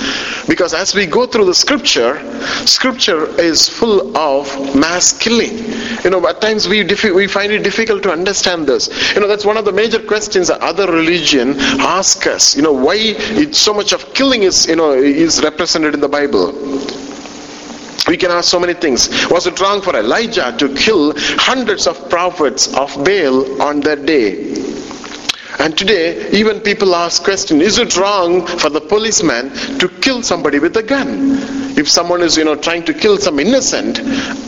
because 0.47 0.74
as 0.74 0.95
we 0.95 1.05
go 1.05 1.26
through 1.26 1.45
the 1.45 1.53
scripture, 1.53 2.15
scripture 2.65 3.26
is 3.39 3.67
full 3.67 4.15
of 4.15 4.47
mass 4.74 5.11
killing. 5.17 5.57
You 6.05 6.11
know, 6.11 6.26
at 6.28 6.39
times 6.39 6.70
we 6.70 6.84
we 7.11 7.28
find 7.28 7.51
it 7.51 7.61
difficult 7.63 8.03
to 8.03 8.11
understand 8.11 8.67
this. 8.67 8.88
You 9.13 9.20
know, 9.20 9.28
that's 9.28 9.43
one 9.43 9.57
of 9.57 9.65
the 9.65 9.74
major 9.74 9.99
questions 9.99 10.47
that 10.47 10.61
other 10.61 10.89
religion 10.89 11.59
ask 11.82 12.26
us. 12.26 12.55
You 12.55 12.61
know, 12.61 12.72
why 12.72 13.13
so 13.51 13.74
much 13.74 13.91
of 13.91 14.13
killing 14.13 14.43
is 14.43 14.65
you 14.67 14.78
know 14.78 14.93
is 14.93 15.43
represented 15.43 15.93
in 15.93 15.99
the 15.99 16.07
Bible. 16.07 16.53
We 18.10 18.18
can 18.18 18.32
ask 18.32 18.49
so 18.49 18.60
many 18.60 18.74
things. 18.74 19.07
Was 19.30 19.45
it 19.45 19.60
wrong 19.62 19.84
for 19.84 19.95
Elijah 19.95 20.55
to 20.57 20.74
kill 20.74 21.14
hundreds 21.16 21.86
of 21.86 22.10
prophets 22.10 22.68
of 22.76 22.91
Baal 23.05 23.62
on 23.62 23.82
that 23.82 24.07
day? 24.07 24.55
And 25.60 25.78
today, 25.78 26.28
even 26.32 26.60
people 26.62 26.95
ask 26.95 27.24
question, 27.24 27.62
is 27.62 27.78
it 27.78 27.97
wrong 27.97 28.47
for 28.47 28.72
the 28.72 28.82
policeman 28.82 29.51
to 29.78 29.88
kill 30.01 30.24
somebody 30.24 30.57
with 30.57 30.76
a 30.78 30.82
gun? 30.82 31.38
If 31.78 31.88
someone 31.88 32.24
is, 32.24 32.36
you 32.36 32.45
know, 32.45 32.55
trying 32.55 32.84
to 32.86 32.95
kill 32.95 33.20
some 33.20 33.39
innocent, 33.39 33.99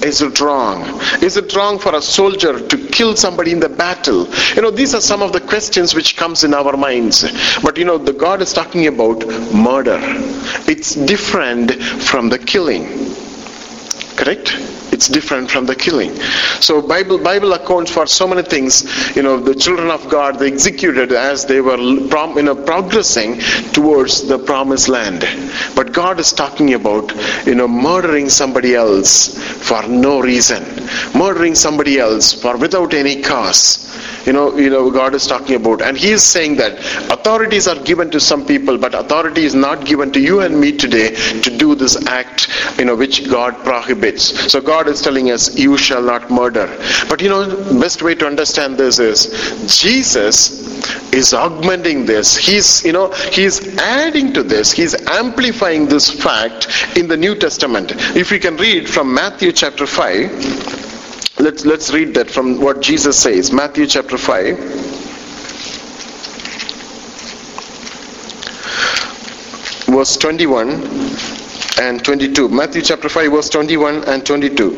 is 0.03 0.23
it 0.23 0.41
wrong? 0.41 0.81
Is 1.21 1.37
it 1.37 1.53
wrong 1.55 1.77
for 1.77 1.93
a 1.93 2.01
soldier 2.01 2.65
to 2.67 2.87
kill 2.87 3.15
somebody 3.15 3.51
in 3.51 3.59
the 3.59 3.69
battle? 3.69 4.27
You 4.55 4.63
know, 4.63 4.71
these 4.71 4.95
are 4.95 5.01
some 5.01 5.21
of 5.21 5.33
the 5.33 5.41
questions 5.41 5.93
which 5.93 6.17
comes 6.17 6.43
in 6.43 6.55
our 6.55 6.75
minds. 6.75 7.29
But 7.61 7.77
you 7.77 7.85
know, 7.85 7.99
the 7.99 8.13
God 8.13 8.41
is 8.41 8.53
talking 8.53 8.87
about 8.87 9.23
murder. 9.53 9.99
It's 10.67 10.95
different 10.95 11.73
from 11.73 12.29
the 12.29 12.39
killing. 12.39 13.20
Correct? 14.21 14.70
It's 15.01 15.07
different 15.07 15.49
from 15.49 15.65
the 15.65 15.75
killing. 15.75 16.13
So 16.61 16.79
Bible 16.79 17.17
Bible 17.17 17.53
accounts 17.53 17.89
for 17.89 18.05
so 18.05 18.27
many 18.27 18.43
things. 18.43 18.73
You 19.15 19.23
know, 19.23 19.39
the 19.39 19.55
children 19.55 19.89
of 19.89 20.07
God 20.09 20.37
they 20.37 20.45
executed 20.45 21.11
as 21.11 21.43
they 21.43 21.59
were 21.59 21.79
prom, 22.07 22.37
you 22.37 22.43
know 22.43 22.55
progressing 22.55 23.39
towards 23.77 24.27
the 24.27 24.37
promised 24.37 24.89
land. 24.89 25.25
But 25.75 25.91
God 25.91 26.19
is 26.19 26.31
talking 26.31 26.75
about 26.75 27.11
you 27.47 27.55
know 27.55 27.67
murdering 27.67 28.29
somebody 28.29 28.75
else 28.75 29.11
for 29.69 29.81
no 29.87 30.21
reason, 30.21 30.63
murdering 31.15 31.55
somebody 31.55 31.97
else 31.97 32.31
for 32.31 32.55
without 32.57 32.93
any 32.93 33.23
cause 33.23 33.91
you 34.25 34.33
know 34.33 34.55
you 34.57 34.69
know 34.69 34.89
god 34.91 35.15
is 35.15 35.25
talking 35.27 35.55
about 35.55 35.81
and 35.81 35.97
he 35.97 36.11
is 36.11 36.23
saying 36.23 36.55
that 36.55 36.73
authorities 37.15 37.67
are 37.67 37.79
given 37.83 38.09
to 38.11 38.19
some 38.19 38.45
people 38.45 38.77
but 38.77 38.93
authority 38.93 39.45
is 39.45 39.55
not 39.55 39.85
given 39.85 40.11
to 40.11 40.19
you 40.19 40.41
and 40.41 40.59
me 40.59 40.71
today 40.71 41.09
to 41.41 41.55
do 41.57 41.73
this 41.75 41.95
act 42.07 42.47
you 42.77 42.85
know 42.85 42.95
which 42.95 43.29
god 43.29 43.57
prohibits 43.69 44.25
so 44.51 44.61
god 44.61 44.87
is 44.91 45.01
telling 45.01 45.31
us 45.31 45.57
you 45.57 45.77
shall 45.77 46.01
not 46.01 46.29
murder. 46.29 46.67
But 47.09 47.21
you 47.21 47.29
know 47.29 47.47
best 47.79 48.01
way 48.01 48.15
to 48.15 48.27
understand 48.27 48.77
this 48.77 48.99
is 48.99 49.79
jesus 49.81 50.69
is 51.13 51.33
augmenting 51.33 52.05
this. 52.05 52.37
He's 52.37 52.85
you 52.85 52.91
know 52.91 53.11
he's 53.31 53.77
adding 53.77 54.33
to 54.33 54.43
this. 54.43 54.71
He's 54.71 54.95
amplifying 55.07 55.87
this 55.87 56.09
fact 56.09 56.97
in 56.97 57.07
the 57.07 57.17
new 57.17 57.35
testament. 57.35 57.93
If 58.15 58.31
we 58.31 58.39
can 58.39 58.57
read 58.57 58.89
from 58.89 59.13
matthew 59.13 59.51
chapter 59.51 59.85
5 59.85 60.81
Let's, 61.41 61.65
let's 61.65 61.91
read 61.91 62.13
that 62.13 62.29
from 62.29 62.61
what 62.61 62.81
Jesus 62.81 63.19
says. 63.19 63.51
Matthew 63.51 63.87
chapter 63.87 64.15
5. 64.15 64.57
Verse 69.87 70.17
21 70.17 71.40
and 71.81 72.03
22. 72.05 72.47
Matthew 72.49 72.81
chapter 72.83 73.09
5, 73.09 73.31
verse 73.31 73.49
21 73.49 74.03
and 74.05 74.25
22. 74.25 74.69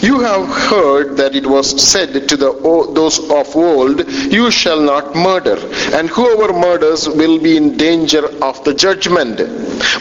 You 0.00 0.20
have 0.20 0.48
heard 0.48 1.16
that 1.18 1.36
it 1.36 1.46
was 1.46 1.68
said 1.82 2.28
to 2.28 2.36
the, 2.36 2.52
those 2.94 3.18
of 3.30 3.54
old, 3.54 4.08
You 4.32 4.50
shall 4.50 4.80
not 4.80 5.14
murder, 5.14 5.58
and 5.92 6.08
whoever 6.08 6.52
murders 6.54 7.06
will 7.06 7.38
be 7.38 7.58
in 7.58 7.76
danger 7.76 8.24
of 8.42 8.64
the 8.64 8.72
judgment. 8.72 9.36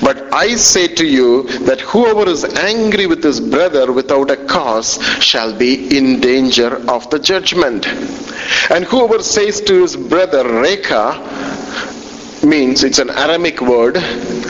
But 0.01 0.33
I 0.33 0.55
say 0.55 0.87
to 0.87 1.05
you 1.05 1.43
that 1.65 1.81
whoever 1.81 2.29
is 2.29 2.45
angry 2.45 3.07
with 3.07 3.21
his 3.23 3.41
brother 3.41 3.91
without 3.91 4.31
a 4.31 4.37
cause 4.37 5.03
shall 5.19 5.53
be 5.53 5.97
in 5.97 6.21
danger 6.21 6.77
of 6.89 7.09
the 7.09 7.19
judgment. 7.19 7.85
And 8.69 8.85
whoever 8.85 9.21
says 9.21 9.59
to 9.61 9.81
his 9.81 9.97
brother, 9.97 10.47
Raca, 10.47 11.19
means 12.45 12.85
it's 12.85 12.99
an 12.99 13.09
Aramic 13.09 13.59
word. 13.59 13.97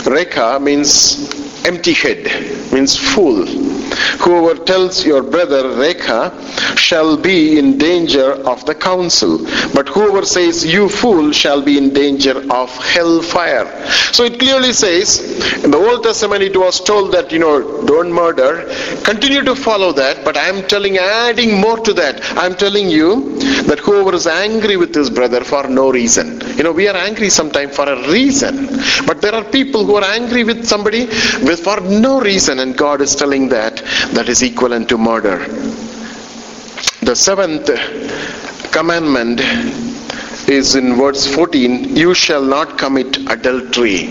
Raca 0.06 0.60
means 0.62 1.49
empty 1.66 1.94
head, 1.94 2.72
means 2.72 2.96
fool. 2.96 3.69
Whoever 4.20 4.64
tells 4.64 5.06
your 5.06 5.24
brother 5.24 5.70
Raca 5.78 6.34
shall 6.76 7.18
be 7.18 7.58
in 7.58 7.78
danger 7.78 8.32
of 8.34 8.66
the 8.66 8.76
council, 8.76 9.40
but 9.74 9.88
whoever 9.90 10.26
says 10.26 10.66
you 10.66 10.90
fool 10.90 11.32
shall 11.32 11.62
be 11.62 11.78
in 11.78 11.94
danger 11.94 12.44
of 12.52 12.70
hellfire. 12.78 13.68
So 14.12 14.26
it 14.26 14.40
clearly 14.40 14.74
says 14.74 15.64
in 15.64 15.72
the 15.72 15.78
Old 15.78 16.04
Testament 16.04 16.44
it 16.44 16.58
was 16.58 16.80
told 16.82 17.14
that 17.14 17.32
you 17.32 17.40
know 17.40 17.86
don't 17.86 18.12
murder. 18.12 18.66
Continue 19.04 19.44
to 19.44 19.56
follow 19.56 19.92
that, 19.94 20.24
but 20.26 20.38
I 20.38 20.48
am 20.50 20.68
telling, 20.68 20.98
adding 20.98 21.60
more 21.60 21.78
to 21.80 21.94
that. 21.94 22.22
I 22.38 22.46
am 22.46 22.56
telling 22.56 22.90
you 22.90 23.40
that 23.64 23.80
whoever 23.80 24.14
is 24.16 24.28
angry 24.28 24.78
with 24.78 24.94
his 24.94 25.10
brother 25.10 25.44
for 25.44 25.68
no 25.68 25.92
reason. 25.92 26.42
You 26.58 26.64
know 26.64 26.72
we 26.72 26.88
are 26.88 26.96
angry 26.96 27.30
sometimes 27.30 27.76
for 27.76 27.88
a 27.88 28.12
reason, 28.12 28.68
but 29.06 29.22
there 29.22 29.34
are 29.34 29.44
people 29.44 29.86
who 29.86 29.96
are 29.96 30.04
angry 30.04 30.44
with 30.44 30.66
somebody 30.66 31.06
with 31.06 31.60
for 31.64 31.80
no 31.82 32.20
reason, 32.20 32.60
and 32.60 32.78
God 32.78 33.02
is 33.02 33.16
telling 33.16 33.50
that 33.50 33.82
that 34.14 34.30
is 34.30 34.42
equivalent 34.42 34.90
to 34.90 34.98
murder. 34.98 35.38
The 37.02 37.16
seventh 37.16 37.70
commandment 38.72 39.42
is 40.50 40.76
in 40.76 40.96
verse 40.96 41.28
14 41.34 41.96
you 41.96 42.14
shall 42.14 42.44
not 42.44 42.78
commit 42.78 43.18
adultery. 43.30 44.10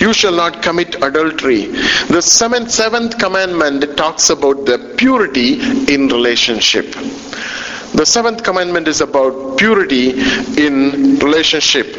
You 0.00 0.12
shall 0.12 0.32
not 0.34 0.62
commit 0.62 0.94
adultery. 1.02 1.66
The 2.08 2.22
seventh, 2.22 2.70
seventh 2.70 3.18
commandment 3.18 3.96
talks 3.96 4.30
about 4.30 4.64
the 4.66 4.78
purity 4.96 5.60
in 5.92 6.08
relationship 6.08 6.94
the 7.94 8.04
seventh 8.04 8.42
commandment 8.42 8.88
is 8.88 9.00
about 9.00 9.56
purity 9.56 10.10
in 10.60 11.18
relationship. 11.20 11.94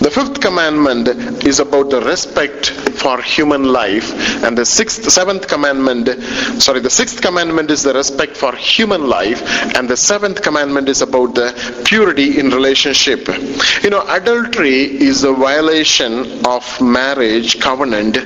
The 0.00 0.10
fifth 0.12 0.40
commandment 0.40 1.08
is 1.44 1.58
about 1.58 1.90
the 1.90 2.00
respect 2.02 2.70
for 2.70 3.20
human 3.20 3.64
life. 3.64 4.12
And 4.44 4.56
the 4.56 4.64
sixth 4.64 5.10
seventh 5.10 5.48
commandment 5.48 6.08
sorry 6.62 6.80
the 6.80 6.90
sixth 6.90 7.20
commandment 7.20 7.70
is 7.70 7.82
the 7.82 7.94
respect 7.94 8.36
for 8.36 8.54
human 8.54 9.08
life. 9.08 9.42
And 9.76 9.88
the 9.88 9.96
seventh 9.96 10.42
commandment 10.42 10.88
is 10.88 11.02
about 11.02 11.34
the 11.34 11.48
purity 11.84 12.38
in 12.38 12.50
relationship. 12.50 13.26
You 13.82 13.90
know 13.90 14.04
adultery 14.06 14.82
is 14.82 15.24
a 15.24 15.32
violation 15.32 16.46
of 16.46 16.62
marriage 16.80 17.58
covenant 17.58 18.18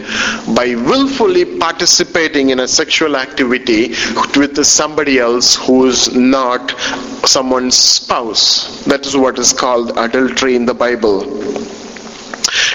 by 0.54 0.74
willfully 0.74 1.44
participating 1.58 2.50
in 2.50 2.60
a 2.60 2.68
sexual 2.68 3.16
activity 3.16 3.94
with 4.36 4.62
somebody 4.64 5.18
else 5.18 5.56
who 5.56 5.86
is 5.86 6.14
not 6.14 6.74
someone's 7.26 7.76
spouse 7.76 8.84
that 8.84 9.06
is 9.06 9.16
what 9.16 9.38
is 9.38 9.52
called 9.52 9.96
adultery 9.96 10.56
in 10.56 10.66
the 10.66 10.74
bible 10.74 11.22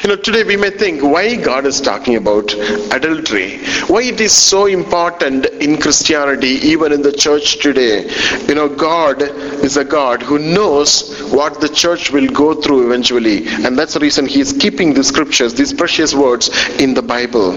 you 0.04 0.10
know, 0.10 0.16
today 0.16 0.43
we 0.43 0.56
may 0.56 0.70
think 0.70 1.04
why 1.04 1.36
God 1.36 1.66
is 1.66 1.82
talking 1.82 2.16
about 2.16 2.54
adultery, 2.93 3.58
why 3.88 4.04
it 4.04 4.22
is 4.22 4.32
so 4.32 4.66
important 4.66 5.45
in 5.45 5.78
Christianity, 5.78 6.60
even 6.70 6.91
in 6.91 7.02
the 7.02 7.12
church 7.12 7.60
today. 7.60 8.10
You 8.48 8.56
know, 8.56 8.70
God 8.70 9.22
is 9.22 9.76
a 9.76 9.84
God 9.84 10.22
who 10.22 10.39
knows 10.39 11.20
what 11.32 11.60
the 11.62 11.70
church 11.70 12.12
will 12.12 12.28
go 12.28 12.54
through 12.54 12.86
eventually, 12.86 13.48
and 13.48 13.78
that's 13.78 13.95
the 13.95 14.00
reason 14.00 14.26
He 14.26 14.39
is 14.39 14.54
keeping 14.54 14.93
the 14.93 15.04
scriptures, 15.04 15.54
these 15.54 15.74
precious 15.74 16.16
words, 16.16 16.50
in 16.80 16.93
the 16.93 17.02
Bible. 17.02 17.54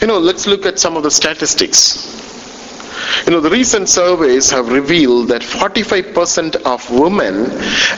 You 0.00 0.06
know, 0.06 0.18
let's 0.18 0.46
look 0.46 0.66
at 0.66 0.78
some 0.78 0.96
of 0.96 1.02
the 1.02 1.10
statistics. 1.10 2.13
You 3.26 3.30
know, 3.32 3.40
the 3.40 3.48
recent 3.50 3.88
surveys 3.88 4.50
have 4.50 4.70
revealed 4.70 5.28
that 5.28 5.40
45% 5.40 6.56
of 6.66 6.90
women 6.90 7.46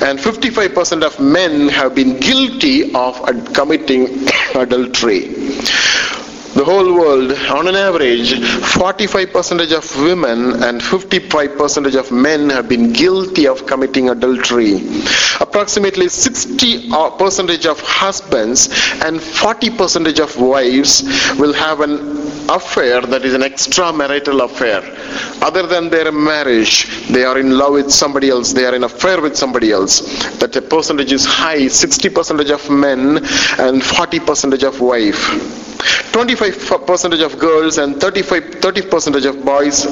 and 0.03 0.21
55% 0.21 1.03
of 1.03 1.19
men 1.19 1.69
have 1.69 1.97
been 1.97 2.21
guilty 2.21 2.95
of 2.95 3.21
committing 3.53 4.29
adultery 4.55 5.35
the 6.57 6.65
whole 6.65 6.95
world, 6.95 7.33
on 7.51 7.69
an 7.69 7.77
average, 7.77 8.33
45% 8.33 9.77
of 9.77 10.03
women 10.03 10.63
and 10.63 10.81
55% 10.81 11.95
of 11.95 12.11
men 12.11 12.49
have 12.49 12.67
been 12.67 12.95
guilty 12.95 13.47
of 13.47 13.67
committing 13.67 14.09
adultery. 14.09 14.77
Approximately 15.41 16.07
60% 16.07 17.67
of 17.67 17.81
husbands 17.81 18.69
and 19.05 19.21
40% 19.21 20.19
of 20.19 20.37
wives 20.41 21.03
will 21.39 21.53
have 21.53 21.81
an 21.81 22.27
affair 22.49 23.03
that 23.03 23.25
is 23.27 23.35
an 23.35 23.43
extramarital 23.43 24.43
affair. 24.43 24.81
Other 25.43 25.67
than 25.67 25.91
their 25.91 26.11
marriage, 26.11 27.07
they 27.09 27.25
are 27.25 27.39
in 27.39 27.59
love 27.59 27.75
with 27.75 27.93
somebody 27.93 28.31
else, 28.31 28.55
they 28.55 28.65
are 28.65 28.75
in 28.75 28.85
affair 28.85 29.21
with 29.21 29.37
somebody 29.37 29.73
else. 29.73 30.01
That 30.39 30.71
percentage 30.71 31.13
is 31.13 31.27
high 31.27 31.67
60% 31.67 32.51
of 32.51 32.71
men 32.71 33.19
and 33.19 33.83
40% 33.83 34.63
of 34.63 34.81
wife. 34.81 35.67
25% 36.17 36.46
of 36.49 37.39
girls 37.39 37.79
and 37.79 38.01
35 38.01 38.43
30% 38.61 39.27
of 39.27 39.45
boys 39.45 39.85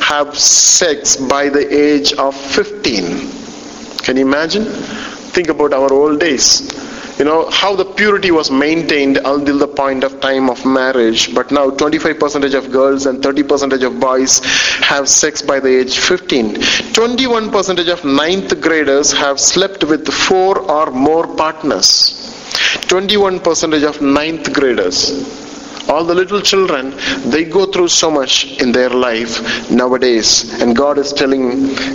have 0.00 0.38
sex 0.38 1.16
by 1.16 1.48
the 1.48 1.64
age 1.72 2.12
of 2.14 2.34
15 2.34 3.42
can 4.02 4.16
you 4.16 4.26
imagine? 4.26 4.64
Think 5.34 5.48
about 5.48 5.72
our 5.72 5.92
old 5.92 6.18
days. 6.18 6.46
You 7.18 7.24
know 7.24 7.48
how 7.50 7.76
the 7.76 7.84
purity 7.84 8.32
was 8.32 8.50
maintained 8.50 9.18
until 9.18 9.58
the 9.58 9.68
point 9.68 10.02
of 10.02 10.20
time 10.20 10.50
of 10.50 10.64
marriage. 10.66 11.32
But 11.32 11.52
now 11.52 11.70
25% 11.70 12.54
of 12.54 12.72
girls 12.72 13.06
and 13.06 13.22
30% 13.22 13.80
of 13.86 14.00
boys 14.00 14.40
have 14.80 15.08
sex 15.08 15.40
by 15.40 15.60
the 15.60 15.68
age 15.80 15.98
15 15.98 16.56
21% 16.56 17.92
of 17.92 18.04
ninth 18.04 18.60
graders 18.60 19.12
have 19.12 19.38
slept 19.38 19.84
with 19.84 20.12
four 20.12 20.58
or 20.58 20.90
more 20.90 21.28
partners. 21.36 22.18
21% 22.88 23.88
of 23.88 24.02
ninth 24.02 24.52
graders 24.52 25.41
all 25.88 26.04
the 26.04 26.14
little 26.14 26.40
children 26.40 26.90
they 27.30 27.44
go 27.44 27.66
through 27.66 27.88
so 27.88 28.10
much 28.10 28.60
in 28.62 28.72
their 28.72 28.90
life 28.90 29.70
nowadays 29.70 30.30
and 30.60 30.76
god 30.76 30.98
is 30.98 31.12
telling 31.12 31.44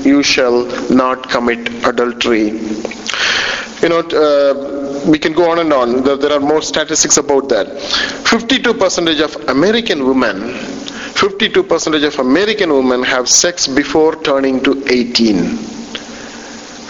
you 0.03 0.21
shall 0.23 0.65
not 0.89 1.29
commit 1.29 1.67
adultery. 1.85 2.47
You 3.81 3.89
know 3.89 3.99
uh, 3.99 5.03
we 5.07 5.19
can 5.19 5.33
go 5.33 5.49
on 5.51 5.59
and 5.59 5.71
on. 5.71 6.03
There 6.03 6.31
are 6.31 6.39
more 6.39 6.61
statistics 6.61 7.17
about 7.17 7.47
that. 7.49 7.67
52% 7.67 9.21
of 9.23 9.49
american 9.49 10.05
women 10.07 10.37
52% 11.17 12.07
of 12.07 12.19
american 12.19 12.73
women 12.73 13.01
have 13.03 13.27
sex 13.29 13.67
before 13.67 14.15
turning 14.23 14.61
to 14.63 14.83
18 14.87 15.76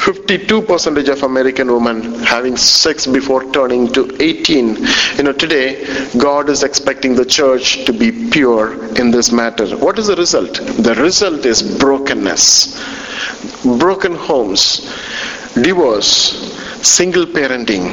52% 0.08 1.10
of 1.10 1.24
American 1.24 1.70
women 1.70 2.24
having 2.24 2.55
sex 2.55 3.05
before 3.05 3.43
turning 3.51 3.91
to 3.91 4.16
18. 4.22 4.78
You 5.18 5.24
know, 5.24 5.34
today, 5.34 5.86
God 6.18 6.49
is 6.49 6.64
expecting 6.64 7.14
the 7.14 7.26
church 7.26 7.84
to 7.84 7.91
be 7.91 8.30
pure 8.30 8.86
in 8.95 9.12
this 9.12 9.34
matter. 9.34 9.68
What 9.76 9.99
is 9.99 10.08
the 10.08 10.16
result? 10.16 10.53
The 10.88 10.95
result 10.95 11.45
is 11.45 11.62
brokenness, 11.78 12.82
broken 13.80 14.16
homes, 14.16 14.89
divorce, 15.55 16.58
single 16.84 17.25
parenting, 17.25 17.86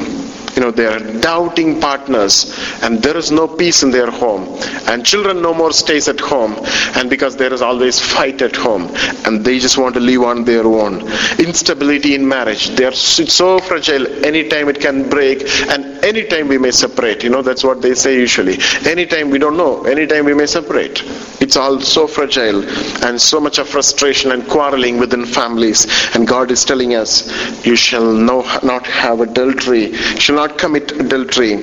you 0.55 0.61
know 0.61 0.71
they 0.71 0.85
are 0.85 0.99
doubting 1.19 1.79
partners 1.81 2.35
and 2.81 3.01
there 3.03 3.17
is 3.17 3.29
no 3.31 3.45
peace 3.47 3.83
in 3.83 3.91
their 3.91 4.09
home 4.09 4.43
and 4.87 5.05
children 5.05 5.41
no 5.41 5.53
more 5.53 5.71
stays 5.73 6.07
at 6.07 6.19
home 6.19 6.53
and 6.95 7.09
because 7.09 7.35
there 7.35 7.53
is 7.53 7.61
always 7.61 7.99
fight 7.99 8.41
at 8.41 8.55
home 8.55 8.83
and 9.25 9.43
they 9.43 9.59
just 9.59 9.77
want 9.77 9.93
to 9.93 9.99
live 9.99 10.23
on 10.23 10.43
their 10.45 10.65
own. 10.65 11.01
Instability 11.39 12.15
in 12.15 12.27
marriage 12.27 12.69
they 12.69 12.85
are 12.85 12.93
so 12.93 13.59
fragile 13.59 14.07
anytime 14.25 14.69
it 14.69 14.79
can 14.79 15.09
break 15.09 15.41
and 15.69 15.83
anytime 16.03 16.47
we 16.47 16.57
may 16.57 16.71
separate. 16.71 17.23
You 17.23 17.29
know 17.29 17.41
that's 17.41 17.63
what 17.63 17.81
they 17.81 17.93
say 17.93 18.15
usually. 18.15 18.57
Anytime 18.85 19.29
we 19.29 19.39
don't 19.39 19.57
know 19.57 19.83
anytime 19.83 20.25
we 20.25 20.33
may 20.33 20.45
separate. 20.45 21.01
It's 21.41 21.57
all 21.57 21.79
so 21.81 22.07
fragile 22.07 22.63
and 23.05 23.19
so 23.21 23.39
much 23.39 23.57
of 23.57 23.67
frustration 23.67 24.31
and 24.31 24.47
quarreling 24.47 24.97
within 24.99 25.25
families 25.25 25.85
and 26.15 26.27
god 26.27 26.49
is 26.51 26.63
telling 26.65 26.95
us 26.95 27.65
you 27.65 27.75
shall 27.75 28.11
know 28.13 28.41
not 28.63 28.74
have 28.83 29.19
adultery 29.21 29.93
shall 29.93 30.35
not 30.35 30.45
not 30.45 30.57
commit 30.59 30.91
adultery. 30.91 31.53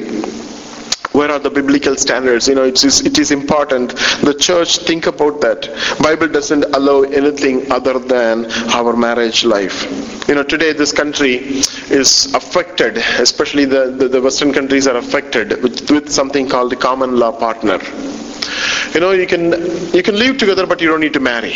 Where 1.13 1.31
are 1.31 1.39
the 1.39 1.51
biblical 1.51 1.95
standards? 1.97 2.49
You 2.49 2.55
know 2.55 2.65
it 2.65 2.83
is 2.85 3.01
it 3.11 3.19
is 3.19 3.31
important. 3.31 3.91
The 4.29 4.35
church 4.47 4.79
think 4.79 5.07
about 5.07 5.41
that. 5.43 5.69
Bible 6.03 6.29
doesn't 6.29 6.65
allow 6.79 7.03
anything 7.03 7.71
other 7.71 7.99
than 7.99 8.47
our 8.79 8.97
marriage 8.97 9.45
life. 9.45 9.77
You 10.29 10.35
know 10.35 10.43
today 10.43 10.73
this 10.73 10.93
country 10.93 11.35
is 12.01 12.33
affected 12.35 12.97
especially 13.27 13.67
the 13.67 13.83
the, 14.01 14.09
the 14.09 14.21
western 14.21 14.53
countries 14.53 14.87
are 14.87 14.97
affected 14.97 15.63
with, 15.63 15.91
with 15.91 16.11
something 16.11 16.49
called 16.49 16.71
the 16.73 16.77
common 16.89 17.17
law 17.19 17.33
partner. 17.33 17.79
You 18.95 19.01
know, 19.01 19.13
you 19.13 19.27
can 19.27 19.45
you 19.95 20.03
can 20.03 20.19
live 20.19 20.39
together, 20.39 20.67
but 20.67 20.81
you 20.81 20.89
don't 20.89 21.01
need 21.01 21.15
to 21.15 21.21
marry. 21.21 21.55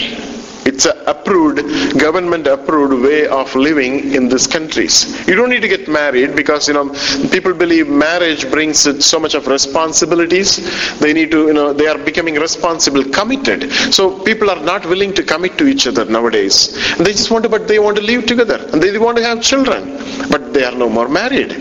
It's 0.67 0.85
a 0.85 1.07
approved, 1.07 1.59
government 1.99 2.47
approved 2.47 3.03
way 3.03 3.27
of 3.27 3.55
living 3.55 4.13
in 4.15 4.29
these 4.29 4.47
countries. 4.47 4.95
You 5.29 5.35
don't 5.37 5.51
need 5.51 5.63
to 5.63 5.69
get 5.69 5.89
married 5.89 6.35
because, 6.35 6.67
you 6.69 6.75
know, 6.75 6.87
people 7.31 7.55
believe 7.55 7.89
marriage 7.89 8.51
brings 8.51 8.79
so 9.05 9.19
much 9.19 9.35
of 9.35 9.47
responsibilities. 9.47 10.51
They 10.99 11.13
need 11.13 11.31
to, 11.31 11.47
you 11.47 11.55
know, 11.55 11.73
they 11.73 11.87
are 11.87 11.99
becoming 11.99 12.35
responsible, 12.35 13.05
committed. 13.05 13.71
So 13.95 14.19
people 14.25 14.51
are 14.51 14.63
not 14.63 14.85
willing 14.87 15.15
to 15.15 15.23
commit 15.23 15.57
to 15.59 15.67
each 15.67 15.87
other 15.87 16.05
nowadays. 16.05 16.57
They 16.97 17.13
just 17.13 17.31
want 17.31 17.45
to, 17.45 17.49
but 17.49 17.69
they 17.69 17.79
want 17.79 17.97
to 17.99 18.03
live 18.03 18.27
together 18.27 18.59
and 18.73 18.83
they 18.83 18.97
want 18.99 19.17
to 19.19 19.25
have 19.25 19.41
children, 19.43 19.97
but 20.31 20.53
they 20.53 20.65
are 20.65 20.75
no 20.75 20.89
more 20.89 21.09
married. 21.09 21.53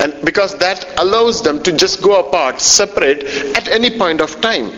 And 0.00 0.14
because 0.24 0.56
that 0.58 0.86
allows 0.98 1.42
them 1.42 1.62
to 1.62 1.72
just 1.72 2.02
go 2.02 2.20
apart, 2.20 2.60
separate 2.60 3.24
at 3.56 3.68
any 3.68 3.96
point 3.96 4.20
of 4.20 4.38
time. 4.40 4.70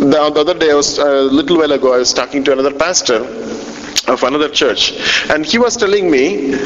The, 0.00 0.30
the 0.34 0.40
other 0.40 0.54
day, 0.54 0.70
I 0.70 0.74
was 0.74 0.98
a 0.98 1.22
little 1.22 1.56
while 1.58 1.72
ago, 1.72 1.94
I 1.94 1.98
was 1.98 2.12
talking 2.12 2.44
to 2.44 2.52
another 2.52 2.72
pastor 2.72 2.87
of 2.90 4.22
another 4.22 4.48
church, 4.48 4.92
and 5.30 5.44
he 5.44 5.58
was 5.58 5.76
telling 5.76 6.10
me 6.10 6.56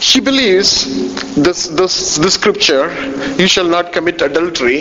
he 0.00 0.20
believes 0.20 1.34
this, 1.34 1.68
this, 1.68 2.16
this 2.16 2.34
scripture, 2.34 2.92
you 3.38 3.46
shall 3.46 3.68
not 3.68 3.92
commit 3.92 4.20
adultery, 4.22 4.80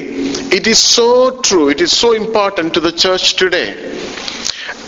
it 0.52 0.68
is 0.68 0.80
so 0.80 1.40
true, 1.42 1.70
it 1.70 1.82
is 1.82 1.96
so 1.96 2.14
important 2.14 2.74
to 2.74 2.80
the 2.80 2.92
church 2.92 3.36
today. 3.36 3.70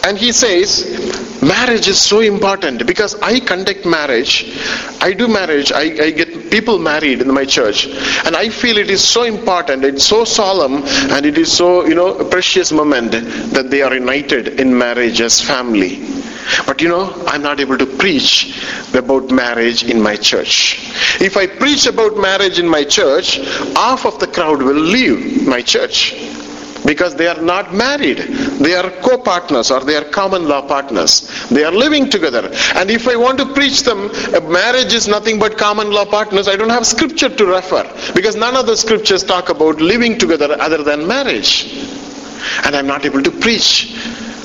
And 0.04 0.18
he 0.18 0.32
says, 0.32 1.42
marriage 1.42 1.88
is 1.88 2.00
so 2.00 2.20
important 2.20 2.86
because 2.86 3.16
I 3.22 3.40
conduct 3.40 3.86
marriage, 3.86 4.56
I 5.02 5.14
do 5.14 5.28
marriage, 5.28 5.72
I, 5.72 5.82
I, 5.82 6.12
get 6.12 6.25
people 6.50 6.80
married 6.80 7.22
in 7.22 7.34
my 7.34 7.46
church, 7.46 7.88
and 8.26 8.36
I 8.36 8.50
feel 8.50 8.78
it 8.78 8.90
is 8.90 9.04
so 9.04 9.24
important, 9.24 9.84
it's 9.84 10.06
so 10.06 10.24
solemn, 10.24 10.84
and 11.12 11.26
it 11.26 11.38
is 11.38 11.52
so, 11.52 11.86
you 11.86 11.96
know, 11.96 12.18
a 12.18 12.26
precious 12.26 12.72
moment 12.72 13.12
that 13.12 13.70
they 13.70 13.82
are 13.82 13.94
united 13.94 14.60
in 14.60 14.78
marriage 14.78 15.22
as 15.22 15.42
family. 15.42 16.06
But 16.68 16.82
you 16.82 16.90
know, 16.90 17.12
I'm 17.28 17.42
not 17.42 17.60
able 17.60 17.78
to 17.78 17.86
preach 17.86 18.62
about 18.94 19.32
marriage 19.32 19.84
in 19.84 20.02
my 20.02 20.16
church. 20.16 20.80
If 21.20 21.38
I 21.38 21.48
preach 21.48 21.88
about 21.88 22.18
marriage 22.18 22.60
in 22.60 22.68
my 22.68 22.84
church, 22.84 23.38
half 23.76 24.06
of 24.06 24.20
the 24.20 24.28
crowd 24.28 24.62
will 24.62 24.76
leave 24.76 25.48
my 25.48 25.62
church 25.62 26.14
because 26.86 27.16
they 27.16 27.28
are 27.28 27.42
not 27.42 27.74
married. 27.74 28.18
They 28.18 28.76
are 28.76 28.90
co-partners 29.02 29.72
or 29.72 29.82
they 29.82 29.96
are 29.96 30.06
common 30.06 30.48
law 30.48 30.62
partners. 30.68 31.48
They 31.50 31.64
are 31.64 31.72
living 31.72 32.10
together. 32.10 32.50
And 32.76 32.90
if 32.92 33.08
I 33.08 33.16
want 33.16 33.38
to 33.40 33.54
preach 33.54 33.84
them, 33.84 34.12
marriage 34.52 34.94
is 34.94 35.08
nothing 35.08 35.40
but 35.40 35.58
common 35.58 35.92
law 35.92 36.06
partners, 36.06 36.48
I 36.48 36.56
don't 36.56 36.70
have 36.70 36.86
scripture 36.86 37.30
to 37.30 37.46
refer 37.46 37.84
because 38.14 38.36
none 38.36 38.56
of 38.56 38.66
the 38.66 38.78
scriptures 38.78 39.24
talk 39.24 39.50
about 39.50 39.82
living 39.82 40.18
together 40.18 40.56
other 40.60 40.84
than 40.84 41.08
marriage. 41.08 41.74
And 42.64 42.76
I'm 42.76 42.88
not 42.88 43.06
able 43.06 43.24
to 43.24 43.32
preach. 43.32 43.96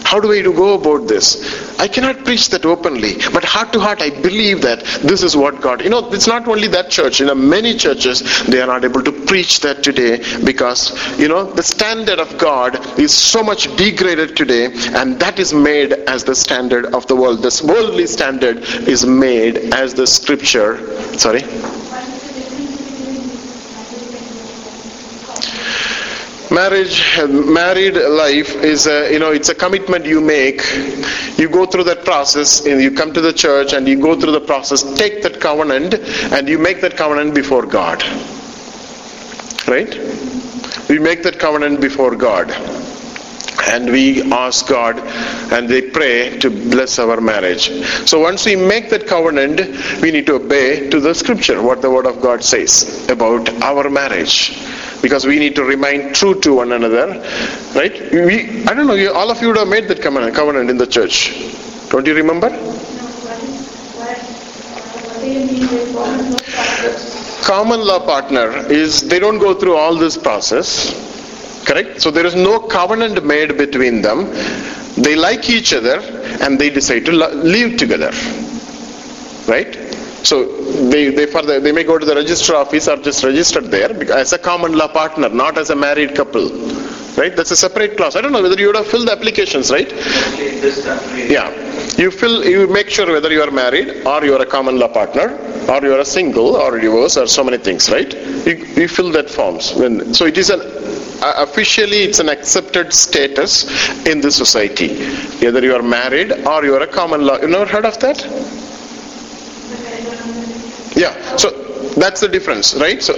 How 0.04 0.20
do 0.20 0.32
I 0.32 0.42
go 0.42 0.74
about 0.74 1.08
this? 1.08 1.78
I 1.78 1.88
cannot 1.88 2.24
preach 2.24 2.48
that 2.50 2.64
openly, 2.66 3.14
but 3.32 3.44
heart 3.44 3.72
to 3.72 3.80
heart, 3.80 4.02
I 4.02 4.10
believe 4.10 4.62
that 4.62 4.84
this 5.02 5.22
is 5.22 5.36
what 5.36 5.60
God. 5.60 5.82
You 5.82 5.90
know, 5.90 6.10
it's 6.12 6.26
not 6.26 6.48
only 6.48 6.68
that 6.68 6.90
church. 6.90 7.20
You 7.20 7.26
know, 7.26 7.34
many 7.34 7.74
churches 7.74 8.44
they 8.46 8.60
are 8.60 8.66
not 8.66 8.84
able 8.84 9.02
to 9.02 9.12
preach 9.26 9.60
that 9.60 9.82
today 9.82 10.22
because 10.44 11.18
you 11.18 11.28
know 11.28 11.44
the 11.44 11.62
standard 11.62 12.18
of 12.18 12.36
God 12.38 12.98
is 12.98 13.14
so 13.14 13.42
much 13.42 13.74
degraded 13.76 14.36
today, 14.36 14.66
and 14.94 15.18
that 15.20 15.38
is 15.38 15.54
made 15.54 15.92
as 15.92 16.24
the 16.24 16.34
standard 16.34 16.86
of 16.94 17.06
the 17.06 17.16
world. 17.16 17.42
This 17.42 17.62
worldly 17.62 18.06
standard 18.06 18.58
is 18.88 19.06
made 19.06 19.56
as 19.74 19.94
the 19.94 20.06
scripture. 20.06 20.78
Sorry. 21.18 21.42
Marriage 26.50 27.18
married 27.28 27.94
life 27.94 28.54
is 28.56 28.86
a, 28.86 29.12
you 29.12 29.18
know 29.18 29.30
it's 29.30 29.48
a 29.48 29.54
commitment 29.54 30.04
you 30.04 30.20
make. 30.20 30.62
You 31.38 31.48
go 31.48 31.66
through 31.66 31.84
that 31.84 32.04
process 32.04 32.66
and 32.66 32.80
you 32.80 32.90
come 32.90 33.12
to 33.14 33.20
the 33.20 33.32
church 33.32 33.72
and 33.72 33.88
you 33.88 34.00
go 34.00 34.18
through 34.18 34.32
the 34.32 34.40
process. 34.40 34.82
Take 34.94 35.22
that 35.22 35.40
covenant 35.40 35.94
and 35.94 36.48
you 36.48 36.58
make 36.58 36.80
that 36.80 36.96
covenant 36.96 37.34
before 37.34 37.66
god. 37.66 38.02
Right? 39.68 39.94
We 40.88 40.98
make 40.98 41.22
that 41.22 41.38
covenant 41.38 41.80
before 41.80 42.16
god. 42.16 42.50
And 43.68 43.92
we 43.92 44.22
ask 44.32 44.66
God 44.66 44.98
and 45.52 45.68
they 45.68 45.82
pray 45.82 46.38
to 46.38 46.50
bless 46.50 46.98
our 46.98 47.20
marriage. 47.20 47.70
So 48.08 48.18
once 48.18 48.44
we 48.44 48.56
make 48.56 48.90
that 48.90 49.06
covenant, 49.06 49.60
we 50.00 50.10
need 50.10 50.26
to 50.26 50.34
obey 50.34 50.90
to 50.90 50.98
the 50.98 51.14
scripture, 51.14 51.62
what 51.62 51.82
the 51.82 51.90
word 51.90 52.06
of 52.06 52.20
God 52.20 52.42
says 52.42 53.08
about 53.08 53.48
our 53.62 53.88
marriage. 53.88 54.58
Because 55.02 55.26
we 55.26 55.38
need 55.38 55.54
to 55.56 55.64
remain 55.64 56.12
true 56.12 56.38
to 56.40 56.54
one 56.54 56.72
another, 56.72 57.06
right? 57.74 58.12
We, 58.12 58.64
I 58.64 58.74
don't 58.74 58.86
know, 58.86 58.94
you, 58.94 59.12
all 59.12 59.30
of 59.30 59.40
you 59.40 59.48
would 59.48 59.56
have 59.56 59.68
made 59.68 59.88
that 59.88 60.02
covenant, 60.02 60.34
covenant 60.34 60.70
in 60.70 60.76
the 60.76 60.86
church. 60.86 61.32
Don't 61.88 62.06
you 62.06 62.14
remember? 62.14 62.50
Common 67.42 67.80
law 67.80 68.04
partner 68.04 68.66
is 68.70 69.08
they 69.08 69.18
don't 69.18 69.38
go 69.38 69.54
through 69.54 69.76
all 69.76 69.96
this 69.96 70.16
process 70.16 71.10
Correct? 71.64 72.00
So 72.00 72.10
there 72.10 72.26
is 72.26 72.34
no 72.34 72.58
covenant 72.58 73.24
made 73.24 73.56
between 73.56 74.02
them. 74.02 74.24
They 74.96 75.14
like 75.14 75.48
each 75.48 75.72
other 75.72 76.00
and 76.42 76.58
they 76.58 76.70
decide 76.70 77.04
to 77.06 77.12
live 77.12 77.78
together. 77.78 78.10
Right? 79.46 79.78
So 80.22 80.44
they 80.90 81.10
they 81.10 81.26
further 81.26 81.60
they 81.60 81.72
may 81.72 81.84
go 81.84 81.98
to 81.98 82.06
the 82.06 82.14
registrar 82.14 82.58
office 82.60 82.88
or 82.88 82.96
just 82.96 83.24
registered 83.24 83.66
there 83.66 83.90
as 84.12 84.32
a 84.32 84.38
common 84.38 84.76
law 84.76 84.88
partner, 84.88 85.28
not 85.28 85.58
as 85.58 85.70
a 85.70 85.76
married 85.76 86.14
couple. 86.14 86.50
Right? 87.16 87.34
That's 87.34 87.50
a 87.50 87.56
separate 87.56 87.96
clause. 87.96 88.16
I 88.16 88.20
don't 88.20 88.32
know 88.32 88.42
whether 88.42 88.58
you 88.58 88.68
would 88.68 88.76
have 88.76 88.86
filled 88.86 89.08
the 89.08 89.12
applications, 89.12 89.70
right? 89.70 89.90
Yeah. 91.28 91.50
You 91.96 92.10
fill 92.10 92.44
you 92.44 92.66
make 92.68 92.88
sure 92.88 93.06
whether 93.10 93.30
you 93.32 93.42
are 93.42 93.50
married 93.50 94.06
or 94.06 94.24
you 94.24 94.34
are 94.34 94.42
a 94.42 94.46
common 94.46 94.78
law 94.78 94.88
partner 94.88 95.36
or 95.68 95.82
you 95.82 95.92
are 95.92 96.00
a 96.00 96.04
single 96.04 96.56
or 96.56 96.76
a 96.76 96.80
divorce 96.80 97.16
or 97.16 97.26
so 97.26 97.42
many 97.44 97.58
things, 97.58 97.90
right? 97.90 98.12
You, 98.46 98.54
you 98.76 98.88
fill 98.88 99.10
that 99.12 99.28
forms. 99.28 99.74
When, 99.74 100.14
so 100.14 100.26
it 100.26 100.38
is 100.38 100.50
an 100.50 100.60
uh, 101.22 101.34
officially 101.36 101.98
it's 101.98 102.18
an 102.18 102.28
accepted 102.28 102.92
status 102.92 103.64
in 104.06 104.20
the 104.20 104.30
society. 104.30 104.90
Either 105.44 105.60
you 105.60 105.74
are 105.74 105.82
married 105.82 106.32
or 106.46 106.64
you 106.64 106.74
are 106.74 106.82
a 106.82 106.86
common 106.86 107.26
law. 107.26 107.38
You 107.40 107.48
never 107.48 107.66
heard 107.66 107.84
of 107.84 107.98
that? 108.00 108.69
Yeah. 111.00 111.36
So 111.36 111.50
that's 111.96 112.20
the 112.20 112.28
difference, 112.28 112.74
right? 112.74 113.02
So 113.02 113.14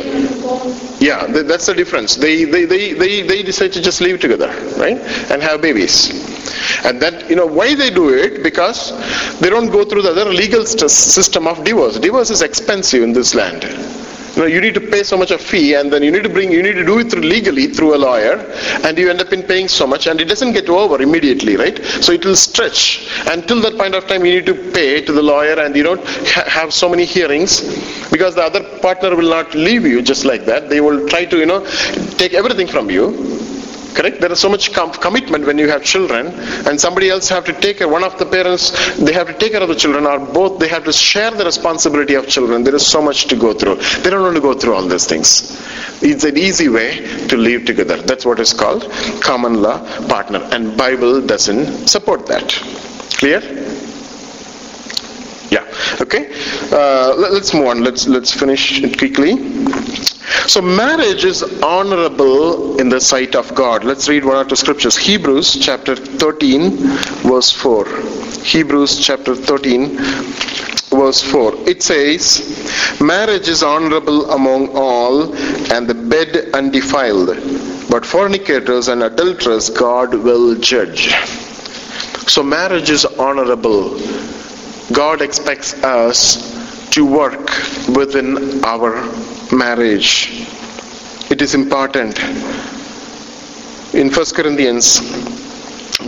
yeah, 1.01 1.27
that's 1.27 1.67
the 1.67 1.75
difference. 1.75 2.15
They 2.17 2.45
they, 2.45 2.65
they, 2.65 2.93
they, 2.93 3.23
they 3.23 3.43
decide 3.43 3.73
to 3.73 3.83
just 3.83 4.01
live 4.01 4.21
together, 4.21 4.49
right? 4.79 4.99
And 5.31 5.43
have 5.43 5.61
babies. 5.61 6.31
And 6.85 7.01
that, 7.03 7.29
you 7.29 7.37
know, 7.37 7.47
why 7.47 7.75
they 7.75 7.91
do 7.91 8.11
it? 8.11 8.43
Because 8.43 8.93
they 9.41 9.51
don't 9.51 9.71
go 9.71 9.85
through 9.85 10.03
the 10.03 10.11
other 10.11 10.31
legal 10.31 10.65
system 10.65 11.47
of 11.47 11.65
divorce. 11.65 11.99
Divorce 11.99 12.31
is 12.31 12.43
expensive 12.43 13.03
in 13.03 13.13
this 13.13 13.35
land 13.35 13.65
you 14.35 14.43
know, 14.43 14.47
you 14.47 14.61
need 14.61 14.75
to 14.75 14.81
pay 14.81 15.03
so 15.03 15.17
much 15.17 15.31
a 15.31 15.39
fee 15.39 15.75
and 15.75 15.93
then 15.93 16.03
you 16.03 16.11
need 16.11 16.23
to 16.23 16.29
bring, 16.29 16.51
you 16.51 16.63
need 16.63 16.75
to 16.75 16.85
do 16.85 16.99
it 16.99 17.11
through 17.11 17.23
legally 17.23 17.67
through 17.67 17.95
a 17.95 17.99
lawyer 17.99 18.37
and 18.85 18.97
you 18.99 19.11
end 19.11 19.21
up 19.21 19.33
in 19.33 19.43
paying 19.43 19.69
so 19.69 19.87
much 19.87 20.07
and 20.07 20.21
it 20.21 20.27
doesn't 20.27 20.53
get 20.53 20.69
over 20.69 21.01
immediately, 21.03 21.57
right? 21.57 21.79
So 22.01 22.13
it 22.13 22.25
will 22.25 22.37
stretch 22.37 23.09
until 23.31 23.61
that 23.63 23.77
point 23.77 23.95
of 23.95 24.07
time 24.07 24.25
you 24.25 24.35
need 24.35 24.47
to 24.47 24.55
pay 24.73 25.03
to 25.05 25.13
the 25.13 25.23
lawyer 25.23 25.59
and 25.61 25.75
you 25.77 25.83
don't 25.83 26.05
ha- 26.29 26.49
have 26.49 26.73
so 26.73 26.89
many 26.89 27.05
hearings 27.05 27.61
because 28.11 28.35
the 28.35 28.43
other 28.43 28.63
partner 28.81 29.15
will 29.15 29.29
not 29.31 29.55
leave 29.55 29.85
you 29.87 30.03
just 30.03 30.25
like 30.25 30.45
that. 30.47 30.69
They 30.69 30.81
will 30.81 31.09
try 31.09 31.25
to, 31.27 31.39
you 31.39 31.47
know, 31.47 31.65
take 32.17 32.35
everything 32.35 32.67
from 32.67 32.91
you 32.91 33.52
correct? 33.95 34.21
There 34.21 34.33
is 34.33 34.41
so 34.41 34.49
much 34.49 34.73
com- 34.73 34.93
commitment 34.93 35.47
when 35.47 35.59
you 35.59 35.69
have 35.69 35.83
children 35.85 36.29
and 36.67 36.81
somebody 36.81 37.09
else 37.11 37.29
have 37.29 37.45
to 37.47 37.53
take 37.53 37.79
care 37.79 37.89
one 37.89 38.05
of 38.05 38.19
the 38.19 38.27
parents 38.27 38.71
they 38.97 39.13
have 39.13 39.27
to 39.27 39.35
take 39.35 39.53
care 39.53 39.63
of 39.63 39.69
the 39.69 39.75
children 39.75 40.07
or 40.07 40.19
both 40.19 40.59
they 40.59 40.69
have 40.69 40.85
to 40.85 40.93
share 40.93 41.31
the 41.31 41.45
responsibility 41.45 42.15
of 42.15 42.29
children. 42.29 42.65
There 42.65 42.75
is 42.75 42.87
so 42.87 43.03
much 43.03 43.27
to 43.27 43.37
go 43.37 43.53
through. 43.53 43.77
They 44.03 44.11
don't 44.11 44.23
want 44.23 44.37
to 44.37 44.43
go 44.43 44.55
through 44.55 44.75
all 44.75 44.87
these 44.87 45.07
things. 45.07 45.59
It's 46.03 46.25
an 46.25 46.37
easy 46.37 46.69
way 46.69 47.07
to 47.29 47.37
live 47.37 47.65
together. 47.65 47.97
That's 47.97 48.25
what 48.25 48.41
is 48.41 48.53
called 48.53 48.91
common 49.21 49.63
law 49.63 49.79
partner. 50.09 50.41
And 50.53 50.77
bible 50.77 51.25
doesn't 51.25 51.89
support 51.89 52.27
that. 52.27 52.49
Clear? 53.19 53.41
Yeah. 55.51 55.67
Okay. 56.01 56.33
Uh, 56.73 57.15
let, 57.17 57.33
us 57.33 57.53
move 57.53 57.67
on. 57.67 57.85
Let's 57.85 58.09
let's 58.09 58.33
finish 58.33 58.83
it 58.83 58.99
quickly 58.99 59.33
so 60.47 60.61
marriage 60.61 61.25
is 61.25 61.43
honorable 61.63 62.81
in 62.81 62.89
the 62.89 63.01
sight 63.01 63.35
of 63.35 63.55
God. 63.55 63.85
Let's 63.85 64.09
read 64.09 64.25
one 64.25 64.37
or 64.37 64.45
two 64.45 64.57
scriptures. 64.57 64.97
Hebrews 64.97 65.59
chapter 65.61 65.95
13 65.95 66.77
verse 67.23 67.51
4. 67.51 67.87
Hebrews 68.43 68.99
chapter 68.99 69.35
13 69.35 69.97
verse 70.91 71.23
4. 71.23 71.55
It 71.69 71.83
says, 71.83 73.01
Marriage 73.01 73.49
is 73.49 73.63
honorable 73.63 74.31
among 74.31 74.71
all 74.77 75.35
and 75.73 75.89
the 75.89 75.95
bed 75.95 76.51
undefiled. 76.55 77.29
But 77.91 78.05
fornicators 78.05 78.89
and 78.89 79.03
adulterers 79.03 79.71
God 79.71 80.15
will 80.15 80.57
judge. 80.57 81.09
So 82.29 82.43
marriage 82.43 82.91
is 82.91 83.05
honorable. 83.05 83.99
God 84.93 85.23
expects 85.23 85.75
us 85.83 86.91
to 86.91 87.07
work 87.07 87.49
within 87.89 88.65
our 88.65 89.03
marriage. 89.53 90.47
It 91.31 91.43
is 91.43 91.55
important. 91.55 92.19
In 93.95 94.11
1 94.11 94.25
Corinthians, 94.35 95.01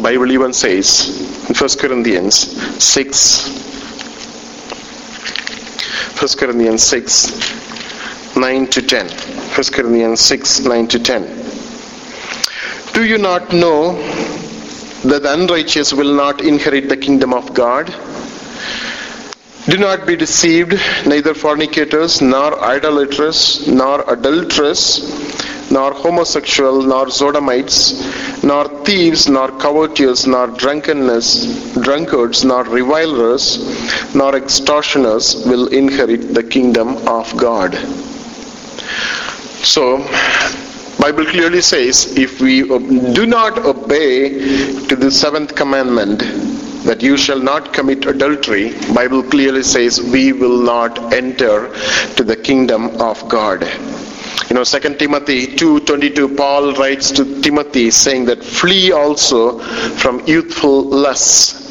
Bible 0.03 0.33
even 0.33 0.53
says, 0.53 1.49
in 1.49 1.55
1 1.55 1.71
Corinthians 1.79 2.35
6, 2.83 3.49
1 6.21 6.29
Corinthians 6.39 6.83
6, 6.83 8.37
9 8.37 8.67
to 8.69 8.83
10. 8.83 9.09
1 9.09 9.65
Corinthians 9.73 10.21
6, 10.21 10.61
9 10.61 10.89
to 10.89 10.99
10. 10.99 11.23
Do 12.95 13.05
you 13.05 13.19
not 13.19 13.53
know 13.53 13.93
that 15.03 15.23
the 15.23 15.35
unrighteous 15.35 15.93
will 15.93 16.15
not 16.15 16.41
inherit 16.41 16.89
the 16.89 16.97
kingdom 16.97 17.35
of 17.35 17.53
God? 17.53 17.93
Do 19.67 19.79
not 19.79 20.07
be 20.07 20.15
deceived, 20.15 20.73
neither 21.07 21.33
fornicators, 21.33 22.21
nor 22.21 22.63
idolaters, 22.63 23.67
nor 23.67 24.05
adulterers, 24.13 25.71
nor 25.71 25.93
homosexual, 25.95 26.83
nor 26.83 27.11
sodomites, 27.11 28.45
nor 28.45 28.69
thieves, 28.85 29.27
nor 29.27 29.49
covetous, 29.59 30.27
nor 30.27 30.49
drunkenness, 30.49 31.73
drunkards, 31.81 32.45
nor 32.45 32.65
revilers, 32.65 34.15
nor 34.15 34.37
extortioners 34.37 35.47
will 35.47 35.69
inherit 35.69 36.35
the 36.35 36.43
kingdom 36.43 36.97
of 37.09 37.35
God. 37.39 37.75
So, 39.65 39.97
Bible 41.01 41.25
clearly 41.25 41.63
says 41.63 42.19
if 42.19 42.39
we 42.39 42.63
do 43.15 43.25
not 43.25 43.59
obey 43.65 44.29
to 44.89 44.95
the 44.95 45.11
seventh 45.11 45.55
commandment 45.55 46.23
that 46.85 47.03
you 47.03 47.17
shall 47.17 47.41
not 47.41 47.73
commit 47.73 48.07
adultery 48.07 48.67
bible 48.95 49.23
clearly 49.23 49.63
says 49.63 50.01
we 50.01 50.33
will 50.33 50.59
not 50.63 51.13
enter 51.13 51.73
to 52.17 52.23
the 52.23 52.37
kingdom 52.37 52.89
of 53.01 53.27
god 53.29 53.63
you 54.49 54.55
know 54.55 54.65
2 54.65 54.95
timothy 55.03 55.41
2.22 55.47 56.37
paul 56.37 56.73
writes 56.75 57.11
to 57.11 57.25
timothy 57.43 57.91
saying 57.91 58.25
that 58.25 58.43
flee 58.45 58.93
also 58.93 59.59
from 60.05 60.25
youthful 60.27 60.83
lusts 60.85 61.65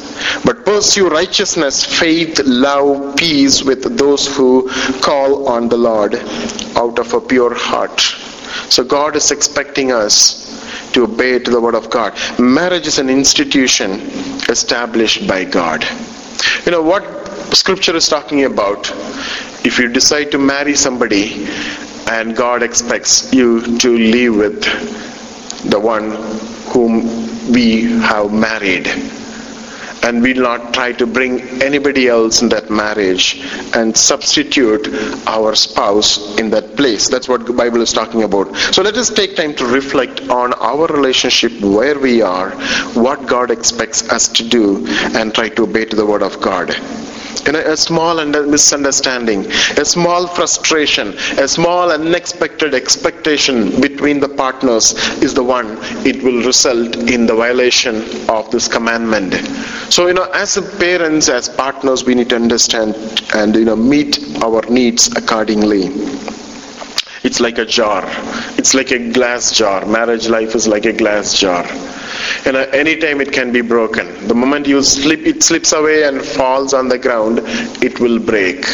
but 0.44 0.64
pursue 0.64 1.08
righteousness, 1.08 1.84
faith, 1.84 2.40
love, 2.44 3.16
peace 3.16 3.62
with 3.62 3.96
those 3.98 4.26
who 4.36 4.68
call 5.00 5.48
on 5.48 5.68
the 5.68 5.76
Lord 5.76 6.14
out 6.76 6.98
of 6.98 7.12
a 7.14 7.20
pure 7.20 7.54
heart. 7.54 8.00
So 8.70 8.84
God 8.84 9.16
is 9.16 9.30
expecting 9.30 9.92
us 9.92 10.63
to 10.94 11.04
obey 11.04 11.38
to 11.38 11.50
the 11.50 11.60
word 11.60 11.74
of 11.74 11.90
God. 11.90 12.14
Marriage 12.38 12.86
is 12.86 12.98
an 12.98 13.10
institution 13.10 14.00
established 14.48 15.26
by 15.26 15.44
God. 15.44 15.84
You 16.64 16.72
know 16.72 16.82
what 16.82 17.04
scripture 17.54 17.94
is 17.94 18.08
talking 18.08 18.44
about? 18.44 18.90
If 19.64 19.78
you 19.78 19.88
decide 19.88 20.30
to 20.32 20.38
marry 20.38 20.74
somebody 20.74 21.46
and 22.08 22.36
God 22.36 22.62
expects 22.62 23.32
you 23.32 23.78
to 23.78 23.98
live 23.98 24.36
with 24.36 24.62
the 25.70 25.80
one 25.80 26.10
whom 26.72 27.52
we 27.52 27.82
have 28.02 28.32
married 28.32 28.86
and 30.04 30.22
we'll 30.22 30.42
not 30.42 30.74
try 30.74 30.92
to 30.92 31.06
bring 31.06 31.40
anybody 31.62 32.08
else 32.08 32.42
in 32.42 32.48
that 32.50 32.70
marriage 32.70 33.40
and 33.74 33.96
substitute 33.96 34.88
our 35.26 35.54
spouse 35.54 36.38
in 36.38 36.50
that 36.50 36.76
place. 36.76 37.08
That's 37.08 37.28
what 37.28 37.46
the 37.46 37.52
Bible 37.52 37.80
is 37.80 37.92
talking 37.92 38.22
about. 38.22 38.54
So 38.74 38.82
let 38.82 38.96
us 38.96 39.10
take 39.10 39.36
time 39.36 39.54
to 39.56 39.66
reflect 39.66 40.28
on 40.28 40.52
our 40.54 40.86
relationship, 40.86 41.52
where 41.60 41.98
we 41.98 42.22
are, 42.22 42.50
what 42.92 43.26
God 43.26 43.50
expects 43.50 44.08
us 44.10 44.28
to 44.28 44.48
do, 44.48 44.86
and 45.16 45.34
try 45.34 45.48
to 45.50 45.62
obey 45.62 45.86
to 45.86 45.96
the 45.96 46.06
word 46.06 46.22
of 46.22 46.40
God. 46.40 46.74
A, 47.46 47.76
small 47.76 48.20
under- 48.20 48.46
misunderstanding, 48.46 49.46
a 49.78 49.84
small 49.84 50.26
frustration, 50.26 51.08
a 51.38 51.46
small 51.48 51.90
unexpected 51.90 52.74
expectation 52.74 53.80
between 53.80 54.20
the 54.20 54.28
partners 54.28 54.92
is 55.22 55.34
the 55.34 55.42
one 55.42 55.76
it 56.06 56.22
will 56.22 56.42
result 56.44 56.96
in 57.10 57.26
the 57.26 57.34
violation 57.34 57.96
of 58.28 58.50
this 58.50 58.68
commandment. 58.68 59.34
So, 59.92 60.06
you 60.06 60.14
know, 60.14 60.24
as 60.34 60.56
parents, 60.78 61.28
as 61.28 61.48
partners, 61.48 62.04
we 62.04 62.14
need 62.14 62.30
to 62.30 62.36
understand 62.36 62.94
and, 63.34 63.54
you 63.54 63.64
know, 63.64 63.76
meet 63.76 64.18
our 64.42 64.62
needs 64.70 65.08
accordingly. 65.16 65.84
It's 67.24 67.40
like 67.40 67.58
a 67.58 67.64
jar. 67.64 68.04
It's 68.58 68.74
like 68.74 68.90
a 68.90 69.10
glass 69.12 69.50
jar. 69.52 69.84
Marriage 69.86 70.28
life 70.28 70.54
is 70.54 70.68
like 70.68 70.84
a 70.84 70.92
glass 70.92 71.32
jar. 71.38 71.64
And 72.46 72.56
uh, 72.56 72.60
anytime 72.72 73.20
it 73.20 73.32
can 73.32 73.52
be 73.52 73.60
broken. 73.60 74.28
The 74.28 74.34
moment 74.34 74.66
you 74.66 74.82
slip, 74.82 75.20
it 75.20 75.42
slips 75.42 75.72
away 75.72 76.04
and 76.04 76.22
falls 76.22 76.74
on 76.74 76.88
the 76.88 76.98
ground, 76.98 77.40
it 77.82 78.00
will 78.00 78.18
break. 78.18 78.66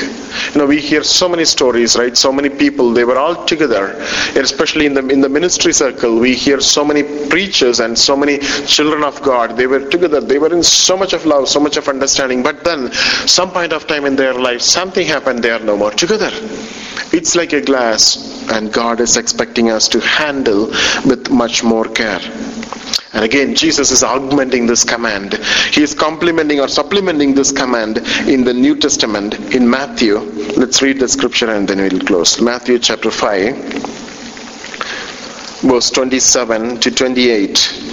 You 0.52 0.58
know, 0.58 0.66
we 0.66 0.80
hear 0.80 1.02
so 1.02 1.28
many 1.28 1.44
stories, 1.44 1.96
right? 1.96 2.16
So 2.16 2.32
many 2.32 2.48
people, 2.48 2.92
they 2.92 3.04
were 3.04 3.18
all 3.18 3.44
together. 3.44 3.96
Especially 4.36 4.86
in 4.86 4.94
the 4.94 5.06
in 5.08 5.20
the 5.20 5.28
ministry 5.28 5.72
circle, 5.72 6.18
we 6.18 6.34
hear 6.34 6.60
so 6.60 6.84
many 6.84 7.02
preachers 7.28 7.80
and 7.80 7.98
so 7.98 8.16
many 8.16 8.38
children 8.66 9.02
of 9.04 9.20
God. 9.22 9.56
They 9.56 9.66
were 9.66 9.88
together. 9.88 10.20
They 10.20 10.38
were 10.38 10.52
in 10.52 10.62
so 10.62 10.96
much 10.96 11.12
of 11.12 11.26
love, 11.26 11.48
so 11.48 11.60
much 11.60 11.76
of 11.76 11.88
understanding. 11.88 12.42
But 12.42 12.64
then, 12.64 12.92
some 13.26 13.50
point 13.50 13.72
of 13.72 13.86
time 13.86 14.04
in 14.04 14.16
their 14.16 14.34
life, 14.34 14.60
something 14.60 15.06
happened. 15.06 15.42
They 15.42 15.50
are 15.50 15.60
no 15.60 15.76
more 15.76 15.90
together. 15.90 16.30
It's 17.12 17.34
like 17.34 17.52
a 17.52 17.60
glass, 17.60 18.48
and 18.50 18.72
God 18.72 19.00
is 19.00 19.16
expecting 19.16 19.70
us 19.70 19.88
to 19.88 20.00
handle 20.00 20.66
with 21.04 21.28
much 21.30 21.64
more 21.64 21.86
care. 21.86 22.20
And 23.12 23.24
again, 23.24 23.56
Jesus 23.56 23.90
is 23.90 24.04
augmenting 24.04 24.66
this 24.66 24.84
command. 24.84 25.34
He 25.72 25.82
is 25.82 25.94
complementing 25.94 26.60
or 26.60 26.68
supplementing 26.68 27.34
this 27.34 27.50
command 27.50 27.98
in 28.28 28.44
the 28.44 28.54
New 28.54 28.76
Testament 28.76 29.34
in 29.54 29.68
Matthew. 29.68 30.18
Let's 30.56 30.80
read 30.80 31.00
the 31.00 31.08
scripture 31.08 31.50
and 31.50 31.66
then 31.66 31.78
we'll 31.78 32.00
close. 32.00 32.40
Matthew 32.40 32.78
chapter 32.78 33.10
5, 33.10 33.56
verse 35.62 35.90
27 35.90 36.78
to 36.80 36.90
28. 36.90 37.90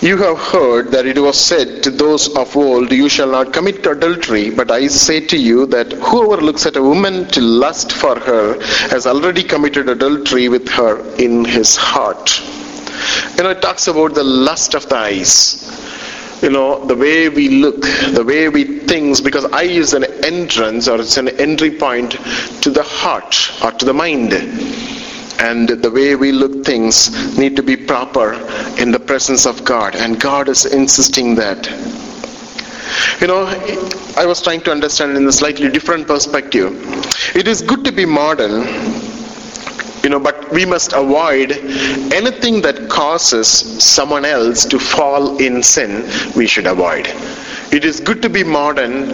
You 0.00 0.16
have 0.16 0.38
heard 0.38 0.90
that 0.90 1.06
it 1.06 1.18
was 1.18 1.38
said 1.38 1.82
to 1.84 1.90
those 1.90 2.34
of 2.36 2.56
old, 2.56 2.90
You 2.90 3.08
shall 3.08 3.30
not 3.30 3.52
commit 3.52 3.86
adultery, 3.86 4.50
but 4.50 4.70
I 4.70 4.88
say 4.88 5.20
to 5.26 5.36
you 5.36 5.66
that 5.66 5.92
whoever 5.92 6.42
looks 6.42 6.66
at 6.66 6.76
a 6.76 6.82
woman 6.82 7.28
to 7.28 7.40
lust 7.40 7.92
for 7.92 8.18
her 8.18 8.60
has 8.90 9.06
already 9.06 9.42
committed 9.44 9.88
adultery 9.88 10.48
with 10.48 10.68
her 10.70 10.98
in 11.16 11.44
his 11.44 11.76
heart. 11.76 12.30
You 13.36 13.44
know, 13.44 13.50
it 13.50 13.62
talks 13.62 13.88
about 13.88 14.14
the 14.14 14.24
lust 14.24 14.74
of 14.74 14.88
the 14.88 14.96
eyes. 14.96 16.40
You 16.42 16.50
know, 16.50 16.84
the 16.84 16.96
way 16.96 17.28
we 17.28 17.48
look, 17.48 17.82
the 17.82 18.24
way 18.26 18.48
we 18.48 18.80
think, 18.80 19.22
because 19.24 19.44
eye 19.46 19.62
is 19.62 19.94
an 19.94 20.04
entrance 20.24 20.88
or 20.88 21.00
it's 21.00 21.16
an 21.16 21.28
entry 21.40 21.70
point 21.70 22.12
to 22.62 22.70
the 22.70 22.82
heart 22.82 23.50
or 23.64 23.72
to 23.72 23.84
the 23.84 23.94
mind. 23.94 24.32
And 25.38 25.68
the 25.68 25.90
way 25.90 26.14
we 26.14 26.30
look 26.30 26.64
things 26.64 27.36
need 27.38 27.56
to 27.56 27.62
be 27.62 27.76
proper 27.76 28.34
in 28.78 28.92
the 28.92 29.00
presence 29.00 29.46
of 29.46 29.64
God 29.64 29.96
and 29.96 30.20
God 30.20 30.48
is 30.48 30.66
insisting 30.66 31.34
that. 31.36 31.66
You 33.20 33.26
know 33.26 33.46
I 34.16 34.26
was 34.26 34.42
trying 34.42 34.60
to 34.62 34.70
understand 34.70 35.16
in 35.16 35.26
a 35.26 35.32
slightly 35.32 35.68
different 35.68 36.06
perspective. 36.06 36.72
It 37.34 37.48
is 37.48 37.62
good 37.62 37.84
to 37.84 37.92
be 37.92 38.04
modern 38.04 38.62
you 40.02 40.10
know 40.10 40.18
but 40.18 40.50
we 40.52 40.64
must 40.64 40.92
avoid 40.92 41.52
anything 42.12 42.60
that 42.62 42.88
causes 42.88 43.48
someone 43.48 44.24
else 44.24 44.64
to 44.64 44.78
fall 44.78 45.36
in 45.38 45.62
sin 45.62 46.02
we 46.36 46.46
should 46.46 46.66
avoid 46.66 47.06
it 47.72 47.84
is 47.84 48.00
good 48.00 48.20
to 48.20 48.28
be 48.28 48.44
modern 48.44 49.08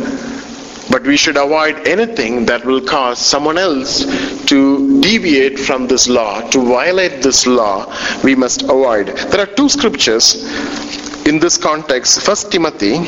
but 0.91 1.03
we 1.07 1.17
should 1.17 1.37
avoid 1.37 1.87
anything 1.87 2.47
that 2.47 2.65
will 2.65 2.81
cause 2.81 3.19
someone 3.19 3.59
else 3.59 4.05
to 4.47 5.01
deviate 5.01 5.59
from 5.59 5.87
this 5.87 6.09
law, 6.09 6.41
to 6.49 6.61
violate 6.65 7.23
this 7.23 7.47
law. 7.47 7.95
We 8.25 8.35
must 8.35 8.63
avoid. 8.63 9.09
There 9.09 9.41
are 9.41 9.47
two 9.55 9.69
scriptures 9.69 10.45
in 11.27 11.39
this 11.39 11.59
context. 11.59 12.23
First 12.23 12.51
Timothy. 12.51 13.05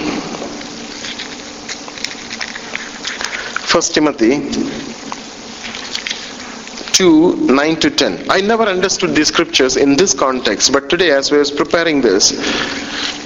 First 3.67 3.95
Timothy 3.95 4.90
2 7.01 7.53
9 7.61 7.77
to 7.85 7.91
10 7.91 8.31
i 8.37 8.41
never 8.53 8.67
understood 8.77 9.15
these 9.19 9.31
scriptures 9.35 9.77
in 9.85 9.93
this 10.03 10.15
context 10.25 10.73
but 10.77 10.87
today 10.95 11.11
as 11.19 11.33
i 11.33 11.39
was 11.43 11.53
preparing 11.63 12.01
this 12.09 12.31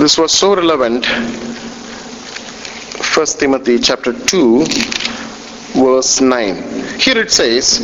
this 0.03 0.17
was 0.23 0.33
so 0.43 0.51
relevant 0.63 1.07
1 3.15 3.27
Timothy 3.43 3.79
chapter 3.79 4.13
2 4.13 4.65
verse 5.75 6.21
9. 6.21 6.99
Here 6.99 7.19
it 7.19 7.31
says, 7.31 7.81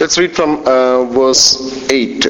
let's 0.00 0.16
read 0.18 0.34
from 0.34 0.66
uh, 0.66 1.04
verse 1.04 1.88
8. 1.90 2.26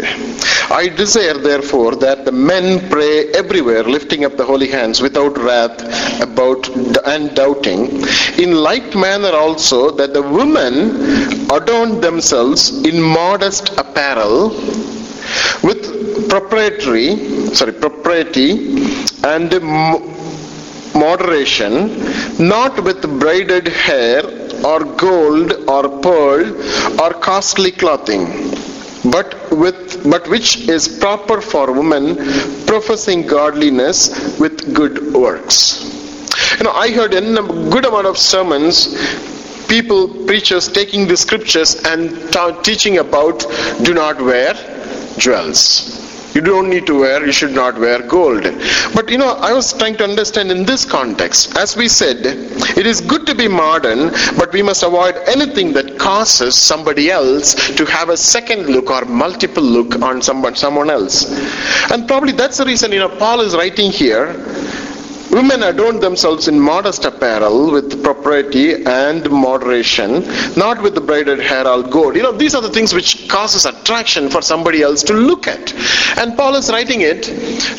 I 0.71 0.89
desire 0.89 1.35
therefore 1.39 1.97
that 1.97 2.25
the 2.25 2.33
men 2.33 2.89
pray 2.91 3.29
everywhere 3.33 3.83
lifting 3.85 4.25
up 4.25 4.37
the 4.37 4.45
holy 4.45 4.69
hands 4.69 5.01
without 5.01 5.37
wrath 5.39 5.79
about 6.23 6.69
and 7.07 7.35
doubting. 7.35 8.03
In 8.39 8.55
like 8.55 8.95
manner 8.95 9.33
also 9.35 9.91
that 9.93 10.13
the 10.15 10.23
women 10.23 10.93
adorn 11.51 12.01
themselves 12.01 12.85
in 12.85 13.01
modest 13.01 13.77
apparel 13.79 14.51
with 15.63 16.29
proprietary 16.29 17.17
sorry 17.55 17.73
propriety 17.73 18.51
and 19.25 19.51
moderation, 20.95 21.89
not 22.39 22.83
with 22.83 23.03
braided 23.21 23.69
hair 23.69 24.48
or 24.65 24.85
gold 24.85 25.53
or 25.69 26.01
pearl 26.01 27.01
or 27.01 27.11
costly 27.15 27.73
clothing, 27.73 28.27
but 29.11 29.35
with 29.51 30.09
but 30.11 30.29
which 30.29 30.69
is 30.69 30.89
proper 30.89 31.41
for 31.41 31.73
women 31.73 32.17
professing 32.67 33.27
godliness 33.27 34.39
with 34.39 34.75
good 34.75 35.13
works. 35.15 35.85
You 36.59 36.65
know, 36.65 36.73
I 36.73 36.91
heard 36.91 37.15
a 37.15 37.21
good 37.71 37.85
amount 37.85 38.07
of 38.07 38.19
sermons 38.19 38.97
people, 39.69 40.09
preachers 40.27 40.67
taking 40.67 41.07
the 41.07 41.17
scriptures 41.17 41.83
and 41.85 42.33
teaching 42.65 42.99
about 42.99 43.41
do 43.83 43.95
not 43.95 44.21
wear 44.21 44.55
jewels. 45.19 46.08
You 46.39 46.45
don't 46.45 46.71
need 46.71 46.87
to 46.87 47.01
wear, 47.01 47.27
you 47.27 47.33
should 47.33 47.51
not 47.51 47.77
wear 47.81 48.01
gold. 48.01 48.45
But 48.95 49.11
you 49.11 49.19
know, 49.19 49.33
I 49.49 49.53
was 49.53 49.73
trying 49.73 49.97
to 49.97 50.05
understand 50.05 50.53
in 50.53 50.65
this 50.65 50.85
context. 50.85 51.59
As 51.59 51.77
we 51.77 51.89
said, 51.89 52.19
it 52.79 52.87
is 52.87 53.01
good 53.01 53.27
to 53.27 53.35
be 53.35 53.49
modern, 53.49 54.11
but 54.39 54.53
we 54.53 54.63
must 54.63 54.85
avoid 54.85 55.17
anything 55.27 55.73
that 55.73 55.99
causes 55.99 56.57
somebody 56.57 57.11
else 57.11 57.55
to 57.75 57.85
have 57.87 58.09
a 58.09 58.17
second 58.17 58.69
look 58.69 58.89
or 58.89 59.05
multiple 59.07 59.65
look 59.65 60.01
on 60.01 60.23
someone, 60.23 60.55
someone 60.55 60.91
else. 60.91 61.27
And 61.91 62.07
probably 62.07 62.31
that's 62.31 62.59
the 62.59 62.67
reason, 62.67 62.93
you 62.93 63.01
know, 63.01 63.09
Paul 63.09 63.41
is 63.41 63.57
writing 63.57 63.91
here 63.91 64.29
Women 65.31 65.63
adorn 65.63 66.01
themselves 66.01 66.49
in 66.49 66.59
modest 66.59 67.05
apparel 67.05 67.71
with 67.71 68.03
propriety 68.03 68.85
and 68.85 69.31
moderation, 69.31 70.27
not 70.57 70.83
with 70.83 70.95
the 70.95 71.03
braided 71.03 71.39
hair 71.39 71.67
all 71.67 71.83
gold. 71.83 72.17
You 72.17 72.23
know, 72.23 72.33
these 72.33 72.55
are 72.55 72.63
the 72.63 72.71
things 72.71 72.95
which 72.95 73.29
causes 73.29 73.67
attraction 73.67 74.31
for 74.31 74.41
somebody 74.41 74.83
else 74.83 75.03
to 75.05 75.13
look 75.13 75.47
at. 75.47 75.75
And 76.19 76.37
Paul 76.37 76.55
is 76.55 76.71
writing 76.71 77.03
it, 77.03 77.31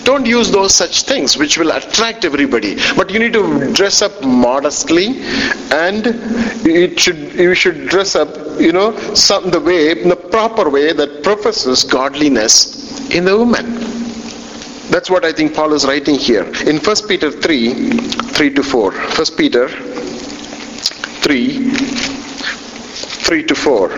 don't 0.06 0.28
use 0.28 0.52
those 0.52 0.76
such 0.76 1.04
things 1.04 1.38
which 1.38 1.58
will 1.58 1.72
attract 1.72 2.24
everybody. 2.24 2.78
But 2.96 3.10
you 3.10 3.18
need 3.18 3.34
to 3.34 3.74
dress 3.74 4.04
up 4.04 4.24
modestly 4.24 5.20
and 5.72 6.06
it 6.66 7.00
should 7.00 7.34
you 7.34 7.56
should 7.56 7.88
dress 7.88 8.16
up, 8.16 8.30
you 8.60 8.72
know, 8.72 8.96
some 9.16 9.50
the 9.50 9.60
way, 9.60 10.04
the 10.04 10.16
proper 10.16 10.70
way 10.70 10.94
that 10.94 11.24
professes 11.24 11.84
godliness 11.84 13.10
in 13.10 13.26
the 13.26 13.38
woman. 13.38 14.09
That's 14.90 15.10
what 15.10 15.24
I 15.24 15.32
think 15.32 15.54
Paul 15.54 15.74
is 15.74 15.86
writing 15.86 16.16
here. 16.16 16.44
In 16.66 16.78
1 16.78 16.96
Peter 17.08 17.32
3, 17.32 17.74
3 17.74 18.54
to 18.56 18.64
4. 18.64 18.92
1 18.92 19.26
Peter 19.38 19.70
3, 19.70 21.72
3 21.72 23.44
to 23.44 23.56
4. 23.56 23.90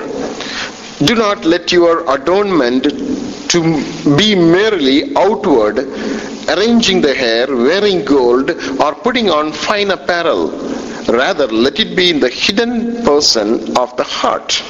Do 1.05 1.15
not 1.15 1.45
let 1.45 1.71
your 1.71 2.13
adornment 2.13 2.83
to 3.51 4.17
be 4.17 4.35
merely 4.35 5.15
outward, 5.15 5.79
arranging 6.49 7.01
the 7.01 7.13
hair, 7.13 7.47
wearing 7.47 8.03
gold, 8.03 8.51
or 8.81 8.93
putting 8.95 9.29
on 9.29 9.53
fine 9.53 9.91
apparel. 9.91 10.49
Rather, 11.07 11.47
let 11.47 11.79
it 11.79 11.95
be 11.95 12.09
in 12.09 12.19
the 12.19 12.29
hidden 12.29 13.01
person 13.03 13.77
of 13.77 13.95
the 13.95 14.03
heart 14.03 14.61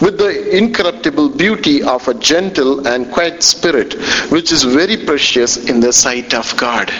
with 0.00 0.18
the 0.18 0.56
incorruptible 0.56 1.30
beauty 1.30 1.82
of 1.82 2.06
a 2.08 2.14
gentle 2.14 2.86
and 2.86 3.10
quiet 3.12 3.42
spirit, 3.42 3.94
which 4.30 4.52
is 4.52 4.62
very 4.62 4.96
precious 5.04 5.56
in 5.68 5.80
the 5.80 5.92
sight 5.92 6.34
of 6.34 6.56
God. 6.56 6.90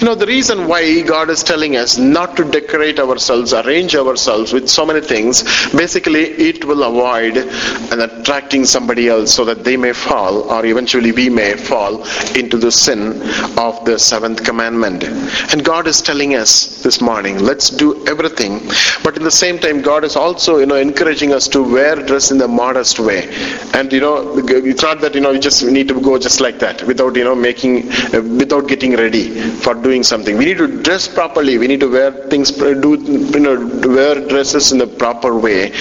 You 0.00 0.06
know, 0.06 0.14
the 0.14 0.26
reason 0.26 0.66
why 0.66 1.02
God 1.02 1.30
is 1.30 1.42
telling 1.42 1.76
us 1.76 1.98
not 1.98 2.36
to 2.36 2.44
decorate 2.44 2.98
ourselves, 2.98 3.52
arrange 3.52 3.94
ourselves 3.94 4.52
with 4.52 4.68
so 4.68 4.84
many 4.84 5.00
things, 5.00 5.42
basically 5.72 6.24
it 6.48 6.64
will 6.64 6.82
avoid 6.82 7.36
and 7.36 8.00
attracting 8.00 8.64
somebody 8.64 9.08
else 9.08 9.34
so 9.34 9.44
that 9.44 9.64
they 9.64 9.76
may 9.76 9.92
fall 9.92 10.42
or 10.50 10.64
eventually 10.66 11.12
we 11.12 11.28
may 11.28 11.56
fall 11.56 12.02
into 12.36 12.58
the 12.58 12.70
sin 12.70 13.22
of 13.58 13.84
the 13.84 13.98
seventh 13.98 14.44
commandment. 14.44 15.04
And 15.52 15.64
God 15.64 15.86
is 15.86 16.02
telling 16.02 16.34
us 16.34 16.82
this 16.82 17.00
morning, 17.00 17.38
let's 17.38 17.70
do 17.70 18.06
everything. 18.06 18.60
But 19.02 19.16
at 19.16 19.22
the 19.22 19.30
same 19.30 19.58
time, 19.58 19.82
God 19.82 20.04
is 20.04 20.16
also, 20.16 20.58
you 20.58 20.66
know, 20.66 20.76
encouraging 20.76 21.32
us 21.32 21.48
to 21.48 21.62
wear 21.62 21.96
dress 21.96 22.30
in 22.30 22.38
the 22.38 22.48
modest 22.48 22.98
way. 22.98 23.28
And, 23.74 23.92
you 23.92 24.00
know, 24.00 24.38
it's 24.38 24.82
not 24.82 25.00
that, 25.00 25.14
you 25.14 25.20
know, 25.20 25.30
you 25.30 25.40
just 25.40 25.64
need 25.64 25.88
to 25.88 26.00
go 26.00 26.18
just 26.18 26.40
like 26.40 26.58
that 26.60 26.82
without, 26.84 27.16
you 27.16 27.24
know, 27.24 27.34
making, 27.34 27.90
uh, 28.14 28.22
without 28.22 28.68
getting 28.68 28.96
ready 28.96 29.30
for 29.64 29.74
doing 29.74 30.02
something. 30.02 30.36
We 30.36 30.44
need 30.44 30.58
to 30.58 30.68
dress 30.82 31.08
properly. 31.08 31.56
We 31.56 31.66
need 31.66 31.80
to 31.80 31.90
wear 31.90 32.10
things, 32.28 32.50
do 32.50 32.90
you 33.34 33.40
know, 33.40 33.56
wear 33.96 34.14
dresses 34.28 34.72
in 34.72 34.78
the 34.78 34.86
proper 34.86 35.36
way, 35.46 35.72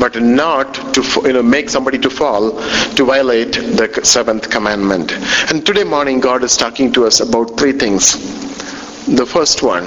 but 0.00 0.20
not 0.20 0.74
to 0.94 1.02
you 1.26 1.34
know 1.34 1.42
make 1.42 1.68
somebody 1.68 1.98
to 1.98 2.10
fall 2.10 2.52
to 2.96 3.04
violate 3.04 3.52
the 3.52 4.00
seventh 4.02 4.48
commandment. 4.50 5.12
And 5.50 5.64
today 5.64 5.84
morning, 5.84 6.20
God 6.20 6.42
is 6.42 6.56
talking 6.56 6.92
to 6.94 7.04
us 7.04 7.20
about 7.20 7.58
three 7.58 7.72
things. 7.72 8.14
The 9.06 9.26
first 9.26 9.62
one. 9.62 9.86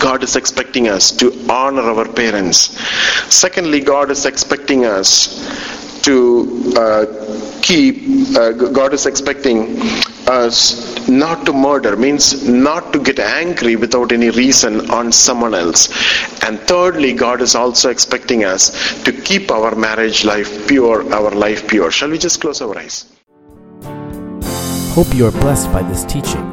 God 0.00 0.24
is 0.24 0.34
expecting 0.34 0.88
us 0.88 1.12
to 1.12 1.32
honor 1.48 1.82
our 1.82 2.06
parents. 2.12 2.58
Secondly, 3.32 3.80
God 3.80 4.10
is 4.10 4.26
expecting 4.26 4.84
us 4.84 5.06
to 6.06 6.72
uh, 6.76 7.04
keep, 7.62 8.36
uh, 8.36 8.52
God 8.52 8.94
is 8.94 9.06
expecting 9.06 9.78
us 10.28 11.08
not 11.08 11.44
to 11.46 11.52
murder, 11.52 11.96
means 11.96 12.48
not 12.48 12.92
to 12.92 12.98
get 12.98 13.18
angry 13.18 13.76
without 13.76 14.12
any 14.12 14.30
reason 14.30 14.90
on 14.90 15.12
someone 15.12 15.54
else. 15.54 15.88
And 16.44 16.58
thirdly, 16.60 17.12
God 17.12 17.40
is 17.40 17.54
also 17.54 17.90
expecting 17.90 18.44
us 18.44 19.02
to 19.02 19.12
keep 19.12 19.50
our 19.50 19.74
marriage 19.74 20.24
life 20.24 20.66
pure, 20.68 21.12
our 21.12 21.30
life 21.30 21.66
pure. 21.68 21.90
Shall 21.90 22.10
we 22.10 22.18
just 22.18 22.40
close 22.40 22.60
our 22.62 22.76
eyes? 22.78 23.12
Hope 24.94 25.12
you 25.14 25.26
are 25.26 25.32
blessed 25.32 25.70
by 25.72 25.82
this 25.82 26.04
teaching. 26.04 26.44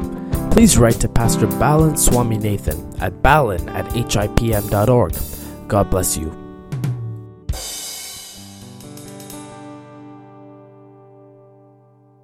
Please 0.50 0.78
write 0.78 1.00
to 1.00 1.08
Pastor 1.08 1.46
Balan 1.46 1.94
Swaminathan 1.94 3.00
at 3.00 3.22
balan 3.22 3.68
at 3.70 3.86
hipm.org. 3.86 5.14
God 5.68 5.90
bless 5.90 6.16
you. 6.16 6.43